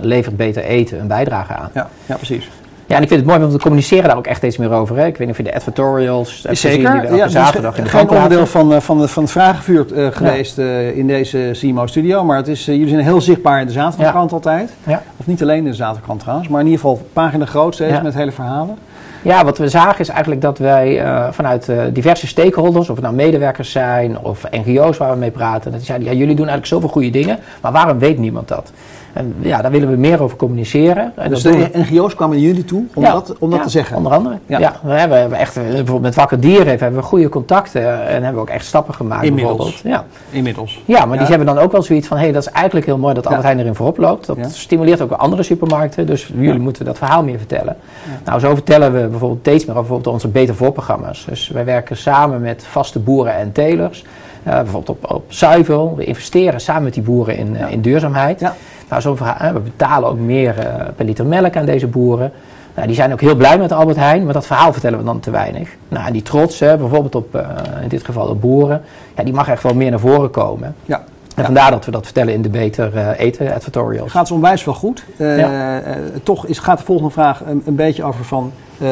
levert 0.00 0.36
beter 0.36 0.62
eten 0.62 1.00
een 1.00 1.06
bijdrage 1.06 1.54
aan. 1.54 1.70
Ja, 1.74 1.88
ja, 2.06 2.16
precies. 2.16 2.48
Ja, 2.92 2.98
en 2.98 3.04
ik 3.04 3.10
vind 3.10 3.20
het 3.20 3.30
mooi, 3.30 3.40
want 3.42 3.52
we 3.52 3.58
communiceren 3.58 4.08
daar 4.08 4.16
ook 4.16 4.26
echt 4.26 4.36
steeds 4.36 4.56
meer 4.56 4.70
over. 4.70 4.96
Hè? 4.96 5.06
Ik 5.06 5.16
weet 5.16 5.26
niet 5.26 5.30
of 5.30 5.36
je 5.36 5.50
de 5.50 5.54
advertorials 5.54 6.42
hebt 6.42 6.60
gezien 6.60 6.78
die 6.78 6.86
Zeker. 6.86 7.00
we 7.00 7.06
elke 7.06 7.18
Ja, 7.18 7.28
zaterdag 7.28 7.76
in 7.76 7.84
de 7.84 7.88
geen 7.90 8.06
krant 8.06 8.22
onderdeel 8.22 8.46
van, 8.46 8.74
eh, 8.74 8.80
van, 8.80 9.00
de, 9.00 9.08
van 9.08 9.22
het 9.22 9.32
vragenvuur 9.32 9.86
eh, 9.94 10.06
geweest 10.10 10.58
eh, 10.58 10.96
in 10.96 11.06
deze 11.06 11.50
CMO 11.52 11.86
studio. 11.86 12.24
Maar 12.24 12.36
het 12.36 12.48
is, 12.48 12.68
eh, 12.68 12.74
jullie 12.74 12.88
zijn 12.88 13.02
heel 13.02 13.20
zichtbaar 13.20 13.60
in 13.60 13.66
de 13.66 13.72
zaterdagkrant 13.72 14.32
altijd. 14.32 14.70
Ja. 14.86 15.02
Of 15.16 15.26
niet 15.26 15.42
alleen 15.42 15.56
in 15.58 15.64
de 15.64 15.74
zaterdagkrant 15.74 16.20
trouwens. 16.20 16.48
Maar 16.48 16.60
in 16.60 16.66
ieder 16.66 16.80
geval 16.80 17.06
pagina 17.12 17.44
groot 17.44 17.74
steeds 17.74 18.02
met 18.02 18.14
hele 18.14 18.32
verhalen. 18.32 18.76
Ja, 19.22 19.44
wat 19.44 19.58
we 19.58 19.68
zagen 19.68 20.00
is 20.00 20.08
eigenlijk 20.08 20.40
dat 20.40 20.58
wij 20.58 21.00
eh, 21.00 21.26
vanuit 21.30 21.68
eh, 21.68 21.82
diverse 21.92 22.26
stakeholders, 22.26 22.88
of 22.88 22.94
het 22.94 23.04
nou 23.04 23.16
medewerkers 23.16 23.70
zijn 23.70 24.18
of 24.18 24.44
NGO's 24.50 24.96
waar 24.96 25.10
we 25.10 25.16
mee 25.16 25.30
praten, 25.30 25.70
dat 25.70 25.80
die 25.80 25.84
zeiden, 25.88 26.08
ja, 26.08 26.14
jullie 26.14 26.34
doen 26.34 26.48
eigenlijk 26.48 26.66
zoveel 26.66 26.88
goede 26.88 27.10
dingen, 27.10 27.38
maar 27.60 27.72
waarom 27.72 27.98
weet 27.98 28.18
niemand 28.18 28.48
dat? 28.48 28.72
En 29.12 29.34
ja, 29.40 29.62
daar 29.62 29.70
willen 29.70 29.90
we 29.90 29.96
meer 29.96 30.22
over 30.22 30.36
communiceren. 30.36 31.12
En 31.16 31.30
Dus 31.30 31.42
de 31.42 31.68
NGO's 31.72 32.14
kwamen 32.14 32.36
naar 32.36 32.46
jullie 32.46 32.64
toe 32.64 32.84
om 32.94 33.02
Ja, 33.02 33.12
dat, 33.12 33.34
om 33.38 33.50
dat 33.50 33.58
ja, 33.58 33.64
te 33.64 33.70
zeggen. 33.70 33.96
Onder 33.96 34.12
andere. 34.12 34.38
Ja. 34.46 34.58
Ja. 34.58 34.76
we, 34.82 34.90
hebben, 34.92 35.16
we 35.16 35.20
hebben 35.20 35.38
echt, 35.38 35.56
eh, 35.56 35.62
bijvoorbeeld 35.62 36.00
met 36.00 36.14
Wakker 36.14 36.40
Dieren 36.40 36.66
hebben 36.66 36.94
we 36.94 37.02
goede 37.02 37.28
contacten 37.28 38.06
en 38.06 38.12
hebben 38.12 38.34
we 38.34 38.40
ook 38.40 38.48
echt 38.48 38.66
stappen 38.66 38.94
gemaakt. 38.94 39.24
Inmiddels. 39.24 39.56
Bijvoorbeeld. 39.56 39.94
Ja. 39.94 40.04
Inmiddels. 40.36 40.82
ja, 40.84 41.04
maar 41.04 41.14
Ja. 41.14 41.20
die 41.20 41.34
hebben 41.36 41.54
dan 41.54 41.64
ook 41.64 41.72
wel 41.72 41.82
zoiets 41.82 42.06
van, 42.08 42.16
hé, 42.16 42.22
hey, 42.22 42.32
dat 42.32 42.46
is 42.46 42.52
eigenlijk 42.52 42.86
heel 42.86 42.98
mooi 42.98 43.14
dat 43.14 43.26
Albert 43.26 43.42
Heijn 43.44 43.58
erin 43.58 43.74
voorop 43.74 43.98
loopt. 43.98 44.26
Dat 44.26 44.36
Ja. 44.36 44.48
stimuleert 44.48 45.00
ook 45.00 45.08
weer 45.08 45.18
andere 45.18 45.42
supermarkten, 45.42 46.06
dus 46.06 46.32
jullie 46.36 46.60
moeten 46.60 46.84
dat 46.84 46.98
verhaal 46.98 47.22
meer 47.22 47.38
vertellen. 47.38 47.76
Nou, 48.24 48.40
zo 48.40 48.54
vertellen 48.54 48.92
we 48.92 49.06
bijvoorbeeld 49.08 49.40
steeds 49.40 49.64
meer 49.64 49.76
over 49.76 50.10
onze 50.10 50.28
Beter 50.28 50.54
Voor-programma's. 50.54 51.24
Dus 51.28 51.48
wij 51.48 51.64
werken 51.64 51.96
samen 51.96 52.40
met 52.40 52.64
vaste 52.70 52.98
boeren 52.98 53.34
en 53.34 53.52
telers. 53.52 54.04
Eh, 54.42 54.54
bijvoorbeeld 54.54 54.88
op, 54.88 55.12
op 55.12 55.24
zuivel. 55.28 55.94
We 55.96 56.04
investeren 56.04 56.60
samen 56.60 56.82
met 56.82 56.94
die 56.94 57.02
boeren 57.02 57.36
in, 57.36 57.56
eh, 57.56 57.70
in 57.70 57.80
duurzaamheid. 57.80 58.40
Ja. 58.40 58.54
Nou, 58.88 59.16
verhaal, 59.16 59.36
eh, 59.38 59.52
we 59.52 59.60
betalen 59.60 60.08
ook 60.08 60.18
meer 60.18 60.54
per 60.96 61.04
liter 61.04 61.26
melk 61.26 61.56
aan 61.56 61.64
deze 61.64 61.86
boeren. 61.86 62.32
Nou, 62.74 62.86
die 62.86 62.96
zijn 62.96 63.12
ook 63.12 63.20
heel 63.20 63.34
blij 63.34 63.58
met 63.58 63.72
Albert 63.72 63.96
Heijn, 63.96 64.24
maar 64.24 64.32
dat 64.32 64.46
verhaal 64.46 64.72
vertellen 64.72 64.98
we 64.98 65.04
dan 65.04 65.20
te 65.20 65.30
weinig. 65.30 65.68
Nou, 65.88 66.06
en 66.06 66.12
die 66.12 66.22
trots, 66.22 66.58
hè, 66.58 66.76
bijvoorbeeld 66.76 67.14
op, 67.14 67.46
in 67.82 67.88
dit 67.88 68.04
geval 68.04 68.26
de 68.26 68.34
boeren, 68.34 68.82
ja, 69.16 69.22
die 69.22 69.34
mag 69.34 69.48
echt 69.48 69.62
wel 69.62 69.74
meer 69.74 69.90
naar 69.90 70.00
voren 70.00 70.30
komen. 70.30 70.74
Ja. 70.84 70.96
En 70.96 71.04
Ja. 71.36 71.44
vandaar 71.44 71.70
dat 71.70 71.84
we 71.84 71.90
dat 71.90 72.04
vertellen 72.04 72.34
in 72.34 72.42
de 72.42 72.48
Beter 72.48 72.96
eh, 72.96 73.08
Eten 73.18 73.54
advertorials. 73.54 74.10
Gaat 74.10 74.26
ze 74.26 74.34
onwijs 74.34 74.64
wel 74.64 74.74
goed. 74.74 75.04
Ja. 75.18 75.80
toch 76.22 76.46
is, 76.46 76.58
gaat 76.58 76.78
de 76.78 76.84
volgende 76.84 77.10
vraag 77.10 77.42
een, 77.46 77.62
een 77.66 77.74
beetje 77.74 78.04
over 78.04 78.24
van... 78.24 78.52
eh, 78.82 78.88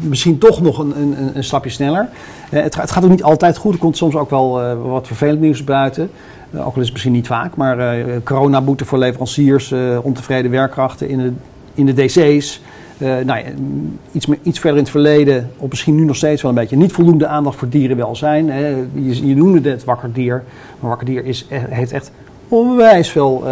misschien 0.00 0.38
toch 0.38 0.60
nog 0.62 0.78
een, 0.78 0.92
een, 1.00 1.16
een- 1.36 1.44
stapje 1.44 1.70
sneller. 1.70 2.08
Eh, 2.50 2.62
het, 2.62 2.74
het 2.80 2.90
gaat 2.90 3.04
ook 3.04 3.10
niet 3.10 3.22
altijd 3.22 3.56
goed. 3.56 3.72
Er 3.72 3.78
komt 3.78 3.96
soms 3.96 4.14
ook 4.14 4.30
wel 4.30 4.60
eh, 4.62 4.72
wat 4.84 5.06
vervelend 5.06 5.40
nieuws 5.40 5.64
buiten. 5.64 6.10
Ook 6.56 6.74
al 6.76 6.82
is 6.82 6.90
misschien 6.92 7.12
niet 7.12 7.26
vaak. 7.26 7.56
Maar 7.56 7.96
coronaboete 8.24 8.84
voor 8.84 8.98
leveranciers, 8.98 9.74
ontevreden 10.02 10.50
werkkrachten 10.50 11.08
in 11.08 11.18
de, 11.18 11.32
in 11.74 11.86
de 11.86 11.92
DC's. 12.04 12.60
Nou 12.98 13.26
ja, 13.26 13.42
mm, 13.58 13.98
iets, 14.12 14.26
me- 14.26 14.38
iets 14.42 14.58
verder 14.58 14.78
in 14.78 14.82
het 14.84 14.92
verleden, 14.92 15.50
of 15.56 15.68
misschien 15.68 15.94
nu 15.94 16.04
nog 16.04 16.16
steeds 16.16 16.42
wel 16.42 16.50
een 16.50 16.56
beetje, 16.56 16.76
niet 16.76 16.92
voldoende 16.92 17.26
aandacht 17.26 17.56
voor 17.58 17.68
dierenwelzijn. 17.68 18.50
Hè. 18.50 18.66
Je, 18.94 19.26
je 19.26 19.36
noemde 19.36 19.70
het 19.70 19.84
wakker 19.84 20.12
dier, 20.12 20.42
maar 20.80 20.88
wakker 20.90 21.06
dier 21.06 21.24
is, 21.24 21.46
e- 21.48 21.56
heeft 21.68 21.92
echt 21.92 22.10
onwijs 22.48 23.08
veel 23.10 23.44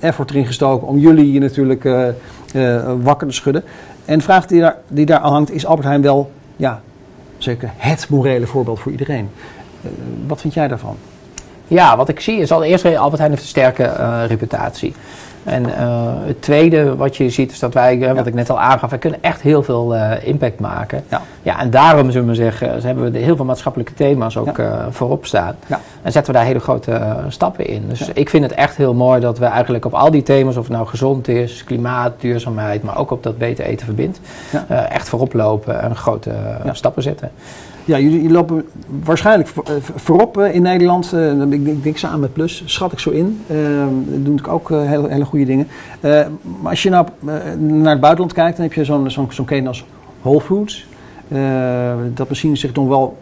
effort 0.00 0.30
erin 0.30 0.46
gestoken 0.46 0.86
om 0.88 0.98
jullie 0.98 1.40
natuurlijk 1.40 1.88
wakker 3.02 3.26
te 3.26 3.34
schudden. 3.34 3.62
En 4.10 4.18
de 4.18 4.24
vraag 4.24 4.46
die 4.46 4.60
daar, 4.60 4.76
die 4.88 5.06
daar 5.06 5.18
aan 5.18 5.32
hangt, 5.32 5.50
is 5.50 5.66
Albert 5.66 5.86
Heijn 5.86 6.02
wel 6.02 6.30
ja, 6.56 6.80
zeker 7.38 7.70
het 7.76 8.08
morele 8.08 8.46
voorbeeld 8.46 8.80
voor 8.80 8.92
iedereen? 8.92 9.30
Eh, 9.82 9.90
wat 10.26 10.40
vind 10.40 10.54
jij 10.54 10.68
daarvan? 10.68 10.96
Ja, 11.66 11.96
wat 11.96 12.08
ik 12.08 12.20
zie 12.20 12.40
is 12.40 12.52
allereerst, 12.52 12.84
Albert 12.84 13.18
Heijn 13.18 13.30
heeft 13.30 13.42
een 13.42 13.48
sterke 13.48 13.82
eh, 13.82 14.22
reputatie. 14.26 14.94
En 15.50 15.76
eh, 15.76 15.98
het 16.26 16.42
tweede 16.42 16.96
wat 16.96 17.16
je 17.16 17.30
ziet 17.30 17.52
is 17.52 17.58
dat 17.58 17.74
wij, 17.74 18.14
wat 18.14 18.26
ik 18.26 18.34
net 18.34 18.50
al 18.50 18.60
aangaf, 18.60 18.90
wij 18.90 18.98
kunnen 18.98 19.22
echt 19.22 19.40
heel 19.40 19.62
veel 19.62 19.94
eh, 19.94 20.26
impact 20.28 20.60
maken. 20.60 21.04
Ja. 21.08 21.22
Ja, 21.42 21.58
en 21.60 21.70
daarom 21.70 22.10
zullen 22.10 22.28
we 22.28 22.34
zeggen, 22.34 22.80
hebben 22.82 23.12
we 23.12 23.18
heel 23.18 23.36
veel 23.36 23.44
maatschappelijke 23.44 23.94
thema's 23.94 24.36
ook 24.36 24.56
Ja. 24.56 24.64
eh, 24.64 24.84
voorop 24.90 25.26
staan. 25.26 25.54
Ja. 25.66 25.80
En 26.02 26.12
zetten 26.12 26.32
we 26.32 26.38
daar 26.38 26.46
hele 26.48 26.60
grote 26.60 27.00
stappen 27.28 27.66
in. 27.66 27.84
Dus 27.88 27.98
Ja. 27.98 28.06
ik 28.14 28.30
vind 28.30 28.42
het 28.44 28.52
echt 28.52 28.76
heel 28.76 28.94
mooi 28.94 29.20
dat 29.20 29.38
we 29.38 29.44
eigenlijk 29.44 29.84
op 29.84 29.94
al 29.94 30.10
die 30.10 30.22
thema's, 30.22 30.56
of 30.56 30.64
het 30.64 30.72
nou 30.72 30.86
gezond 30.86 31.28
is, 31.28 31.64
klimaat, 31.64 32.12
duurzaamheid, 32.18 32.82
maar 32.82 32.98
ook 32.98 33.10
op 33.10 33.22
dat 33.22 33.38
beter 33.38 33.64
eten 33.64 33.86
verbindt, 33.86 34.20
echt 34.88 35.08
voorop 35.08 35.32
lopen 35.32 35.80
en 35.80 35.96
grote 35.96 36.30
stappen 36.72 37.02
zetten. 37.02 37.30
Ja, 37.84 37.98
jullie, 37.98 38.30
lopen 38.30 38.68
waarschijnlijk 39.04 39.48
eh, 39.48 39.74
voorop 39.80 40.38
eh, 40.38 40.54
in 40.54 40.62
Nederland. 40.62 41.12
Eh, 41.12 41.40
ik, 41.40 41.64
denk, 41.64 41.82
denk 41.82 41.96
samen 41.96 42.20
met 42.20 42.32
Plus, 42.32 42.62
schat 42.66 42.92
ik 42.92 42.98
zo 42.98 43.10
in. 43.10 43.40
Eh, 43.46 43.56
doen 43.56 44.14
natuurlijk 44.16 44.48
ook 44.48 44.68
hele, 44.68 45.08
hele 45.08 45.24
goede 45.24 45.44
dingen. 45.44 45.68
Maar 46.00 46.70
als 46.70 46.82
je 46.82 46.90
nou 46.90 47.06
naar 47.58 47.90
het 47.90 48.00
buitenland 48.00 48.32
kijkt, 48.32 48.56
dan 48.56 48.66
heb 48.66 48.74
je 48.74 48.84
zo'n 48.84 49.10
zo'n 49.10 49.26
zo'n 49.32 49.44
keten 49.44 49.66
als 49.66 49.84
Whole 50.20 50.40
Foods. 50.40 50.86
Dat 52.14 52.28
misschien 52.28 52.56
zich 52.56 52.72
nog 52.72 52.88
wel 52.88 53.18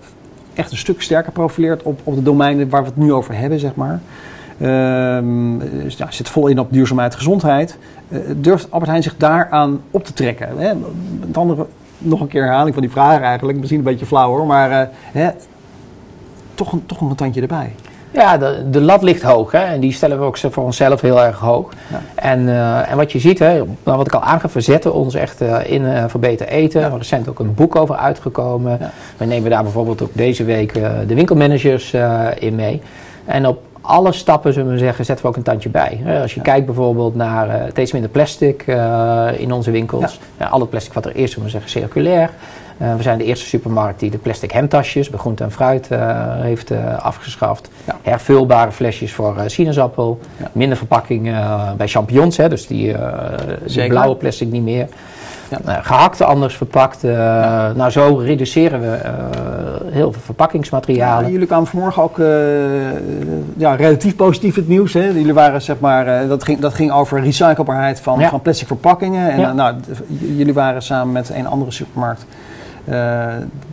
echt 0.54 0.70
een 0.70 0.76
stuk 0.76 1.02
sterker 1.02 1.32
profileert 1.32 1.82
op, 1.82 2.00
op 2.04 2.14
de 2.14 2.22
domeinen 2.22 2.68
waar 2.68 2.82
we 2.82 2.88
het 2.88 2.96
nu 2.96 3.12
over 3.12 3.36
hebben, 3.36 3.58
zeg 3.58 3.74
maar. 3.74 4.00
Ehm, 4.60 5.58
dus 5.58 5.96
ja, 5.96 6.10
zit 6.10 6.28
vol 6.28 6.46
in 6.46 6.58
op 6.58 6.72
duurzaamheid, 6.72 7.14
gezondheid. 7.14 7.78
Durft 8.36 8.70
Albert 8.70 8.90
Heijn 8.90 9.02
zich 9.02 9.16
daaraan 9.16 9.80
op 9.90 10.04
te 10.04 10.12
trekken? 10.12 10.58
Hè? 10.58 10.72
Andere, 11.32 11.66
nog 11.98 12.20
een 12.20 12.28
keer 12.28 12.42
herhaling 12.42 12.74
van 12.74 12.82
die 12.82 12.92
vraag 12.92 13.20
eigenlijk. 13.20 13.58
Misschien 13.58 13.78
een 13.78 13.84
beetje 13.84 14.06
flauw 14.06 14.28
hoor, 14.28 14.46
maar 14.46 14.70
eh, 14.70 14.88
hè, 15.12 15.30
toch, 16.54 16.72
een, 16.72 16.86
toch 16.86 17.00
nog 17.00 17.10
een 17.10 17.16
tandje 17.16 17.40
erbij. 17.40 17.72
Ja, 18.10 18.38
de, 18.38 18.70
de 18.70 18.80
lat 18.80 19.02
ligt 19.02 19.22
hoog 19.22 19.52
hè, 19.52 19.58
en 19.58 19.80
die 19.80 19.92
stellen 19.92 20.18
we 20.18 20.24
ook 20.24 20.38
voor 20.38 20.64
onszelf 20.64 21.00
heel 21.00 21.22
erg 21.22 21.38
hoog. 21.38 21.72
Ja. 21.90 22.00
En, 22.14 22.48
eh, 22.48 22.90
en 22.90 22.96
wat 22.96 23.12
je 23.12 23.18
ziet, 23.18 23.38
hè, 23.38 23.54
nou, 23.54 23.96
wat 23.96 24.06
ik 24.06 24.14
al 24.14 24.22
aangaf, 24.22 24.52
we 24.52 24.60
zetten 24.60 24.94
ons 24.94 25.14
echt 25.14 25.40
eh, 25.40 25.70
in 25.70 25.86
eh 25.86 26.04
voor 26.08 26.20
beter 26.20 26.48
eten. 26.48 26.82
Er 26.82 26.90
is 26.90 26.96
recent 26.96 27.28
ook 27.28 27.38
een 27.38 27.54
boek 27.54 27.76
over 27.76 27.96
uitgekomen. 27.96 28.76
Ja. 28.80 28.90
We 29.16 29.24
nemen 29.24 29.50
daar 29.50 29.62
bijvoorbeeld 29.62 30.02
ook 30.02 30.10
deze 30.12 30.44
week 30.44 30.74
de 31.06 31.14
winkelmanagers 31.14 31.94
in 32.38 32.54
mee. 32.54 32.82
En 33.24 33.46
op 33.46 33.60
alle 33.88 34.12
stappen, 34.12 34.52
zullen 34.52 34.72
we 34.72 34.78
zeggen, 34.78 35.04
zetten 35.04 35.24
we 35.24 35.30
ook 35.30 35.36
een 35.36 35.42
tandje 35.42 35.68
bij. 35.68 36.00
Als 36.22 36.34
je 36.34 36.40
kijkt 36.40 36.66
bijvoorbeeld 36.66 37.14
naar 37.14 37.48
eh, 37.48 37.70
steeds 37.70 37.92
minder 37.92 38.10
plastic 38.10 38.62
eh, 38.66 39.28
in 39.36 39.52
onze 39.52 39.70
winkels. 39.70 40.20
Ja, 40.38 40.46
al 40.46 40.60
het 40.60 40.70
plastic 40.70 40.92
wat 40.92 41.04
er 41.06 41.16
is, 41.16 41.30
zullen 41.30 41.44
we 41.44 41.50
zeggen, 41.50 41.70
circulair. 41.70 42.30
Eh, 42.78 42.96
we 42.96 43.02
zijn 43.02 43.18
de 43.18 43.24
eerste 43.24 43.46
supermarkt 43.46 44.00
die 44.00 44.10
de 44.10 44.18
plastic 44.18 44.50
hemtasjes 44.50 45.10
bij 45.10 45.18
groente 45.18 45.44
en 45.44 45.52
fruit 45.52 45.88
heeft 46.40 46.72
afgeschaft. 46.98 47.70
Ja. 47.84 47.98
Hervulbare 48.02 48.72
flesjes 48.72 49.12
voor 49.12 49.42
sinaasappel. 49.46 50.20
Minder 50.52 50.76
verpakking 50.76 51.34
bij 51.76 51.88
champignons, 51.88 52.36
hè, 52.36 52.48
dus 52.48 52.66
die, 52.66 52.94
die 53.66 53.88
blauwe 53.88 54.16
plastic 54.16 54.50
niet 54.50 54.62
meer. 54.62 54.88
Ja. 55.64 55.80
Gehakte 55.82 56.24
anders 56.24 56.56
verpakt. 56.56 57.04
eh, 57.04 57.10
Nou, 57.74 57.90
zo 57.90 58.16
reduceren 58.16 58.80
we 58.80 58.86
eh, 58.96 59.12
heel 59.84 60.12
veel 60.12 60.12
Ja, 60.12 60.18
verpakkingsmaterialen. 60.24 61.30
jullie 61.30 61.46
kwamen 61.46 61.66
vanmorgen 61.66 62.02
ook 62.02 62.18
eh, 62.18 62.26
ja, 63.56 63.74
relatief 63.74 64.16
positief 64.16 64.54
het 64.54 64.68
nieuws. 64.68 64.92
Hè? 64.92 65.04
Jullie 65.06 65.34
waren 65.34 65.62
zeg 65.62 65.80
maar, 65.80 66.28
dat, 66.28 66.44
ging, 66.44 66.58
dat 66.60 66.74
ging 66.74 66.92
over 66.92 67.20
recyclebaarheid 67.20 68.00
van, 68.00 68.22
van 68.22 68.42
plastic 68.42 68.66
verpakkingen. 68.66 69.30
En 69.30 69.56
nou, 69.56 69.74
jullie 70.08 70.54
waren 70.54 70.82
samen 70.82 71.12
met 71.12 71.30
een 71.34 71.46
andere 71.46 71.70
supermarkt, 71.70 72.24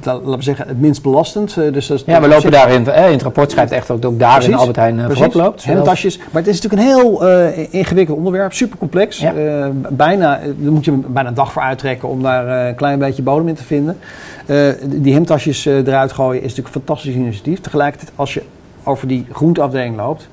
laten 0.04 0.26
we 0.36 0.36
zeggen, 0.40 0.68
het 0.68 0.80
minst 0.82 1.02
belastend. 1.02 1.58
Eh, 1.58 1.74
dus 1.74 1.88
dat 1.88 2.04
Ja, 2.06 2.22
we 2.22 2.28
lopen 2.28 2.52
daarin. 2.52 2.88
eh, 2.88 3.06
in 3.06 3.12
het 3.12 3.22
rapport 3.22 3.52
schrijft 3.52 3.72
echt 3.72 3.92
ook, 3.92 4.06
ook 4.06 4.20
daarin 4.20 4.40
Precies, 4.40 4.58
Albert 4.60 4.76
Heijn 4.78 5.00
eh, 5.00 5.06
voorop 5.10 5.34
loopt. 5.34 5.64
hemdtasjes. 5.64 6.18
Maar 6.18 6.42
het 6.44 6.48
is 6.48 6.62
natuurlijk 6.62 6.82
een 6.82 6.88
heel 6.98 7.28
eh, 7.28 7.74
ingewikkeld 7.74 8.18
onderwerp, 8.18 8.54
super 8.54 8.78
complex. 8.78 9.20
Ja. 9.20 9.34
Eh, 9.34 9.68
bijna, 9.90 10.40
eh, 10.40 10.46
daar 10.58 10.72
moet 10.72 10.86
je 10.86 10.92
bijna 10.92 11.30
een 11.30 11.36
dag 11.36 11.52
voor 11.52 11.62
uittrekken 11.62 12.10
om 12.10 12.22
daar 12.22 12.48
eh, 12.62 12.68
een 12.68 12.76
klein 12.76 13.00
beetje 13.00 13.22
bodem 13.24 13.48
in 13.48 13.56
te 13.56 13.64
vinden. 13.64 13.98
Eh, 14.46 14.58
die 14.86 15.14
hemdtasjes 15.14 15.66
eh, 15.66 15.76
eruit 15.78 16.12
gooien 16.12 16.42
is 16.42 16.48
natuurlijk 16.50 16.76
een 16.76 16.82
fantastisch 16.82 17.14
initiatief. 17.16 17.60
Tegelijkertijd, 17.60 18.12
als 18.16 18.34
je 18.34 18.42
over 18.84 19.08
die 19.08 19.26
groenteafdeling 19.32 19.96
loopt, 19.98 20.28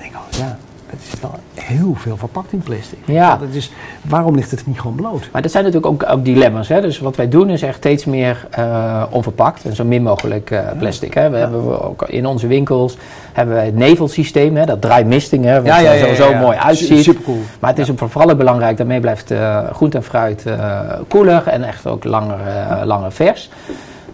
denk 0.00 0.04
ik, 0.12 0.16
oh, 0.16 0.38
ja, 0.38 0.56
het 0.86 1.00
is 1.12 1.20
wel 1.20 1.34
heel 1.54 1.94
veel 1.94 2.16
verpakt 2.16 2.52
in 2.52 2.58
plastic. 2.58 2.98
Ja. 3.04 3.38
Het 3.40 3.54
is, 3.54 3.72
waarom 4.02 4.34
ligt 4.34 4.50
het 4.50 4.66
niet 4.66 4.80
gewoon 4.80 4.96
bloot? 4.96 5.28
Maar 5.32 5.42
dat 5.42 5.50
zijn 5.50 5.64
natuurlijk 5.64 5.92
ook, 5.92 6.10
ook 6.12 6.24
dilemma's. 6.24 6.68
Hè? 6.68 6.80
Dus 6.80 6.98
wat 6.98 7.16
wij 7.16 7.28
doen 7.28 7.50
is 7.50 7.62
echt 7.62 7.76
steeds 7.76 8.04
meer 8.04 8.46
eh, 8.50 9.02
onverpakt 9.10 9.64
en 9.64 9.74
zo 9.74 9.84
min 9.84 10.02
mogelijk 10.02 10.50
eh, 10.50 10.60
plastic. 10.78 11.14
Hè? 11.14 11.30
We 11.30 11.36
hebben 11.36 11.84
ook 11.84 12.02
in 12.02 12.26
onze 12.26 12.46
winkels 12.46 12.96
hebben 13.32 13.54
wij 13.54 13.64
het 13.64 13.76
nevelsysteem, 13.76 14.56
hè? 14.56 14.66
dat 14.66 14.80
dry 14.80 15.02
misting, 15.02 15.44
hè? 15.44 15.62
wat 15.62 15.80
er 15.80 15.98
sowieso 15.98 16.34
mooi 16.34 16.56
uitziet. 16.56 17.02
Super 17.02 17.22
cool. 17.22 17.40
Maar 17.60 17.70
het 17.70 17.78
is 17.78 17.90
ook 17.90 18.10
vooral 18.10 18.36
belangrijk, 18.36 18.76
daarmee 18.76 19.00
blijft 19.00 19.30
eh 19.30 19.70
groente 19.72 19.96
en 19.96 20.02
fruit 20.02 20.46
eh 20.46 20.80
koeler 21.08 21.46
en 21.46 21.62
echt 21.62 21.86
ook 21.86 22.04
langer, 22.04 22.38
eh, 22.46 22.84
langer 22.84 23.12
vers. 23.12 23.50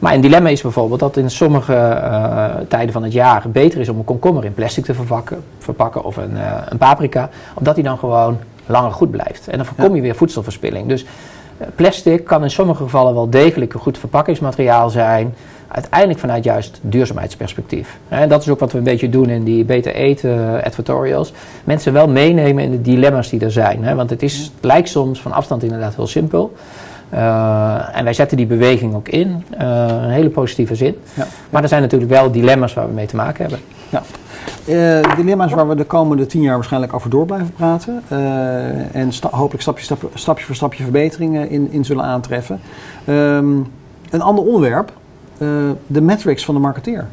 Maar 0.03 0.14
een 0.14 0.20
dilemma 0.20 0.48
is 0.48 0.62
bijvoorbeeld 0.62 1.00
dat 1.00 1.16
in 1.16 1.30
sommige 1.30 1.74
eh, 1.74 2.44
tijden 2.68 2.92
van 2.92 3.03
het 3.03 3.12
jaar 3.12 3.44
beter 3.48 3.80
is 3.80 3.88
om 3.88 3.98
een 3.98 4.05
komkommer 4.05 4.44
in 4.44 4.55
plastic 4.55 4.84
te 4.84 4.94
verpakken, 4.94 5.44
verpakken 5.59 6.05
of 6.05 6.16
een, 6.16 6.36
eh, 6.36 6.53
een 6.68 6.78
paprika, 6.78 7.28
omdat 7.55 7.74
die 7.74 7.84
dan 7.84 7.98
gewoon 7.98 8.38
langer 8.66 8.92
goed 8.92 9.11
blijft. 9.11 9.48
En 9.48 9.57
dan 9.57 9.66
voorkom 9.66 9.94
je 9.94 10.03
weer 10.03 10.14
voedselverspilling. 10.14 10.88
Dus 10.88 11.05
eh, 11.59 11.66
plastic 11.74 12.24
kan 12.24 12.42
in 12.42 12.50
sommige 12.50 12.82
gevallen 12.82 13.14
wel 13.14 13.30
degelijk 13.30 13.74
een 13.74 13.80
goed 13.80 13.98
verpakkingsmateriaal 13.98 14.90
zijn. 14.90 15.34
Uiteindelijk 15.68 16.20
vanuit 16.20 16.44
juist 16.44 16.78
duurzaamheidsperspectief. 16.80 17.98
En 18.09 18.28
dat 18.28 18.42
is 18.42 18.48
ook 18.48 18.61
wat 18.61 18.72
we 18.72 18.78
een 18.78 18.84
beetje 18.84 19.09
doen 19.09 19.28
in 19.28 19.44
die 19.44 19.64
beter 19.64 19.94
eten 19.94 20.62
advertorials. 20.64 21.32
Mensen 21.64 21.92
wel 21.92 22.09
meenemen 22.09 22.64
in 22.64 22.70
de 22.70 22.80
dilemma's 22.80 23.28
die 23.28 23.40
er 23.40 23.53
zijn. 23.53 23.84
Hè? 23.84 23.94
Want 23.94 24.11
het, 24.11 24.22
is, 24.22 24.38
het 24.38 24.64
lijkt 24.64 24.88
soms 24.88 25.20
van 25.20 25.32
afstand 25.32 25.62
inderdaad 25.62 25.94
heel 25.94 26.07
simpel. 26.07 26.53
Uh, 27.15 27.97
en 27.97 28.05
wij 28.05 28.13
zetten 28.13 28.37
die 28.37 28.47
beweging 28.47 28.95
ook 28.95 29.09
in, 29.09 29.45
uh, 29.61 29.87
een 29.87 30.11
hele 30.11 30.29
positieve 30.29 30.75
zin. 30.75 30.97
Ja. 31.15 31.27
Maar 31.51 31.63
er 31.63 31.69
zijn 31.69 31.83
natuurlijk 31.83 32.11
wel 32.11 32.31
dilemma's 32.31 32.75
waar 32.75 32.87
we 32.87 32.93
mee 32.95 33.07
te 33.07 33.17
maken 33.17 33.43
hebben. 33.43 33.61
Ja. 33.89 34.03
Uh, 34.67 35.17
dilemma's 35.17 35.53
waar 35.53 35.69
we 35.69 35.75
de 35.75 35.85
komende 35.85 36.27
tien 36.27 36.43
jaar 36.43 36.55
waarschijnlijk 36.55 36.95
over 36.95 37.11
door 37.11 37.27
blijven 37.27 37.53
praten. 37.53 38.03
en 38.93 39.13
sta 39.13 39.29
hopelijk 39.31 39.63
stapje, 39.63 39.85
stap, 39.85 40.11
stapje 40.15 40.45
voor 40.45 40.55
stapje 40.55 40.83
verbeteringen 40.83 41.51
in, 41.51 41.71
in 41.71 41.85
zullen 41.85 42.05
aantreffen. 42.05 42.61
Um, 43.09 43.73
een 44.11 44.23
ander 44.23 44.45
onderwerp, 44.45 44.93
de 45.87 46.01
metrics 46.01 46.45
van 46.45 46.55
de 46.55 46.61
marketeer. 46.61 47.07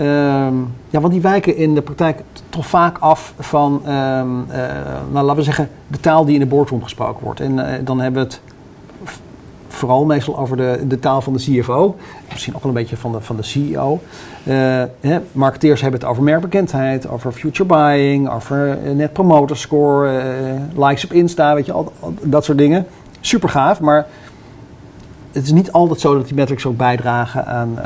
Um, 0.00 0.74
ja, 0.90 1.00
want 1.00 1.12
die 1.12 1.22
wijken 1.22 1.56
in 1.56 1.74
de 1.74 1.82
praktijk 1.82 2.20
toch 2.48 2.66
vaak 2.66 2.98
af 2.98 3.34
van, 3.38 3.72
um, 3.74 4.46
nou, 5.12 5.24
laten 5.24 5.36
we 5.36 5.42
zeggen, 5.42 5.68
de 5.86 6.00
taal 6.00 6.24
die 6.24 6.34
in 6.34 6.40
de 6.40 6.46
boardroom 6.46 6.82
gesproken 6.82 7.24
wordt. 7.24 7.40
En 7.40 7.84
dan 7.84 8.00
hebben 8.00 8.22
we 8.22 8.28
het 8.28 8.40
vooral 9.76 10.04
meestal 10.04 10.38
over 10.38 10.56
de, 10.56 10.84
de 10.86 10.98
taal 10.98 11.20
van 11.20 11.32
de 11.32 11.38
CFO. 11.38 11.96
Misschien 12.32 12.54
ook 12.54 12.62
wel 12.62 12.72
een 12.72 12.78
beetje 12.78 12.96
van 12.96 13.12
de, 13.12 13.20
van 13.20 13.36
de 13.36 13.42
CEO. 13.42 14.00
Hè, 15.00 15.18
marketeers 15.32 15.80
hebben 15.80 16.00
het 16.00 16.08
over 16.08 16.22
merkbekendheid, 16.22 17.08
over 17.08 17.32
future 17.32 17.68
buying, 17.68 18.30
over 18.30 18.78
uh, 18.84 18.92
net 18.92 19.12
promoter 19.12 19.56
score, 19.56 20.22
uh, 20.74 20.86
likes 20.86 21.04
op 21.04 21.12
Insta, 21.12 21.54
weet 21.54 21.66
je, 21.66 21.72
al, 21.72 21.92
dat 22.22 22.44
soort 22.44 22.58
dingen. 22.58 22.86
Super 23.20 23.48
gaaf, 23.48 23.80
maar 23.80 24.06
het 25.32 25.44
is 25.44 25.52
niet 25.52 25.72
altijd 25.72 26.00
zo 26.00 26.14
dat 26.14 26.26
die 26.26 26.34
metrics 26.34 26.66
ook 26.66 26.76
bijdragen 26.76 27.46
aan, 27.46 27.78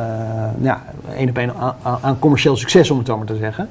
ja, 0.61 0.82
één 1.16 1.28
op 1.28 1.38
één 1.38 1.53
aan, 1.82 1.99
aan 2.01 2.18
commercieel 2.18 2.57
succes, 2.57 2.91
om 2.91 2.99
het 2.99 3.07
zo 3.07 3.16
maar 3.16 3.26
te 3.26 3.36
zeggen. 3.36 3.68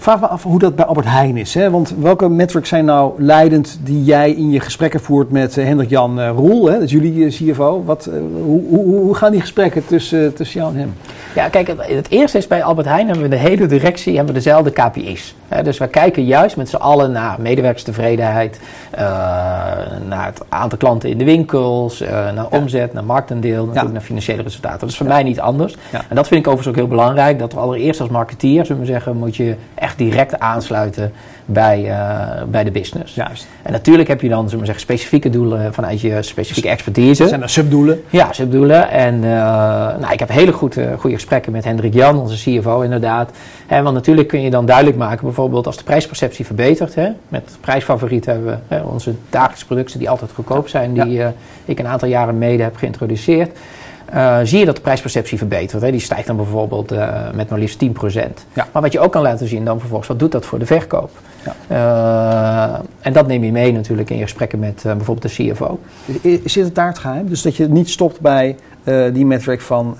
Vraag 0.00 0.20
me 0.20 0.26
af 0.26 0.42
hoe 0.42 0.58
dat 0.58 0.74
bij 0.74 0.84
Albert 0.84 1.06
Heijn 1.06 1.36
is. 1.36 1.54
Hè? 1.54 1.70
Want 1.70 1.94
welke 1.98 2.28
metrics 2.28 2.68
zijn 2.68 2.84
nou 2.84 3.22
leidend 3.22 3.78
die 3.82 4.04
jij 4.04 4.30
in 4.30 4.50
je 4.50 4.60
gesprekken 4.60 5.00
voert 5.00 5.30
met 5.30 5.56
uh, 5.56 5.64
Hendrik-Jan 5.64 6.18
uh, 6.18 6.28
Roel, 6.28 6.66
hè? 6.66 6.72
dat 6.72 6.82
is 6.82 6.90
jullie 6.90 7.14
uh, 7.14 7.30
CFO. 7.30 7.84
Wat, 7.84 8.10
hoe, 8.44 8.62
hoe, 8.68 8.84
hoe, 8.84 9.14
gaan 9.14 9.32
die 9.32 9.40
gesprekken 9.40 9.86
tussen, 9.86 10.34
tussen 10.34 10.60
jou 10.60 10.74
en 10.74 10.78
hem? 10.78 10.94
Ja, 11.34 11.48
kijk, 11.48 11.66
het, 11.66 11.86
het, 11.86 12.10
eerste 12.10 12.38
is 12.38 12.46
bij 12.46 12.62
Albert 12.62 12.86
Heijn 12.86 13.06
hebben 13.06 13.24
we 13.24 13.30
de 13.30 13.36
hele 13.36 13.66
directie 13.66 14.16
hebben 14.16 14.34
we 14.34 14.40
dezelfde 14.40 14.70
KPI's. 14.70 15.34
Dus 15.62 15.78
we 15.78 15.88
kijken 15.88 16.24
juist 16.24 16.56
met 16.56 16.68
z'n 16.68 16.76
allen 16.76 17.12
naar 17.12 17.40
medewerkerstevredenheid, 17.40 18.60
naar 20.08 20.26
het 20.26 20.40
aantal 20.48 20.78
klanten 20.78 21.10
in 21.10 21.18
de 21.18 21.24
winkels, 21.24 22.00
naar 22.00 22.34
ja. 22.34 22.46
omzet, 22.50 22.92
naar 22.92 23.04
marktaandeel, 23.04 23.58
natuurlijk 23.58 23.86
ja. 23.86 23.92
naar 23.92 24.00
financiële 24.00 24.42
resultaten. 24.42 24.80
Dat 24.80 24.88
is 24.88 24.96
voor 24.96 25.06
mij 25.06 25.22
niet 25.22 25.40
anders. 25.40 25.76
En 26.08 26.16
dat 26.16 26.28
vind 26.28 26.40
ik 26.40 26.46
overigens 26.46 26.68
ook 26.68 26.74
heel 26.74 26.96
belangrijk, 26.96 27.38
dat 27.38 27.52
we 27.52 27.58
allereerst 27.58 28.00
als 28.00 28.08
marketeer, 28.08 28.66
zullen 28.66 28.82
we 28.82 28.88
zeggen, 28.88 29.16
moet 29.16 29.36
je 29.36 29.54
echt 29.74 29.98
direct 29.98 30.38
aansluiten 30.38 31.12
bij, 31.52 31.84
uh, 31.84 32.42
bij 32.48 32.64
de 32.64 32.70
business. 32.70 33.14
Juist. 33.14 33.46
En 33.62 33.72
natuurlijk 33.72 34.08
heb 34.08 34.20
je 34.20 34.28
dan 34.28 34.44
zullen 34.44 34.58
we 34.58 34.64
zeggen, 34.64 34.84
specifieke 34.84 35.30
doelen 35.30 35.74
vanuit 35.74 36.00
je 36.00 36.22
specifieke 36.22 36.68
expertise. 36.68 37.28
Zijn 37.28 37.42
er 37.42 37.48
subdoelen? 37.48 38.02
Ja, 38.10 38.32
subdoelen. 38.32 38.90
En 38.90 39.14
uh, 39.14 39.22
nou, 40.00 40.12
ik 40.12 40.18
heb 40.18 40.28
hele 40.28 40.52
goede, 40.52 40.94
goede 40.98 41.16
gesprekken 41.16 41.52
met 41.52 41.64
Hendrik 41.64 41.94
Jan, 41.94 42.18
onze 42.18 42.58
CFO 42.60 42.80
inderdaad. 42.80 43.30
Hè, 43.66 43.82
want 43.82 43.94
natuurlijk 43.94 44.28
kun 44.28 44.40
je 44.40 44.50
dan 44.50 44.66
duidelijk 44.66 44.96
maken, 44.96 45.24
bijvoorbeeld 45.24 45.66
als 45.66 45.76
de 45.76 45.84
prijsperceptie 45.84 46.46
verbetert. 46.46 46.94
Hè, 46.94 47.08
met 47.28 47.56
prijsfavorieten 47.60 48.32
hebben 48.32 48.50
we 48.68 48.74
hè, 48.74 48.82
onze 48.82 49.14
dagelijkse 49.30 49.66
producten 49.66 49.98
die 49.98 50.10
altijd 50.10 50.30
goedkoop 50.34 50.68
zijn, 50.68 50.94
die 50.94 51.10
ja. 51.10 51.26
uh, 51.26 51.32
ik 51.64 51.78
een 51.78 51.86
aantal 51.86 52.08
jaren 52.08 52.38
mede 52.38 52.62
heb 52.62 52.76
geïntroduceerd. 52.76 53.58
Uh, 54.14 54.38
zie 54.42 54.58
je 54.58 54.64
dat 54.64 54.76
de 54.76 54.82
prijsperceptie 54.82 55.38
verbetert. 55.38 55.82
Hè? 55.82 55.90
Die 55.90 56.00
stijgt 56.00 56.26
dan 56.26 56.36
bijvoorbeeld 56.36 56.92
uh, 56.92 57.30
met 57.34 57.50
maar 57.50 57.58
liefst 57.58 57.84
10%. 57.84 57.88
Ja. 58.52 58.68
Maar 58.72 58.82
wat 58.82 58.92
je 58.92 59.00
ook 59.00 59.12
kan 59.12 59.22
laten 59.22 59.48
zien 59.48 59.64
dan 59.64 59.78
vervolgens, 59.78 60.08
wat 60.08 60.18
doet 60.18 60.32
dat 60.32 60.46
voor 60.46 60.58
de 60.58 60.66
verkoop? 60.66 61.10
Ja. 61.44 61.54
Uh, 62.72 62.78
en 63.00 63.12
dat 63.12 63.26
neem 63.26 63.44
je 63.44 63.52
mee 63.52 63.72
natuurlijk 63.72 64.10
in 64.10 64.16
je 64.16 64.22
gesprekken 64.22 64.58
met 64.58 64.82
bijvoorbeeld 64.82 65.36
de 65.36 65.52
CFO. 65.52 65.78
Zit 66.44 66.64
het 66.64 66.74
daar 66.74 66.88
het 66.88 66.98
geheim? 66.98 67.28
Dus 67.28 67.42
dat 67.42 67.56
je 67.56 67.68
niet 67.68 67.90
stopt 67.90 68.20
bij 68.20 68.56
die 69.12 69.26
metric 69.26 69.60
van, 69.60 69.96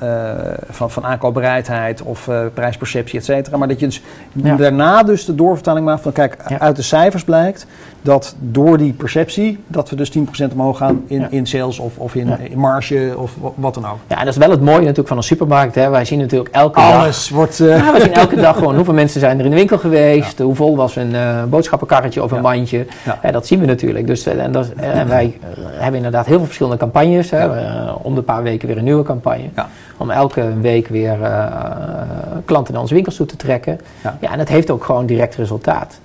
van, 0.70 0.91
van 0.91 1.05
aankoopbereidheid 1.05 2.03
of 2.03 2.28
prijsperceptie, 2.55 3.18
et 3.18 3.24
cetera. 3.24 3.57
Maar 3.57 3.68
dat 3.68 3.81
je 3.81 3.87
dus 3.87 4.03
ja. 4.33 4.57
daarna 4.57 5.03
dus 5.03 5.24
de 5.24 5.35
doorvertaling 5.35 5.87
maakt 5.87 6.03
van 6.03 6.12
kijk, 6.12 6.37
ja. 6.49 6.59
uit 6.59 6.76
de 6.76 6.83
cijfers 6.83 7.24
blijkt 7.24 7.66
dat 8.03 8.35
door 8.39 8.78
die 8.78 8.93
perceptie, 8.93 9.59
dat 9.66 9.91
we 9.91 9.97
dus 9.97 10.18
10% 10.18 10.53
omhoog 10.53 10.78
gaan 10.78 11.03
in, 11.07 11.20
ja. 11.20 11.26
in 11.31 11.47
sales 11.47 11.78
of, 11.78 11.99
of 11.99 12.14
in, 12.14 12.28
ja. 12.28 12.37
in, 12.37 12.59
marge 12.59 13.14
of 13.16 13.33
wat 13.55 13.74
dan 13.74 13.85
ook. 13.85 13.99
Ja, 14.07 14.18
en 14.18 14.24
dat 14.24 14.35
is 14.35 14.41
wel 14.41 14.51
het 14.51 14.61
mooie 14.61 14.81
natuurlijk 14.81 15.09
van 15.09 15.16
een 15.16 15.22
supermarkt. 15.22 15.74
Hè. 15.74 15.91
Wij 15.91 16.05
zien 16.05 16.18
natuurlijk 16.18 16.55
elke 16.55 16.81
Alles 16.81 17.28
dag... 17.28 17.37
wordt... 17.37 17.59
Uh... 17.59 17.76
Ja, 17.76 17.93
we 17.93 18.01
zien 18.01 18.12
elke 18.12 18.37
dag 18.37 18.57
gewoon 18.57 18.74
hoeveel 18.74 18.95
mensen 19.05 19.20
zijn 19.20 19.39
er 19.39 19.45
in 19.45 19.51
de 19.51 19.57
winkel 19.57 19.78
geweest, 19.78 20.39
hoe 20.39 20.55
vol 20.55 20.76
was 20.76 20.97
een 20.97 21.11
uh, 21.11 21.45
boodschappenkarretje 21.45 22.22
of 22.22 22.31
een 22.31 22.41
mandje. 22.41 22.87
dat 23.33 23.47
zien 23.47 23.61
we 23.61 23.66
natuurlijk. 23.66 24.07
Dus, 24.07 24.26
en, 24.26 24.53
dat, 24.53 24.68
en 24.76 25.09
wij 25.09 25.39
hebben 25.59 25.97
inderdaad 25.97 26.26
heel 26.26 26.37
veel 26.37 26.45
verschillende 26.45 26.78
campagnes. 26.78 27.31
Hè. 27.31 27.47
om 28.03 28.14
de 28.14 28.22
paar 28.22 28.43
weken 28.43 28.68
weer 28.71 28.79
een 28.79 28.85
nieuwe 28.85 29.05
campagne. 29.05 29.49
Om 29.97 30.11
elke 30.11 30.61
week 30.61 30.89
weer 30.89 31.18
uh, 31.21 31.47
klanten 32.45 32.73
naar 32.73 32.83
onze 32.83 32.95
winkels 32.95 33.16
toe 33.16 33.27
te 33.27 33.37
trekken. 33.37 33.81
Ja. 34.03 34.31
en 34.31 34.39
dat 34.39 34.49
heeft 34.49 34.71
ook 34.71 34.85
gewoon 34.85 35.07
direct 35.07 35.35
resultaat. 35.35 36.01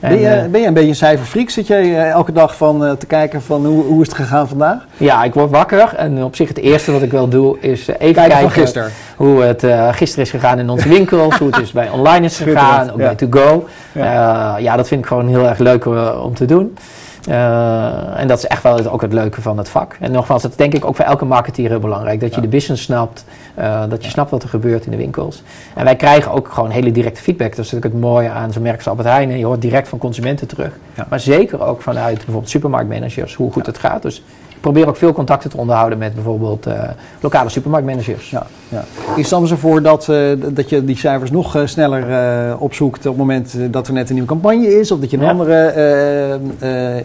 En, 0.00 0.10
ben, 0.10 0.18
je, 0.20 0.48
ben 0.48 0.60
je 0.60 0.66
een 0.66 0.74
beetje 0.74 0.88
een 0.88 0.94
cijferfreak? 0.94 1.50
Zit 1.50 1.66
jij 1.66 1.84
uh, 1.84 2.10
elke 2.10 2.32
dag 2.32 2.56
van, 2.56 2.84
uh, 2.84 2.92
te 2.92 3.06
kijken 3.06 3.42
van 3.42 3.66
hoe, 3.66 3.84
hoe 3.84 4.00
is 4.00 4.06
het 4.06 4.16
gegaan 4.16 4.48
vandaag? 4.48 4.86
Ja, 4.96 5.24
ik 5.24 5.34
word 5.34 5.50
wakker 5.50 5.94
en 5.94 6.24
op 6.24 6.36
zich 6.36 6.48
het 6.48 6.58
eerste 6.58 6.92
wat 6.92 7.02
ik 7.02 7.10
wel 7.10 7.28
doe 7.28 7.58
is 7.60 7.88
uh, 7.88 7.94
even 7.98 8.14
kijken, 8.14 8.50
kijken 8.50 8.90
hoe 9.16 9.42
het 9.42 9.66
gisteren 9.96 10.24
is 10.24 10.30
gegaan 10.30 10.58
in 10.58 10.70
onze 10.70 10.88
winkels, 10.88 11.38
hoe 11.38 11.50
het 11.50 11.62
is 11.62 11.72
bij 11.72 11.88
online 11.88 12.24
is 12.24 12.36
gegaan, 12.36 12.86
ja. 12.86 12.92
bij 12.92 13.14
To 13.14 13.26
Go. 13.30 13.68
Ja. 13.92 14.56
ja. 14.56 14.76
dat 14.76 14.88
vind 14.88 15.00
ik 15.00 15.06
gewoon 15.06 15.28
heel 15.28 15.46
erg 15.48 15.58
leuk 15.58 15.86
om 16.22 16.34
te 16.34 16.44
doen. 16.44 16.76
Uh, 17.28 18.20
en 18.20 18.28
dat 18.28 18.38
is 18.38 18.46
echt 18.46 18.62
wel 18.62 18.76
het, 18.76 18.88
ook 18.88 19.00
het 19.00 19.12
leuke 19.12 19.42
van 19.42 19.58
het 19.58 19.68
vak. 19.68 19.96
En 20.00 20.12
nogmaals, 20.12 20.42
dat 20.42 20.50
is 20.50 20.56
denk 20.56 20.74
ik 20.74 20.84
ook 20.84 20.96
voor 20.96 21.04
elke 21.04 21.24
marketeer 21.24 21.68
heel 21.68 21.78
belangrijk. 21.78 22.20
Dat 22.20 22.34
je 22.34 22.40
de 22.40 22.48
business 22.48 22.82
snapt, 22.82 23.24
uh, 23.58 23.82
dat 23.88 24.04
je 24.04 24.10
snapt 24.10 24.30
wat 24.30 24.42
er 24.42 24.48
gebeurt 24.48 24.84
in 24.84 24.90
de 24.90 24.96
winkels. 24.96 25.42
En 25.74 25.84
wij 25.84 25.96
krijgen 25.96 26.32
ook 26.32 26.48
gewoon 26.48 26.70
hele 26.70 26.92
directe 26.92 27.22
feedback. 27.22 27.56
Dat 27.56 27.64
is 27.64 27.70
natuurlijk 27.70 28.02
het 28.02 28.02
mooie 28.02 28.28
aan 28.28 28.52
zo'n 28.52 28.62
merk 28.62 28.76
als 28.76 28.88
Albert 28.88 29.08
Heijn. 29.08 29.38
Je 29.38 29.44
hoort 29.44 29.62
direct 29.62 29.88
van 29.88 29.98
consumenten 29.98 30.46
terug. 30.46 30.72
Maar 31.08 31.20
zeker 31.20 31.62
ook 31.62 31.82
vanuit 31.82 32.16
bijvoorbeeld 32.16 32.50
supermarktmanagers 32.50 33.34
hoe 33.34 33.52
goed 33.52 33.66
het 33.66 33.78
gaat. 33.78 34.02
Dus 34.02 34.22
ik 34.58 34.64
probeer 34.64 34.88
ook 34.88 34.96
veel 34.96 35.12
contacten 35.12 35.50
te 35.50 35.56
onderhouden 35.56 35.98
met 35.98 36.14
bijvoorbeeld 36.14 36.66
uh, 36.66 36.82
lokale 37.20 37.48
supermarktmanagers. 37.48 38.30
Ja, 38.30 38.46
ja. 38.68 38.84
Is 39.16 39.34
voor 39.58 39.82
dat, 39.82 40.08
uh, 40.10 40.32
dat 40.48 40.68
je 40.68 40.84
die 40.84 40.96
cijfers 40.96 41.30
nog 41.30 41.56
uh, 41.56 41.66
sneller 41.66 42.58
opzoekt 42.58 42.98
op 42.98 43.04
het 43.04 43.16
moment 43.16 43.56
dat 43.70 43.86
er 43.86 43.92
net 43.92 44.08
een 44.08 44.14
nieuwe 44.14 44.28
campagne 44.28 44.78
is? 44.78 44.90
Of 44.90 45.00
dat 45.00 45.10
je 45.10 45.16
een 45.16 45.22
ja. 45.22 45.30
andere 45.30 46.40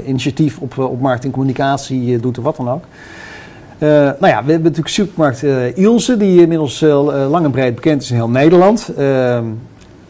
initiatief 0.05 0.59
op, 0.59 0.77
op 0.77 1.01
markt 1.01 1.23
en 1.23 1.31
communicatie 1.31 2.19
doet 2.19 2.37
of 2.37 2.43
wat 2.43 2.55
dan 2.55 2.69
ook? 2.69 2.83
nou 4.19 4.27
ja, 4.27 4.43
we 4.43 4.51
hebben 4.51 4.61
natuurlijk 4.61 4.87
supermarkt 4.87 5.43
Ilse, 5.75 6.17
die 6.17 6.41
inmiddels 6.41 6.81
lang 7.29 7.45
en 7.45 7.51
breed 7.51 7.75
bekend 7.75 8.01
is 8.01 8.09
in 8.09 8.15
heel 8.15 8.29
Nederland. 8.29 8.89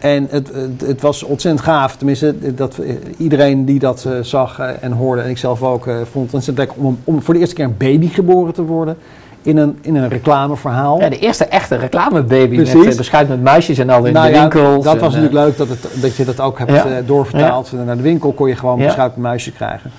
En 0.04 0.28
het, 0.30 0.52
het, 0.54 0.82
het, 0.88 1.02
was 1.02 1.24
ontzettend 1.24 1.66
gaaf. 1.66 1.96
Tenminste, 1.96 2.54
dat, 2.56 2.80
iedereen 3.18 3.66
die 3.66 3.80
dat 3.80 4.06
uh, 4.08 4.14
zag 4.22 4.60
uh, 4.60 4.70
en 4.82 4.92
hoorde, 4.92 5.22
en 5.22 5.30
ik 5.30 5.38
zelf 5.38 5.64
ook, 5.64 5.88
uh, 5.88 5.96
vond 5.96 6.26
het 6.26 6.34
ontzettend 6.34 6.58
lekker 6.58 6.78
om, 6.86 7.00
om 7.04 7.22
voor 7.22 7.34
de 7.34 7.40
eerste 7.40 7.56
keer 7.56 7.66
een 7.66 7.78
baby 7.78 8.08
geboren 8.08 8.54
te 8.54 8.64
worden. 8.64 8.98
In 9.42 9.58
een, 9.58 9.78
in 9.82 9.96
een 9.96 10.10
reclameverhaal. 10.10 11.00
Ja, 11.00 11.10
de 11.10 11.20
eerste 11.20 11.46
echte 11.46 11.76
reclamebaby 11.76 12.56
Precies. 12.56 12.86
met 12.86 12.98
beschuit 12.98 13.30
met 13.30 13.44
muisjes 13.44 13.78
en 13.78 13.90
al 13.90 14.06
in 14.06 14.14
nou 14.14 14.28
de 14.28 14.34
ja, 14.34 14.40
winkels. 14.40 14.84
Dat 14.84 15.00
was 15.00 15.14
natuurlijk 15.14 15.34
leuk 15.34 15.58
dat, 15.58 15.68
het, 15.70 15.88
dat 16.02 16.16
je 16.16 16.26
dat 16.26 16.40
ook 16.40 16.58
hebt 16.58 16.72
ja. 16.72 17.02
doorvertaald. 17.06 17.70
Ja. 17.70 17.84
Naar 17.84 17.98
de 17.98 18.02
winkel 18.02 18.32
kon 18.32 18.48
je 18.48 18.56
gewoon 18.56 18.78
beschuit 18.78 19.16
met 19.16 19.24
muisjes 19.24 19.54
krijgen. 19.54 19.92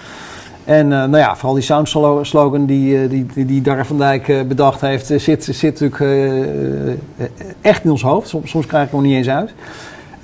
En 0.65 0.85
uh, 0.85 0.91
nou 0.91 1.17
ja, 1.17 1.37
vooral 1.37 1.55
die 1.55 1.65
soundslogan 1.65 2.67
die, 2.67 3.09
die, 3.09 3.27
die, 3.35 3.45
die 3.45 3.63
Darre 3.63 3.85
van 3.85 3.99
Dijk 3.99 4.29
uh, 4.29 4.43
bedacht 4.43 4.81
heeft, 4.81 5.07
zit, 5.07 5.45
zit 5.45 5.81
natuurlijk 5.81 6.01
uh, 6.01 7.27
echt 7.61 7.85
in 7.85 7.91
ons 7.91 8.03
hoofd. 8.03 8.29
Soms, 8.29 8.51
soms 8.51 8.67
krijg 8.67 8.87
ik 8.87 8.93
hem 8.93 9.03
niet 9.03 9.17
eens 9.17 9.29
uit. 9.29 9.51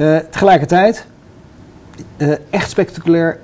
Uh, 0.01 0.17
tegelijkertijd, 0.17 1.07
uh, 2.17 2.35
echt 2.51 2.71
spectaculair 2.71 3.39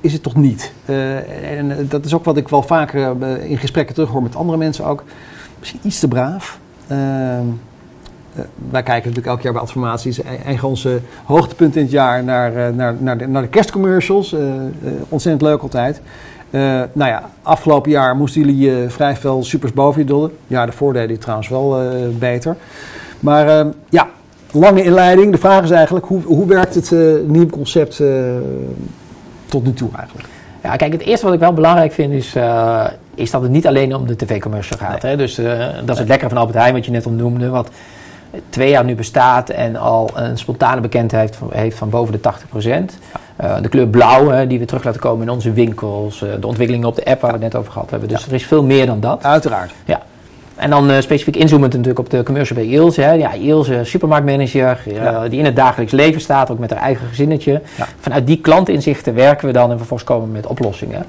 is 0.00 0.12
het 0.12 0.22
toch 0.22 0.36
niet. 0.36 0.72
Uh, 0.86 1.58
en 1.58 1.86
dat 1.88 2.04
is 2.04 2.14
ook 2.14 2.24
wat 2.24 2.36
ik 2.36 2.48
wel 2.48 2.62
vaker 2.62 3.22
in 3.42 3.58
gesprekken 3.58 3.94
terughoor 3.94 4.22
met 4.22 4.36
andere 4.36 4.58
mensen 4.58 4.84
ook. 4.84 5.04
Misschien 5.58 5.80
iets 5.82 5.98
te 6.00 6.08
braaf. 6.08 6.58
Ehm, 6.86 7.46
eh, 8.34 8.42
wij 8.70 8.82
kijken 8.82 9.08
natuurlijk 9.08 9.26
elk 9.26 9.40
jaar 9.40 9.52
bij 9.52 9.62
Adformaties. 9.62 10.20
Een 10.44 10.58
van 10.58 10.68
onze 10.68 11.00
hoogtepunten 11.24 11.80
in 11.80 11.86
het 11.86 11.94
jaar 11.94 12.24
naar, 12.24 12.56
eh, 12.56 12.74
naar, 12.74 12.94
naar, 12.98 13.18
de, 13.18 13.28
naar 13.28 13.42
de 13.42 13.48
kerstcommercials. 13.48 14.32
Eh, 14.32 14.54
eh, 14.54 14.70
ontzettend 15.08 15.42
leuk 15.42 15.62
altijd. 15.62 16.00
Eh, 16.50 16.60
nou 16.92 17.10
ja, 17.10 17.30
afgelopen 17.42 17.90
jaar 17.90 18.16
moesten 18.16 18.40
jullie 18.40 18.82
eh, 18.82 18.88
vrij 18.88 19.16
veel 19.16 19.44
supers 19.44 19.72
boven 19.72 20.00
je 20.00 20.06
dollen. 20.06 20.32
Ja, 20.46 20.66
de 20.66 20.72
voordelen 20.72 21.08
die 21.08 21.18
trouwens 21.18 21.48
wel 21.48 21.80
eh, 21.80 22.08
beter. 22.18 22.56
Maar 23.20 23.48
eh, 23.48 23.66
ja, 23.88 24.08
lange 24.52 24.82
inleiding. 24.82 25.32
De 25.32 25.38
vraag 25.38 25.62
is 25.62 25.70
eigenlijk, 25.70 26.06
hoe, 26.06 26.22
hoe 26.22 26.46
werkt 26.46 26.74
het 26.74 26.92
eh, 26.92 26.98
nieuwe 27.26 27.50
concept 27.50 28.00
eh, 28.00 28.08
tot 29.46 29.64
nu 29.64 29.72
toe 29.72 29.88
eigenlijk? 29.96 30.28
Ja, 30.62 30.76
kijk, 30.76 30.92
het 30.92 31.02
eerste 31.02 31.24
wat 31.24 31.34
ik 31.34 31.40
wel 31.40 31.52
belangrijk 31.52 31.92
vind 31.92 32.12
is, 32.12 32.34
eh, 32.34 32.84
is 33.14 33.30
dat 33.30 33.42
het 33.42 33.50
niet 33.50 33.66
alleen 33.66 33.94
om 33.94 34.06
de 34.06 34.16
tv-commercial 34.16 34.78
gaat. 34.78 35.02
Hè? 35.02 35.16
Dus 35.16 35.34
dat 35.84 35.90
is 35.90 35.98
het 35.98 36.08
lekkere 36.08 36.28
van 36.28 36.38
Albert 36.38 36.58
Heijn, 36.58 36.74
wat 36.74 36.84
je 36.84 36.90
net 36.90 37.06
al 37.06 37.12
noemde. 37.12 37.48
Wat 37.48 37.68
twee 38.48 38.70
jaar 38.70 38.84
nu 38.84 38.94
bestaat 38.94 39.50
en 39.50 39.76
al 39.76 40.10
een 40.14 40.38
spontane 40.38 40.80
bekendheid 40.80 41.22
heeft 41.28 41.36
van, 41.36 41.48
heeft 41.52 41.76
van 41.78 41.90
boven 41.90 42.12
de 42.12 42.20
80% 42.20 42.98
Eh, 43.36 43.56
de 43.62 43.68
kleur 43.68 43.86
blauw, 43.86 44.28
hè, 44.28 44.46
die 44.46 44.58
we 44.58 44.64
terug 44.64 44.84
laten 44.84 45.00
komen 45.00 45.26
in 45.26 45.32
onze 45.32 45.52
winkels. 45.52 46.18
de 46.18 46.46
ontwikkelingen 46.46 46.88
op 46.88 46.96
de 46.96 47.04
app 47.04 47.20
waar 47.20 47.32
we 47.32 47.36
het 47.36 47.52
net 47.52 47.56
over 47.60 47.72
gehad 47.72 47.90
hebben. 47.90 48.08
Dus 48.08 48.26
er 48.26 48.32
is 48.32 48.46
veel 48.46 48.62
meer 48.62 48.86
dan 48.86 49.00
dat. 49.00 49.24
Uiteraard. 49.24 49.72
Ja. 49.84 50.02
En 50.62 50.70
dan 50.70 50.90
eh, 50.90 51.00
specifiek 51.00 51.36
inzoomend 51.36 51.72
natuurlijk 51.72 51.98
op 51.98 52.10
de 52.10 52.22
commercial 52.22 52.58
bij 52.58 52.68
Ilse. 52.68 53.00
Hè. 53.00 53.12
Ja, 53.12 53.32
Ilse, 53.32 53.80
supermarktmanager, 53.84 54.82
eh, 54.86 54.94
Ja. 54.94 55.28
die 55.28 55.38
in 55.38 55.44
het 55.44 55.56
dagelijks 55.56 55.92
leven 55.92 56.20
staat, 56.20 56.50
ook 56.50 56.58
met 56.58 56.70
haar 56.70 56.82
eigen 56.82 57.06
gezinnetje. 57.08 57.60
Ja. 57.76 57.86
Vanuit 58.00 58.26
die 58.26 58.40
klantinzichten 58.40 59.14
werken 59.14 59.46
we 59.46 59.52
dan 59.52 59.70
en 59.70 59.76
vervolgens 59.76 60.08
komen 60.08 60.26
we 60.26 60.32
met 60.32 60.46
oplossingen. 60.46 61.06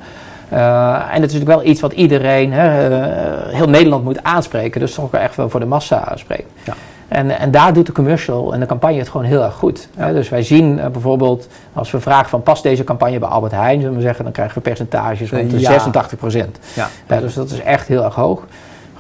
Eh, 0.49 0.93
en 0.93 1.21
het 1.21 1.31
is 1.31 1.33
natuurlijk 1.33 1.49
wel 1.61 1.63
iets 1.63 1.81
wat 1.81 1.93
iedereen, 1.93 2.53
hè, 2.53 2.89
eh, 2.89 3.55
heel 3.55 3.69
Nederland 3.69 4.03
moet 4.03 4.23
aanspreken. 4.23 4.79
Dus 4.79 4.93
toch 4.93 5.11
wel 5.11 5.21
echt 5.21 5.35
wel 5.35 5.49
voor 5.49 5.59
de 5.59 5.65
massa 5.65 6.05
aanspreken. 6.05 6.47
Ja. 6.63 6.73
En, 7.07 7.39
en 7.39 7.51
daar 7.51 7.73
doet 7.73 7.85
de 7.85 7.91
commercial 7.91 8.53
en 8.53 8.59
de 8.59 8.65
campagne 8.65 8.97
het 8.97 9.09
gewoon 9.09 9.25
heel 9.25 9.43
erg 9.43 9.53
goed. 9.53 9.87
Hè. 9.95 10.13
Dus 10.13 10.29
wij 10.29 10.43
zien 10.43 10.79
eh, 10.79 10.87
bijvoorbeeld, 10.87 11.47
als 11.73 11.91
we 11.91 11.99
vragen 11.99 12.29
van 12.29 12.43
past 12.43 12.63
deze 12.63 12.83
campagne 12.83 13.19
bij 13.19 13.29
Albert 13.29 13.51
Heijn, 13.53 13.81
zullen 13.81 13.95
we 13.95 14.01
zeggen, 14.01 14.23
dan 14.23 14.33
krijgen 14.33 14.55
we 14.55 14.61
percentages 14.61 15.31
rond 15.31 15.51
de 15.51 15.59
Ja. 15.59 15.71
86 15.71 16.17
procent. 16.17 16.59
Ja. 16.73 16.87
Ja, 17.07 17.19
dus 17.19 17.33
dat 17.33 17.51
is 17.51 17.61
echt 17.61 17.87
heel 17.87 18.03
erg 18.03 18.15
hoog. 18.15 18.43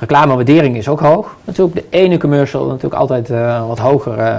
Reclamewaardering 0.03 0.77
is 0.77 0.87
ook 0.87 0.99
hoog. 0.99 1.35
Natuurlijk 1.43 1.75
de 1.75 1.97
ene 1.97 2.17
commercial 2.17 2.65
natuurlijk 2.65 2.93
altijd 2.93 3.29
eh, 3.29 3.67
wat 3.67 3.79
hoger 3.79 4.17
eh, 4.17 4.37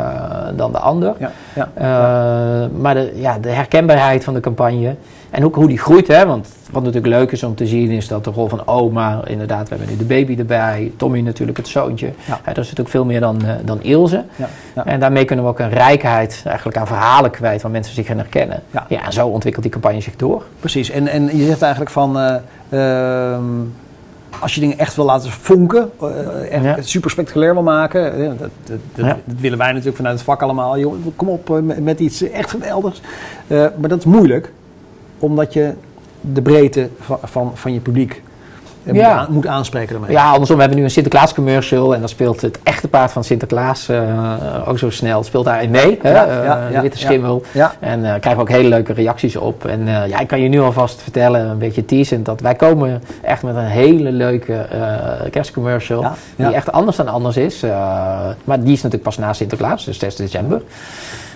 dan 0.56 0.72
de 0.72 0.78
ander. 0.78 1.14
Ja, 1.18 1.32
ja. 1.54 1.68
Eh, 1.74 2.70
maar 2.80 2.94
de, 2.94 3.12
ja, 3.14 3.38
de 3.38 3.48
herkenbaarheid 3.48 4.24
van 4.24 4.34
de 4.34 4.40
campagne 4.40 4.96
en 5.30 5.44
ook 5.44 5.54
hoe 5.54 5.68
die 5.68 5.78
groeit. 5.78 6.08
Hè, 6.08 6.26
want 6.26 6.48
wat 6.70 6.82
natuurlijk 6.82 7.14
leuk 7.14 7.32
is 7.32 7.42
om 7.42 7.54
te 7.54 7.66
zien 7.66 7.90
is 7.90 8.08
dat 8.08 8.24
de 8.24 8.30
rol 8.30 8.48
van 8.48 8.66
oma, 8.66 9.20
inderdaad, 9.26 9.68
we 9.68 9.74
hebben 9.74 9.92
nu 9.92 9.98
de 9.98 10.04
baby 10.04 10.38
erbij. 10.38 10.92
Tommy 10.96 11.20
natuurlijk 11.20 11.58
het 11.58 11.68
zoontje. 11.68 12.12
Hè, 12.24 12.34
dat 12.44 12.64
is 12.64 12.70
natuurlijk 12.70 12.88
veel 12.88 13.04
meer 13.04 13.20
dan, 13.20 13.42
dan 13.64 13.82
Ilse. 13.82 14.24
En 14.84 15.00
daarmee 15.00 15.24
kunnen 15.24 15.44
we 15.44 15.50
ook 15.50 15.58
een 15.58 15.70
rijkheid 15.70 16.42
eigenlijk 16.46 16.76
aan 16.76 16.86
verhalen 16.86 17.30
kwijt 17.30 17.62
waar 17.62 17.70
mensen 17.70 17.94
zich 17.94 18.08
in 18.08 18.18
herkennen. 18.18 18.62
Ja. 18.70 19.04
En 19.04 19.12
zo 19.12 19.26
ontwikkelt 19.26 19.62
die 19.64 19.72
campagne 19.72 20.00
zich 20.00 20.16
door. 20.16 20.42
Precies, 20.60 20.90
en, 20.90 21.08
en 21.08 21.36
je 21.36 21.46
zegt 21.46 21.62
eigenlijk 21.62 21.92
van, 21.92 22.18
eh, 22.18 22.34
ehm, 22.68 23.42
als 24.41 24.55
je 24.55 24.61
dingen 24.61 24.78
echt 24.78 24.97
wil 24.97 25.05
laten 25.05 25.30
vonken, 25.30 25.91
eh, 26.01 26.51
echt 26.53 26.64
Ja. 26.64 26.82
super 26.82 27.11
spectaculair 27.11 27.53
wil 27.53 27.62
maken, 27.62 28.14
eh, 28.14 28.28
dat, 28.28 28.39
dat, 28.39 28.51
dat, 28.95 29.05
Ja. 29.07 29.18
dat 29.24 29.41
willen 29.41 29.59
wij 29.59 29.68
natuurlijk 29.70 29.97
vanuit 29.97 30.14
het 30.14 30.24
vak 30.24 30.43
allemaal, 30.43 30.78
joh, 30.78 30.95
kom 31.16 31.28
op 31.28 31.51
eh, 31.51 31.57
met, 31.78 32.01
iets 32.01 32.22
echt 32.22 32.51
geweldigs. 32.51 33.01
Eh, 33.47 33.66
maar 33.78 33.89
dat 33.89 33.99
is 33.99 34.05
moeilijk, 34.05 34.53
omdat 35.18 35.53
je 35.53 35.72
de 36.20 36.43
breedte 36.43 36.89
van, 37.01 37.18
van, 37.22 37.51
van 37.55 37.72
je 37.72 37.80
publiek 37.80 38.22
eh, 38.85 38.95
Ja. 38.95 39.09
moet, 39.09 39.18
aan- 39.26 39.32
moet 39.32 39.47
aanspreken 39.47 39.93
daarmee. 39.93 40.11
Ja, 40.11 40.30
andersom, 40.30 40.55
we 40.57 40.61
hebben 40.62 40.78
nu 40.80 40.85
een 40.85 40.91
Sinterklaas 40.91 41.35
commercial 41.35 41.95
en 41.95 42.01
dan 42.01 42.09
speelt 42.09 42.41
het 42.41 42.59
echte 42.62 42.89
paard 42.89 43.12
van 43.12 43.24
Sinterklaas 43.24 43.89
eh, 43.89 44.68
ook 44.68 44.78
zo 44.78 44.91
snel, 44.91 45.22
speelt 45.22 45.45
daarin 45.45 45.70
mee, 45.70 45.99
hè? 46.03 46.11
Ja, 46.12 46.26
eh, 46.68 46.74
de 46.74 46.80
witte 46.80 46.99
schimmel. 46.99 47.43
En 47.80 47.99
eh 48.05 48.11
krijgen 48.20 48.35
we 48.37 48.41
ook 48.41 48.49
hele 48.49 48.68
leuke 48.68 48.93
reacties 48.93 49.37
op. 49.37 49.64
En 49.66 49.87
ja, 49.87 50.18
ik 50.18 50.26
kan 50.26 50.41
je 50.41 50.49
nu 50.49 50.61
alvast 50.61 51.03
vertellen, 51.03 51.49
een 51.51 51.59
beetje 51.59 51.85
teasend, 51.85 52.24
dat 52.24 52.41
wij 52.41 52.55
komen 52.55 53.03
echt 53.22 53.43
met 53.43 53.57
een 53.57 53.62
hele 53.64 54.12
leuke 54.12 54.66
kerstcommercial, 55.30 56.07
die 56.37 56.47
echt 56.53 56.72
anders 56.72 56.97
dan 56.97 57.09
anders 57.09 57.37
is. 57.37 57.61
maar 58.45 58.61
die 58.61 58.72
is 58.72 58.82
natuurlijk 58.82 59.03
pas 59.03 59.18
na 59.18 59.32
Sinterklaas, 59.32 59.85
dus 59.85 59.99
6 59.99 60.16
december. 60.16 60.62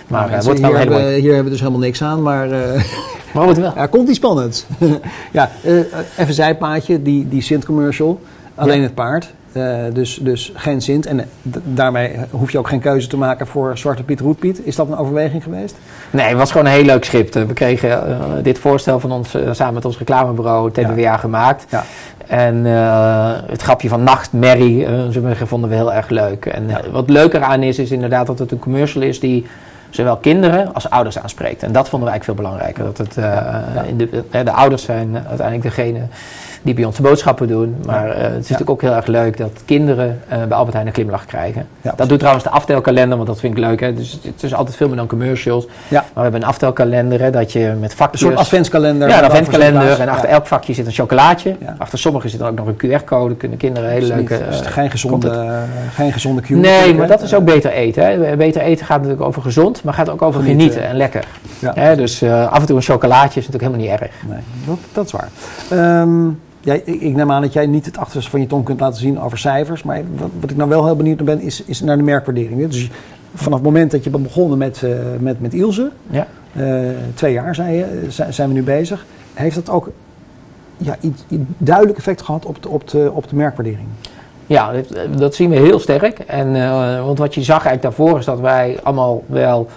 Maar 0.09 0.19
Nou, 0.19 0.31
het 0.33 0.45
mensen, 0.45 0.45
wordt 0.45 0.59
wel 0.59 0.69
hier, 0.69 0.79
hebben, 0.79 1.13
hier 1.21 1.27
hebben 1.33 1.43
we 1.43 1.49
dus 1.49 1.59
helemaal 1.59 1.79
niks 1.81 2.01
aan, 2.03 2.21
maar 2.21 2.51
eh, 2.51 2.83
Maar 3.33 3.43
wordt 3.43 3.59
wel. 3.59 3.71
Ja, 3.75 3.85
komt 3.95 4.05
die 4.05 4.15
spannend. 4.15 4.67
ja, 5.31 5.49
eh, 5.63 5.73
even 6.17 6.33
zijpaadje, 6.33 7.01
die, 7.01 7.27
die 7.29 7.41
Sint-commercial. 7.41 8.19
Alleen 8.55 8.77
Ja. 8.77 8.83
het 8.83 8.93
paard. 8.95 9.33
Eh, 9.51 9.75
dus, 9.93 10.19
dus 10.21 10.51
geen 10.55 10.81
Sint. 10.81 11.05
En 11.05 11.19
eh, 11.19 11.25
daarmee 11.63 12.15
hoef 12.31 12.51
je 12.51 12.57
ook 12.57 12.67
geen 12.67 12.79
keuze 12.79 13.07
te 13.07 13.17
maken 13.17 13.47
voor 13.47 13.77
Zwarte 13.77 14.03
Piet, 14.03 14.19
Roetpiet. 14.19 14.65
Is 14.65 14.75
dat 14.75 14.87
een 14.87 14.97
overweging 14.97 15.43
geweest? 15.43 15.75
Nee, 16.11 16.25
het 16.25 16.37
was 16.37 16.51
gewoon 16.51 16.65
een 16.67 16.71
heel 16.73 16.83
leuk 16.83 17.03
script. 17.05 17.35
Eh, 17.35 17.43
We 17.43 17.53
kregen 17.53 18.07
eh, 18.07 18.19
dit 18.43 18.59
voorstel 18.59 18.99
van 18.99 19.11
ons 19.11 19.33
eh, 19.33 19.41
samen 19.51 19.73
met 19.73 19.85
ons 19.85 19.97
reclamebureau 19.97 20.71
TBWA 20.71 21.17
gemaakt. 21.17 21.65
Ja. 21.69 21.83
En 22.27 22.65
eh, 22.65 23.31
het 23.47 23.61
grapje 23.61 23.89
van 23.89 24.03
nachtmerrie 24.03 24.85
eh, 24.85 25.03
zeggen, 25.09 25.47
vonden 25.47 25.69
we 25.69 25.75
heel 25.75 25.93
erg 25.93 26.09
leuk. 26.09 26.45
En 26.45 26.69
eh, 26.69 26.75
wat 26.91 27.09
leuker 27.09 27.41
aan 27.41 27.63
is, 27.63 27.79
is 27.79 27.91
inderdaad 27.91 28.27
dat 28.27 28.39
het 28.39 28.51
een 28.51 28.59
commercial 28.59 29.03
is 29.03 29.19
die 29.19 29.45
zowel 29.89 30.17
kinderen 30.17 30.73
als 30.73 30.89
ouders 30.89 31.19
aanspreekt. 31.19 31.63
En 31.63 31.71
dat 31.71 31.89
vonden 31.89 32.07
we 32.07 32.13
eigenlijk 32.13 32.39
veel 32.39 32.49
belangrijker. 32.49 32.83
Dat 32.83 32.97
het, 32.97 33.17
eh, 33.17 33.87
In 33.87 33.97
de, 33.97 34.23
eh, 34.31 34.45
de 34.45 34.51
ouders 34.51 34.83
zijn 34.83 35.15
uiteindelijk 35.27 35.75
degene 35.75 35.99
die 36.61 36.73
bij 36.73 36.83
ons 36.83 36.95
de 36.95 37.01
boodschappen 37.01 37.47
doen. 37.47 37.75
Maar 37.85 38.09
eh, 38.09 38.21
het 38.21 38.31
is 38.31 38.35
natuurlijk 38.35 38.69
ook 38.69 38.81
heel 38.81 38.93
erg 38.93 39.05
leuk 39.05 39.37
dat 39.37 39.51
kinderen 39.65 40.19
eh, 40.27 40.37
bij 40.43 40.57
Albert 40.57 40.73
Heijn 40.73 40.87
een 40.87 40.93
glimlach 40.93 41.25
krijgen. 41.25 41.67
Ja, 41.81 41.93
dat 41.95 42.09
doet 42.09 42.17
trouwens 42.19 42.43
de 42.45 42.51
aftelkalender, 42.51 43.15
want 43.17 43.27
dat 43.29 43.39
vind 43.39 43.57
ik 43.57 43.59
leuk. 43.63 43.79
Hè. 43.79 43.93
Dus 43.93 44.19
het, 44.23 44.43
is 44.43 44.53
altijd 44.53 44.75
veel 44.77 44.87
meer 44.87 44.95
dan 44.97 45.07
commercials. 45.07 45.65
Ja. 45.87 45.99
Maar 45.99 46.09
we 46.13 46.21
hebben 46.21 46.41
een 46.41 46.47
aftelkalender 46.47 47.21
hè, 47.21 47.29
dat 47.31 47.51
je 47.51 47.73
met 47.79 47.91
Een 47.91 47.97
vakjes... 47.97 48.21
soort 48.21 48.35
adventskalender. 48.35 49.07
Ja, 49.07 49.23
een. 49.23 49.31
Sinterklaas. 49.35 49.99
En 49.99 50.09
achter 50.09 50.27
Ja. 50.29 50.33
elk 50.35 50.47
vakje 50.47 50.73
zit 50.73 50.85
een 50.85 50.91
chocolaatje. 50.91 51.55
Ja. 51.59 51.75
Achter 51.77 51.99
sommige 51.99 52.29
zit 52.29 52.39
dan 52.39 52.49
ook 52.49 52.55
nog 52.55 52.67
een 52.67 52.77
QR-code. 53.01 53.35
Kunnen 53.35 53.57
kinderen 53.57 53.89
hele 53.89 54.07
Dus 54.07 54.15
niet- 54.15 54.29
leuke... 54.29 54.45
dus 54.49 54.61
eh, 54.61 54.71
geen 54.71 54.91
gezonde, 54.91 55.63
geen 55.93 56.11
gezonde 56.11 56.41
cue. 56.41 56.57
Nee, 56.57 56.95
maar 56.95 57.07
dat 57.07 57.21
is 57.21 57.33
ook 57.33 57.45
beter 57.45 57.71
eten. 57.71 58.03
Hè. 58.05 58.35
Beter 58.35 58.61
eten 58.61 58.85
gaat 58.85 58.97
natuurlijk 59.01 59.27
over 59.27 59.41
gezond, 59.41 59.83
maar 59.83 59.93
gaat 59.93 60.09
ook 60.09 60.21
over 60.21 60.41
Genieten. 60.41 60.61
genieten, 60.65 60.89
en 60.89 60.95
lekker. 60.95 61.23
Ja. 61.59 61.71
Hè, 61.75 61.95
dus 61.95 62.23
af 62.23 62.59
en 62.59 62.65
toe 62.65 62.75
een 62.75 62.81
chocolaatje 62.81 63.39
is 63.39 63.47
natuurlijk 63.47 63.63
helemaal 63.73 63.81
niet 63.97 64.01
erg. 64.01 64.11
Nee, 64.27 64.39
dat, 64.65 64.77
dat 64.91 65.05
is 65.05 65.11
waar. 65.11 65.29
Ehm, 65.69 66.27
ja, 66.61 66.73
ik, 66.73 67.15
neem 67.15 67.31
aan 67.31 67.41
dat 67.41 67.53
jij 67.53 67.65
niet 67.65 67.85
het 67.85 67.97
achterste 67.97 68.29
van 68.29 68.41
je 68.41 68.47
tong 68.47 68.65
kunt 68.65 68.79
laten 68.79 68.99
zien 68.99 69.19
over 69.19 69.37
cijfers. 69.37 69.83
Maar 69.83 70.01
wat, 70.15 70.29
wat 70.39 70.49
ik 70.49 70.57
nou 70.57 70.69
wel 70.69 70.85
heel 70.85 70.95
benieuwd 70.95 71.17
naar 71.17 71.35
ben, 71.35 71.41
is, 71.45 71.63
is 71.63 71.81
naar 71.81 71.97
de 71.97 72.03
merkwaardering. 72.03 72.67
Dus 72.69 72.89
vanaf 73.33 73.59
het 73.59 73.67
moment 73.67 73.91
dat 73.91 74.03
je 74.03 74.09
bent 74.09 74.23
begonnen 74.23 74.57
met, 74.57 74.83
eh, 74.83 74.91
met, 75.19 75.41
met 75.41 75.53
Ilse, 75.53 75.91
Ja. 76.09 76.27
eh, 76.53 76.89
twee 77.13 77.33
jaar 77.33 77.55
zei 77.55 77.75
je, 77.75 77.83
eh, 77.83 78.25
zijn, 78.29 78.47
we 78.47 78.53
nu 78.53 78.63
bezig. 78.63 79.05
Heeft 79.33 79.55
dat 79.55 79.69
ook 79.69 79.89
ja, 80.77 80.95
iets, 81.01 81.23
iets 81.27 81.43
duidelijk 81.57 81.97
effect 81.97 82.21
gehad 82.21 82.45
op 82.45 82.63
de, 82.63 82.69
op 82.69 82.87
de, 82.89 83.11
op 83.13 83.29
de 83.29 83.35
merkwaardering? 83.35 83.87
Ja, 84.47 84.71
dat, 84.71 85.17
dat 85.17 85.35
zien 85.35 85.49
we 85.49 85.55
heel 85.55 85.79
sterk. 85.79 86.19
En, 86.19 86.51
want 87.05 87.17
wat 87.17 87.33
je 87.33 87.43
zag 87.43 87.65
eigenlijk 87.65 87.81
daarvoor 87.81 88.19
is 88.19 88.25
dat 88.25 88.39
wij 88.39 88.79
allemaal 88.83 89.23
wel 89.25 89.67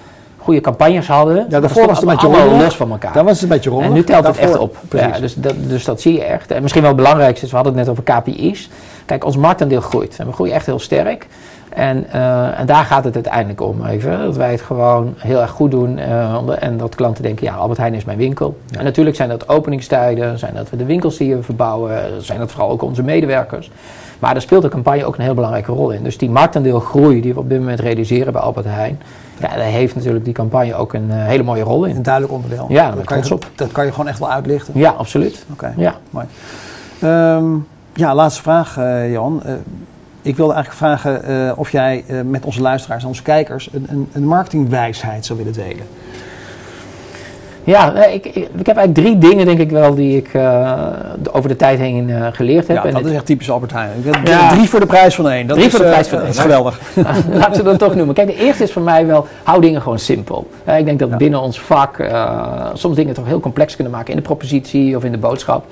goede 0.42 0.60
campagnes 0.60 1.08
hadden. 1.08 1.46
Ja, 1.48 1.60
daarvoor 1.60 1.86
was 1.86 2.00
het 2.00 2.08
een 2.08 2.14
beetje 2.14 2.56
los 2.58 2.76
van 2.76 2.90
elkaar. 2.90 3.12
Daar 3.12 3.24
was 3.24 3.32
het 3.32 3.42
een 3.42 3.48
beetje 3.48 3.70
rommelig. 3.70 3.92
En 3.92 3.98
nu 3.98 4.04
telt 4.04 4.26
het 4.26 4.36
echt 4.36 4.58
op. 4.58 4.76
Ja, 4.90 5.18
dus, 5.20 5.34
dat, 5.34 5.54
dus 5.58 5.84
dat 5.84 6.00
zie 6.00 6.12
je 6.12 6.24
echt. 6.24 6.50
En 6.50 6.62
misschien 6.62 6.82
wel 6.82 6.92
het 6.92 7.00
belangrijkste 7.00 7.44
is, 7.44 7.50
we 7.50 7.56
hadden 7.56 7.76
het 7.76 7.86
net 7.86 7.98
over 7.98 8.14
KPI's. 8.14 8.70
Kijk, 9.06 9.24
ons 9.24 9.36
marktaandeel 9.36 9.80
groeit. 9.80 10.16
En 10.18 10.26
we 10.26 10.32
groeien 10.32 10.54
echt 10.54 10.66
heel 10.66 10.78
sterk. 10.78 11.26
En, 11.68 12.06
eh, 12.10 12.60
en 12.60 12.66
daar 12.66 12.84
gaat 12.84 13.04
het 13.04 13.14
uiteindelijk 13.14 13.60
om. 13.60 13.86
Even, 13.86 14.18
dat 14.18 14.36
wij 14.36 14.50
het 14.50 14.60
gewoon 14.60 15.14
heel 15.16 15.40
erg 15.40 15.50
goed 15.50 15.70
doen. 15.70 15.98
eh, 15.98 16.36
en 16.58 16.76
dat 16.76 16.94
klanten 16.94 17.22
denken, 17.22 17.46
ja, 17.46 17.54
Albert 17.54 17.78
Heijn 17.78 17.94
is 17.94 18.04
mijn 18.04 18.18
winkel. 18.18 18.56
En 18.78 18.84
natuurlijk 18.84 19.16
zijn 19.16 19.28
dat 19.28 19.48
openingstijden. 19.48 20.38
Zijn 20.38 20.54
dat 20.54 20.70
we 20.70 20.76
de 20.76 20.84
winkels 20.84 21.16
die 21.16 21.34
we 21.36 21.42
verbouwen. 21.42 22.22
Zijn 22.22 22.38
dat 22.38 22.50
vooral 22.50 22.70
ook 22.70 22.82
onze 22.82 23.02
medewerkers. 23.02 23.70
Maar 24.18 24.32
daar 24.32 24.42
speelt 24.42 24.62
de 24.62 24.68
campagne 24.68 25.04
ook 25.04 25.16
een 25.16 25.24
heel 25.24 25.34
belangrijke 25.34 25.72
rol 25.72 25.90
in. 25.90 26.02
Dus 26.02 26.18
die 26.18 26.30
marktaandeelgroei 26.30 27.20
die 27.20 27.34
we 27.34 27.40
op 27.40 27.48
dit 27.48 27.58
moment 27.58 27.80
realiseren 27.80 28.32
bij 28.32 28.42
Albert 28.42 28.66
Heijn. 28.68 29.00
Ja, 29.42 29.56
daar 29.56 29.64
heeft 29.66 29.94
natuurlijk 29.94 30.24
die 30.24 30.34
campagne 30.34 30.74
ook 30.74 30.92
een 30.92 31.10
eh, 31.10 31.16
hele 31.26 31.42
mooie 31.42 31.62
rol 31.62 31.84
in. 31.84 31.96
Een 31.96 32.02
duidelijk 32.02 32.32
onderdeel. 32.34 32.66
Ja, 32.68 32.90
daar 32.90 33.04
kan, 33.04 33.22
je, 33.24 33.32
op. 33.34 33.46
dat 33.54 33.72
kan 33.72 33.84
je 33.84 33.90
gewoon 33.90 34.08
echt 34.08 34.18
wel 34.18 34.30
uitlichten. 34.30 34.78
Ja, 34.78 34.90
absoluut. 34.90 35.44
Oké, 35.52 35.72
Ja. 35.76 35.94
mooi. 36.10 36.26
Ehm, 37.00 37.54
ja, 37.94 38.14
laatste 38.14 38.42
vraag, 38.42 38.78
eh 38.78 39.12
Johan. 39.12 39.42
Eh, 39.44 39.52
ik 40.22 40.36
wilde 40.36 40.52
eigenlijk 40.54 40.84
vragen 40.84 41.56
of 41.56 41.70
jij 41.70 42.04
met 42.24 42.44
onze 42.44 42.60
luisteraars 42.60 43.02
en 43.02 43.08
onze 43.08 43.22
kijkers 43.22 43.68
een, 43.72 43.86
een, 43.90 44.08
een 44.12 44.24
marketingwijsheid 44.26 45.26
zou 45.26 45.38
willen 45.38 45.52
delen. 45.52 45.86
Ja, 47.64 47.90
nee, 47.90 48.14
ik, 48.14 48.26
ik, 48.26 48.34
ik 48.34 48.66
heb 48.66 48.76
eigenlijk 48.76 48.94
drie 48.94 49.18
dingen 49.18 49.46
denk 49.46 49.58
ik 49.58 49.70
wel 49.70 49.94
die 49.94 50.16
ik 50.16 50.34
eh, 50.34 50.82
over 51.32 51.48
de 51.48 51.56
tijd 51.56 51.78
heen 51.78 52.10
eh, 52.10 52.26
geleerd 52.32 52.68
heb. 52.68 52.76
Ja, 52.76 52.84
En 52.84 52.94
dat 52.94 53.04
is 53.04 53.12
echt 53.12 53.26
typisch 53.26 53.50
Albert 53.50 53.72
Heijn. 53.72 53.90
Ik 54.04 54.14
heb 54.14 54.26
Ja. 54.26 54.48
Drie 54.48 54.68
voor 54.68 54.80
de 54.80 54.86
prijs 54.86 55.14
van 55.14 55.28
één. 55.28 55.46
Dat 55.46 55.56
Drie 55.56 55.68
is, 55.68 55.74
voor 55.74 55.84
de 55.84 55.90
eh, 55.90 55.92
prijs 55.92 56.08
van 56.08 56.18
één. 56.18 56.26
Dat 56.32 56.36
is 56.36 56.42
geweldig. 56.42 56.80
Laat 57.32 57.48
ik 57.48 57.54
ze 57.54 57.62
dan 57.62 57.76
toch 57.76 57.94
noemen. 57.94 58.14
Kijk, 58.14 58.26
de 58.26 58.36
eerste 58.36 58.62
is 58.62 58.72
voor 58.72 58.82
mij 58.82 59.06
wel, 59.06 59.26
hou 59.42 59.60
dingen 59.60 59.82
gewoon 59.82 59.98
simpel. 59.98 60.48
Eh, 60.64 60.78
ik 60.78 60.84
denk 60.84 60.98
dat 60.98 61.18
binnen 61.18 61.40
ons 61.40 61.60
vak 61.60 61.98
eh, 61.98 62.66
soms 62.74 62.96
dingen 62.96 63.14
toch 63.14 63.26
heel 63.26 63.40
complex 63.40 63.74
kunnen 63.74 63.92
maken 63.92 64.10
in 64.10 64.16
de 64.16 64.22
propositie 64.22 64.96
of 64.96 65.04
in 65.04 65.12
de 65.12 65.18
boodschap. 65.18 65.64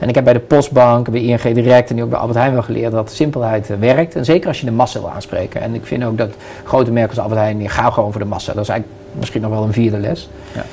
En 0.00 0.08
ik 0.08 0.14
heb 0.14 0.24
bij 0.24 0.32
de 0.32 0.38
Postbank, 0.38 1.10
bij 1.10 1.20
ING 1.20 1.42
Direct 1.42 1.90
en 1.90 1.96
nu 1.96 2.02
ook 2.02 2.10
bij 2.10 2.18
Albert 2.18 2.38
Heijn 2.38 2.52
wel 2.52 2.62
geleerd 2.62 2.92
dat 2.92 3.12
simpelheid 3.12 3.70
eh, 3.70 3.76
werkt. 3.80 4.14
En 4.14 4.24
zeker 4.24 4.48
als 4.48 4.60
je 4.60 4.66
de 4.66 4.72
massa 4.72 5.00
wil 5.00 5.10
aanspreken. 5.10 5.60
En 5.60 5.74
ik 5.74 5.86
vind 5.86 6.04
ook 6.04 6.18
dat 6.18 6.30
grote 6.64 6.90
merken 6.90 7.10
als 7.10 7.18
Albert 7.18 7.40
Heijn, 7.40 7.58
die 7.58 7.68
gaan 7.68 7.92
gewoon 7.92 8.10
voor 8.12 8.20
de 8.20 8.26
massa. 8.26 8.52
Dat 8.52 8.62
is 8.62 8.68
eigenlijk 8.68 9.00
misschien 9.12 9.40
nog 9.40 9.50
wel 9.50 9.62
een 9.62 9.72
vierde 9.72 9.98
les. 9.98 10.28
Ja. 10.54 10.64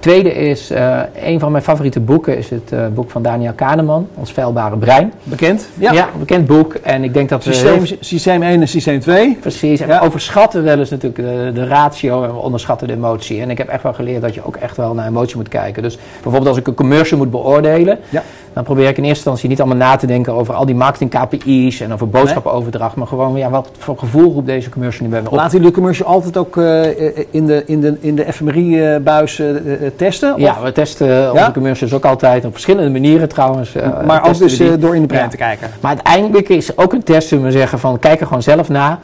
Tweede 0.00 0.32
is, 0.34 0.70
eh, 0.70 0.98
een 1.22 1.40
van 1.40 1.50
mijn 1.52 1.64
favoriete 1.64 2.00
boeken 2.00 2.36
is 2.36 2.50
het 2.50 2.72
eh, 2.72 2.86
boek 2.94 3.10
van 3.10 3.22
Daniel 3.22 3.52
Kahneman, 3.52 4.08
Ons 4.14 4.32
Veilbare 4.32 4.76
Brein. 4.76 5.12
Bekend? 5.22 5.68
Ja, 5.78 5.92
een 5.92 6.18
bekend 6.18 6.46
boek. 6.46 6.74
En 6.74 7.04
ik 7.04 7.14
denk 7.14 7.28
dat 7.28 7.44
we 7.44 7.54
heel 7.56 7.78
Systeem, 7.78 7.98
systeem 8.00 8.42
1 8.42 8.60
en 8.60 8.68
systeem 8.68 9.00
2. 9.00 9.36
Precies. 9.40 9.80
En 9.80 9.88
Ja. 9.88 9.98
we 10.00 10.06
overschatten 10.06 10.62
wel 10.62 10.78
eens 10.78 10.90
natuurlijk 10.90 11.22
de, 11.28 11.50
de 11.54 11.66
ratio 11.66 12.22
en 12.22 12.32
we 12.34 12.38
onderschatten 12.40 12.86
de 12.86 12.92
emotie. 12.92 13.40
En 13.40 13.50
ik 13.50 13.58
heb 13.58 13.68
echt 13.68 13.82
wel 13.82 13.92
geleerd 13.94 14.22
dat 14.22 14.34
je 14.34 14.46
ook 14.46 14.56
echt 14.56 14.76
wel 14.76 14.94
naar 14.94 15.06
emotie 15.06 15.36
moet 15.36 15.48
kijken. 15.48 15.82
Dus 15.82 15.98
bijvoorbeeld 16.12 16.46
als 16.48 16.56
ik 16.58 16.66
een 16.66 16.74
commercial 16.74 17.18
moet 17.18 17.30
beoordelen, 17.30 17.98
Ja. 18.08 18.22
Dan 18.52 18.64
probeer 18.64 18.88
ik 18.88 18.96
in 18.96 19.02
eerste 19.04 19.08
instantie 19.16 19.48
niet 19.48 19.60
allemaal 19.60 19.76
na 19.88 19.96
te 19.96 20.06
denken 20.06 20.32
over 20.32 20.54
al 20.54 20.66
die 20.66 20.74
marketing 20.74 21.10
KPI's 21.10 21.80
en 21.80 21.92
over 21.92 22.08
boodschappenoverdracht. 22.08 22.94
Maar 22.96 23.06
gewoon, 23.06 23.36
ja, 23.36 23.50
wat 23.50 23.70
voor 23.78 23.98
gevoel 23.98 24.32
roept 24.32 24.46
deze 24.46 24.70
commercial 24.70 25.04
nu 25.06 25.10
bij 25.12 25.22
me 25.22 25.28
op? 25.30 25.34
Laat 25.36 25.52
u 25.54 25.60
de 25.60 25.70
commercial 25.70 26.08
altijd 26.08 26.36
ook 26.36 26.56
eh, 26.56 26.82
in 27.30 27.46
de, 27.46 27.62
in 27.66 27.80
de, 27.80 27.96
in 28.00 28.14
de 28.14 28.32
fMRI-buis 28.32 29.38
eh, 29.38 29.56
eh, 29.56 29.90
testen? 29.96 30.34
Ja, 30.36 30.50
Of- 30.50 30.62
we 30.62 30.72
testen 30.72 31.32
onze 31.32 31.50
commercials 31.52 31.92
ook 31.92 32.04
altijd 32.04 32.44
op 32.44 32.52
verschillende 32.52 32.90
manieren 32.90 33.28
trouwens. 33.28 33.74
eh, 33.74 33.88
maar 34.06 34.28
ook 34.28 34.38
dus 34.38 34.58
eh, 34.60 34.68
door 34.78 34.94
in 34.94 35.00
de 35.00 35.06
brein 35.06 35.24
Ja. 35.24 35.28
te 35.30 35.36
kijken. 35.36 35.68
Maar 35.80 35.90
uiteindelijk 35.90 36.48
is 36.48 36.76
ook 36.78 36.92
een 36.92 37.02
test, 37.02 37.30
we 37.30 37.50
zeggen, 37.50 37.78
van 37.78 37.98
kijk 37.98 38.20
er 38.20 38.26
gewoon 38.26 38.42
zelf 38.42 38.68
na. 38.68 38.98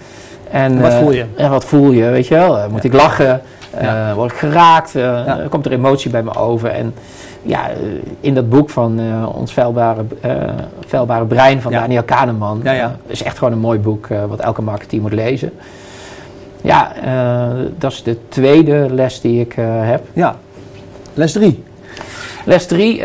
En, 0.51 0.81
Wat 0.81 0.93
eh, 0.93 0.99
voel 0.99 1.13
je? 1.13 1.25
En 1.37 1.51
wat 1.51 1.65
voel 1.65 1.91
je, 1.91 2.05
weet 2.05 2.27
je 2.27 2.35
wel? 2.35 2.59
Eh, 2.59 2.69
moet 2.71 2.85
ik 2.85 2.93
lachen? 2.93 3.41
Eh, 3.77 3.85
Ja. 3.85 4.15
word 4.15 4.33
ik 4.33 4.39
geraakt? 4.39 4.95
Eh, 4.95 5.03
Ja. 5.03 5.39
Komt 5.51 5.67
er 5.67 5.73
emotie 5.73 6.11
bij 6.11 6.23
me 6.23 6.35
over? 6.35 6.69
En 6.71 6.95
ja, 7.43 7.69
eh, 7.69 7.77
in 8.21 8.35
dat 8.35 8.49
boek 8.49 8.71
van 8.71 9.01
Ons 9.35 9.53
Veilbare, 9.53 10.05
eh, 10.21 10.31
Veilbare 10.87 11.25
Brein 11.25 11.61
van. 11.63 11.73
Daniel 11.81 12.03
Kahneman... 12.03 12.61
Is 13.07 13.23
echt 13.23 13.39
gewoon 13.39 13.53
een 13.53 13.59
mooi 13.59 13.79
boek 13.79 14.07
wat 14.29 14.41
elke 14.41 14.63
marketeer 14.63 15.01
moet 15.01 15.13
lezen. 15.13 15.53
Ja, 16.63 16.93
dat 17.79 17.93
is 17.93 18.03
de 18.03 18.19
tweede 18.29 18.87
les 18.91 19.21
die 19.21 19.41
ik 19.41 19.53
heb. 19.81 20.03
Ja. 20.13 20.37
Les 21.15 21.33
3. 21.33 21.65
Les 22.45 22.67
3, 22.67 22.97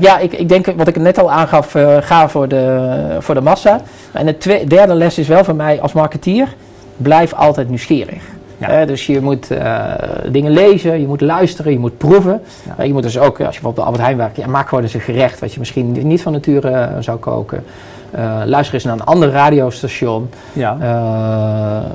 ja, 0.00 0.18
ik, 0.18 0.32
ik 0.32 0.48
denk 0.48 0.66
wat 0.76 0.88
ik 0.88 0.96
net 0.96 1.18
al 1.18 1.30
aangaf, 1.32 1.74
ga 2.00 2.28
voor 2.28 2.48
de, 2.48 2.96
voor 3.18 3.34
de 3.34 3.40
massa. 3.40 3.80
En 4.12 4.26
de 4.26 4.64
derde 4.68 4.94
les 4.94 5.18
is 5.18 5.28
wel 5.28 5.44
voor 5.44 5.54
mij 5.54 5.80
als 5.80 5.92
marketeer, 5.92 6.54
blijf 6.96 7.32
altijd 7.34 7.68
nieuwsgierig. 7.68 8.22
Ja. 8.58 8.68
Eh, 8.68 8.86
dus 8.86 9.06
je 9.06 9.20
moet 9.20 9.50
eh, 9.50 9.92
dingen 10.30 10.52
lezen, 10.52 11.00
je 11.00 11.06
moet 11.06 11.20
luisteren, 11.20 11.72
je 11.72 11.78
moet 11.78 11.98
proeven. 11.98 12.40
Ja. 12.66 12.74
Eh, 12.76 12.86
je 12.86 12.92
moet 12.92 13.02
dus 13.02 13.18
ook, 13.18 13.24
als 13.24 13.36
je 13.38 13.44
bijvoorbeeld 13.44 13.74
bij 13.74 13.84
Albert 13.84 14.02
Heijn 14.02 14.16
werkt, 14.16 14.36
ja, 14.36 14.46
maak 14.46 14.68
gewoon 14.68 14.84
eens 14.84 14.94
een 14.94 15.00
gerecht 15.00 15.38
wat 15.40 15.52
je 15.52 15.58
misschien 15.58 16.08
niet 16.08 16.22
van 16.22 16.32
nature 16.32 16.70
eh, 16.70 16.96
zou 17.00 17.18
koken. 17.18 17.64
Eh, 18.10 18.40
luister 18.44 18.74
eens 18.74 18.84
naar 18.84 18.92
een 18.94 19.04
ander 19.04 19.30
radiostation. 19.30 20.30
Ja. 20.52 20.76
Eh, 20.80 21.90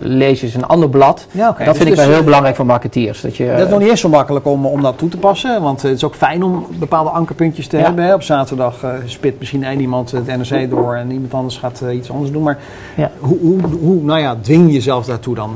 lees 0.00 0.42
eens 0.42 0.54
een 0.54 0.66
ander 0.66 0.88
blad. 0.88 1.26
Ja. 1.30 1.46
Dat 1.46 1.56
Dus- 1.58 1.66
vind 1.66 1.80
ik 1.80 1.86
dus, 1.88 1.96
wel 1.96 2.06
heel 2.08 2.18
eh, 2.18 2.24
belangrijk 2.24 2.56
voor 2.56 2.66
marketeers. 2.66 3.20
Dat, 3.20 3.36
je, 3.36 3.46
Dat 3.56 3.58
is 3.66 3.68
nog 3.68 3.78
niet 3.78 3.88
eens 3.88 4.00
zo 4.00 4.08
makkelijk 4.08 4.46
om, 4.46 4.66
om 4.66 4.82
dat 4.82 4.98
toe 4.98 5.08
te 5.08 5.16
passen. 5.16 5.62
Want 5.62 5.82
het 5.82 5.92
is 5.92 6.04
ook 6.04 6.14
fijn 6.14 6.42
om 6.42 6.66
bepaalde 6.78 7.10
ankerpuntjes 7.10 7.66
te 7.66 7.76
Ja. 7.76 7.82
hebben. 7.84 8.04
Hè. 8.04 8.14
Op 8.14 8.22
zaterdag 8.22 8.84
spit 9.04 9.38
misschien 9.38 9.64
één 9.64 9.80
iemand 9.80 10.10
het 10.10 10.26
NRC 10.26 10.70
door 10.70 10.94
en 10.94 11.10
iemand 11.10 11.34
anders 11.34 11.56
gaat 11.56 11.82
iets 11.92 12.10
anders 12.10 12.30
doen. 12.32 12.42
Maar 12.42 12.58
Ja. 12.96 13.10
hoe, 13.18 13.38
hoe, 13.40 13.58
hoe 13.80 14.02
nou 14.02 14.20
ja, 14.20 14.36
dwing 14.40 14.66
je 14.66 14.72
jezelf 14.72 15.04
daartoe 15.06 15.34
dan? 15.34 15.50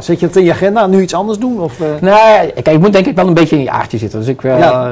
Zet 0.00 0.20
je 0.20 0.26
het 0.26 0.36
in 0.36 0.44
je 0.44 0.50
agenda, 0.52 0.86
nu 0.86 1.00
iets 1.02 1.14
anders 1.14 1.38
doen? 1.38 1.60
Of, 1.60 1.80
eh, 1.80 1.86
Nou, 2.00 2.46
kijk, 2.46 2.70
je 2.70 2.78
moet 2.78 2.92
denk 2.92 3.06
ik 3.06 3.16
wel 3.16 3.26
een 3.26 3.34
beetje 3.34 3.56
in 3.56 3.62
je 3.62 3.70
aardje 3.70 3.98
zitten. 3.98 4.18
Dus 4.18 4.28
ik 4.28 4.40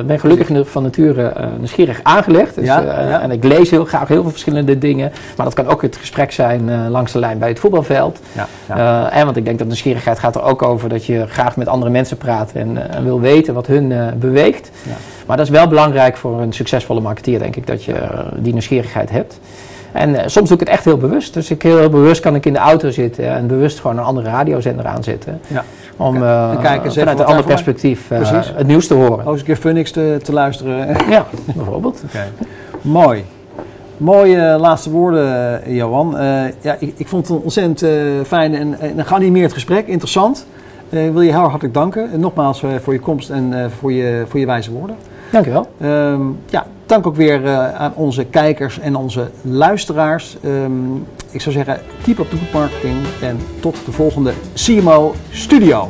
ben 0.06 0.20
gelukkig 0.20 0.68
van 0.70 0.82
nature 0.82 1.32
nieuwsgierig 1.58 2.00
aangelegd. 2.02 2.54
Dus. 2.54 2.68
En 3.22 3.30
ik 3.30 3.44
lees 3.44 3.70
heel 3.70 3.84
graag 3.84 4.08
heel 4.08 4.23
veel 4.24 4.32
verschillende 4.32 4.78
dingen. 4.78 5.12
Maar 5.36 5.46
dat 5.46 5.54
kan 5.54 5.68
ook 5.68 5.82
het 5.82 5.96
gesprek 5.96 6.32
zijn 6.32 6.68
eh, 6.68 6.86
langs 6.88 7.12
de 7.12 7.18
lijn 7.18 7.38
bij 7.38 7.48
het 7.48 7.58
voetbalveld. 7.58 8.20
Ja, 8.32 8.48
ja. 8.68 9.08
Eh, 9.10 9.18
en 9.18 9.24
want 9.24 9.36
ik 9.36 9.44
denk 9.44 9.58
dat 9.58 9.66
nieuwsgierigheid 9.66 10.18
gaat 10.18 10.34
er 10.34 10.42
ook 10.42 10.62
over 10.62 10.88
dat 10.88 11.06
je 11.06 11.26
graag 11.28 11.56
met 11.56 11.68
andere 11.68 11.90
mensen 11.90 12.16
praat 12.16 12.52
en, 12.52 12.88
eh, 12.88 12.96
en 12.96 13.04
wil 13.04 13.20
weten 13.20 13.54
wat 13.54 13.66
hun 13.66 13.92
beweegt. 14.18 14.70
Ja. 14.82 14.96
Maar 15.26 15.36
dat 15.36 15.46
is 15.46 15.52
wel 15.52 15.66
belangrijk 15.66 16.16
voor 16.16 16.40
een 16.40 16.52
succesvolle 16.52 17.00
marketeer, 17.00 17.38
denk 17.38 17.56
ik, 17.56 17.66
dat 17.66 17.84
je 17.84 17.94
die 18.36 18.52
nieuwsgierigheid 18.52 19.10
hebt. 19.10 19.40
En 19.92 20.30
soms 20.30 20.48
doe 20.48 20.58
ik 20.58 20.66
het 20.66 20.68
echt 20.68 20.84
heel 20.84 20.96
bewust. 20.96 21.34
Dus 21.34 21.50
ik 21.50 21.62
heel, 21.62 21.88
bewust 21.88 22.20
kan 22.20 22.34
ik 22.34 22.46
in 22.46 22.52
de 22.52 22.58
auto 22.58 22.90
zitten 22.90 23.28
en 23.28 23.46
bewust 23.46 23.80
gewoon 23.80 23.98
een 23.98 24.04
andere 24.04 24.28
radiozender 24.28 24.86
aanzetten. 24.86 25.40
Ja. 25.46 25.64
Om 25.96 26.16
even 26.16 26.92
vanuit 26.92 27.18
een 27.18 27.24
ander 27.24 27.44
perspectief 27.44 28.08
het 28.08 28.66
nieuws 28.66 28.86
te 28.86 28.94
horen. 28.94 29.24
Ook 29.24 29.30
eens 29.32 29.40
een 29.40 29.46
keer 29.46 29.56
Phoenix 29.56 29.90
te, 29.90 30.18
te 30.22 30.32
luisteren. 30.32 30.96
Ja, 31.10 31.26
bijvoorbeeld. 31.54 32.02
Mooi. 32.82 33.24
Mooie 33.96 34.56
laatste 34.58 34.90
woorden, 34.90 35.62
Johan. 35.74 36.18
Eh, 36.18 36.44
ja, 36.60 36.76
ik, 36.78 36.94
ik 36.96 37.08
vond 37.08 37.28
het 37.28 37.36
een 37.36 37.42
ontzettend 37.42 37.82
eh, 37.82 37.90
fijn 38.26 38.54
en, 38.54 38.78
en 38.80 38.98
een 38.98 39.06
geanimeerd 39.06 39.52
gesprek. 39.52 39.86
Interessant. 39.86 40.46
Eh, 40.88 41.06
ik 41.06 41.12
wil 41.12 41.20
je 41.20 41.30
heel 41.30 41.40
hartelijk 41.40 41.74
danken. 41.74 42.12
En 42.12 42.20
nogmaals 42.20 42.62
voor 42.82 42.92
je 42.92 43.00
komst 43.00 43.30
en 43.30 43.70
voor, 43.78 43.92
je, 43.92 44.24
voor 44.28 44.40
je 44.40 44.46
wijze 44.46 44.72
woorden. 44.72 44.96
Dankjewel. 45.30 45.68
Ehm 45.80 46.20
ja, 46.46 46.66
dank 46.86 47.06
ook 47.06 47.16
weer 47.16 47.48
aan 47.74 47.92
onze 47.94 48.24
kijkers 48.24 48.80
en 48.80 48.96
onze 48.96 49.30
luisteraars. 49.42 50.36
Ehm, 50.42 50.94
ik 51.30 51.40
zou 51.40 51.54
zeggen, 51.54 51.78
keep 52.02 52.18
up 52.18 52.30
the 52.30 52.36
good 52.36 52.52
marketing. 52.52 52.96
En 53.20 53.38
tot 53.60 53.76
de 53.84 53.92
volgende 53.92 54.32
CMO 54.54 55.14
Studio. 55.30 55.88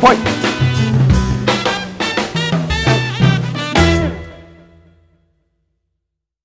Hoi! 0.00 0.16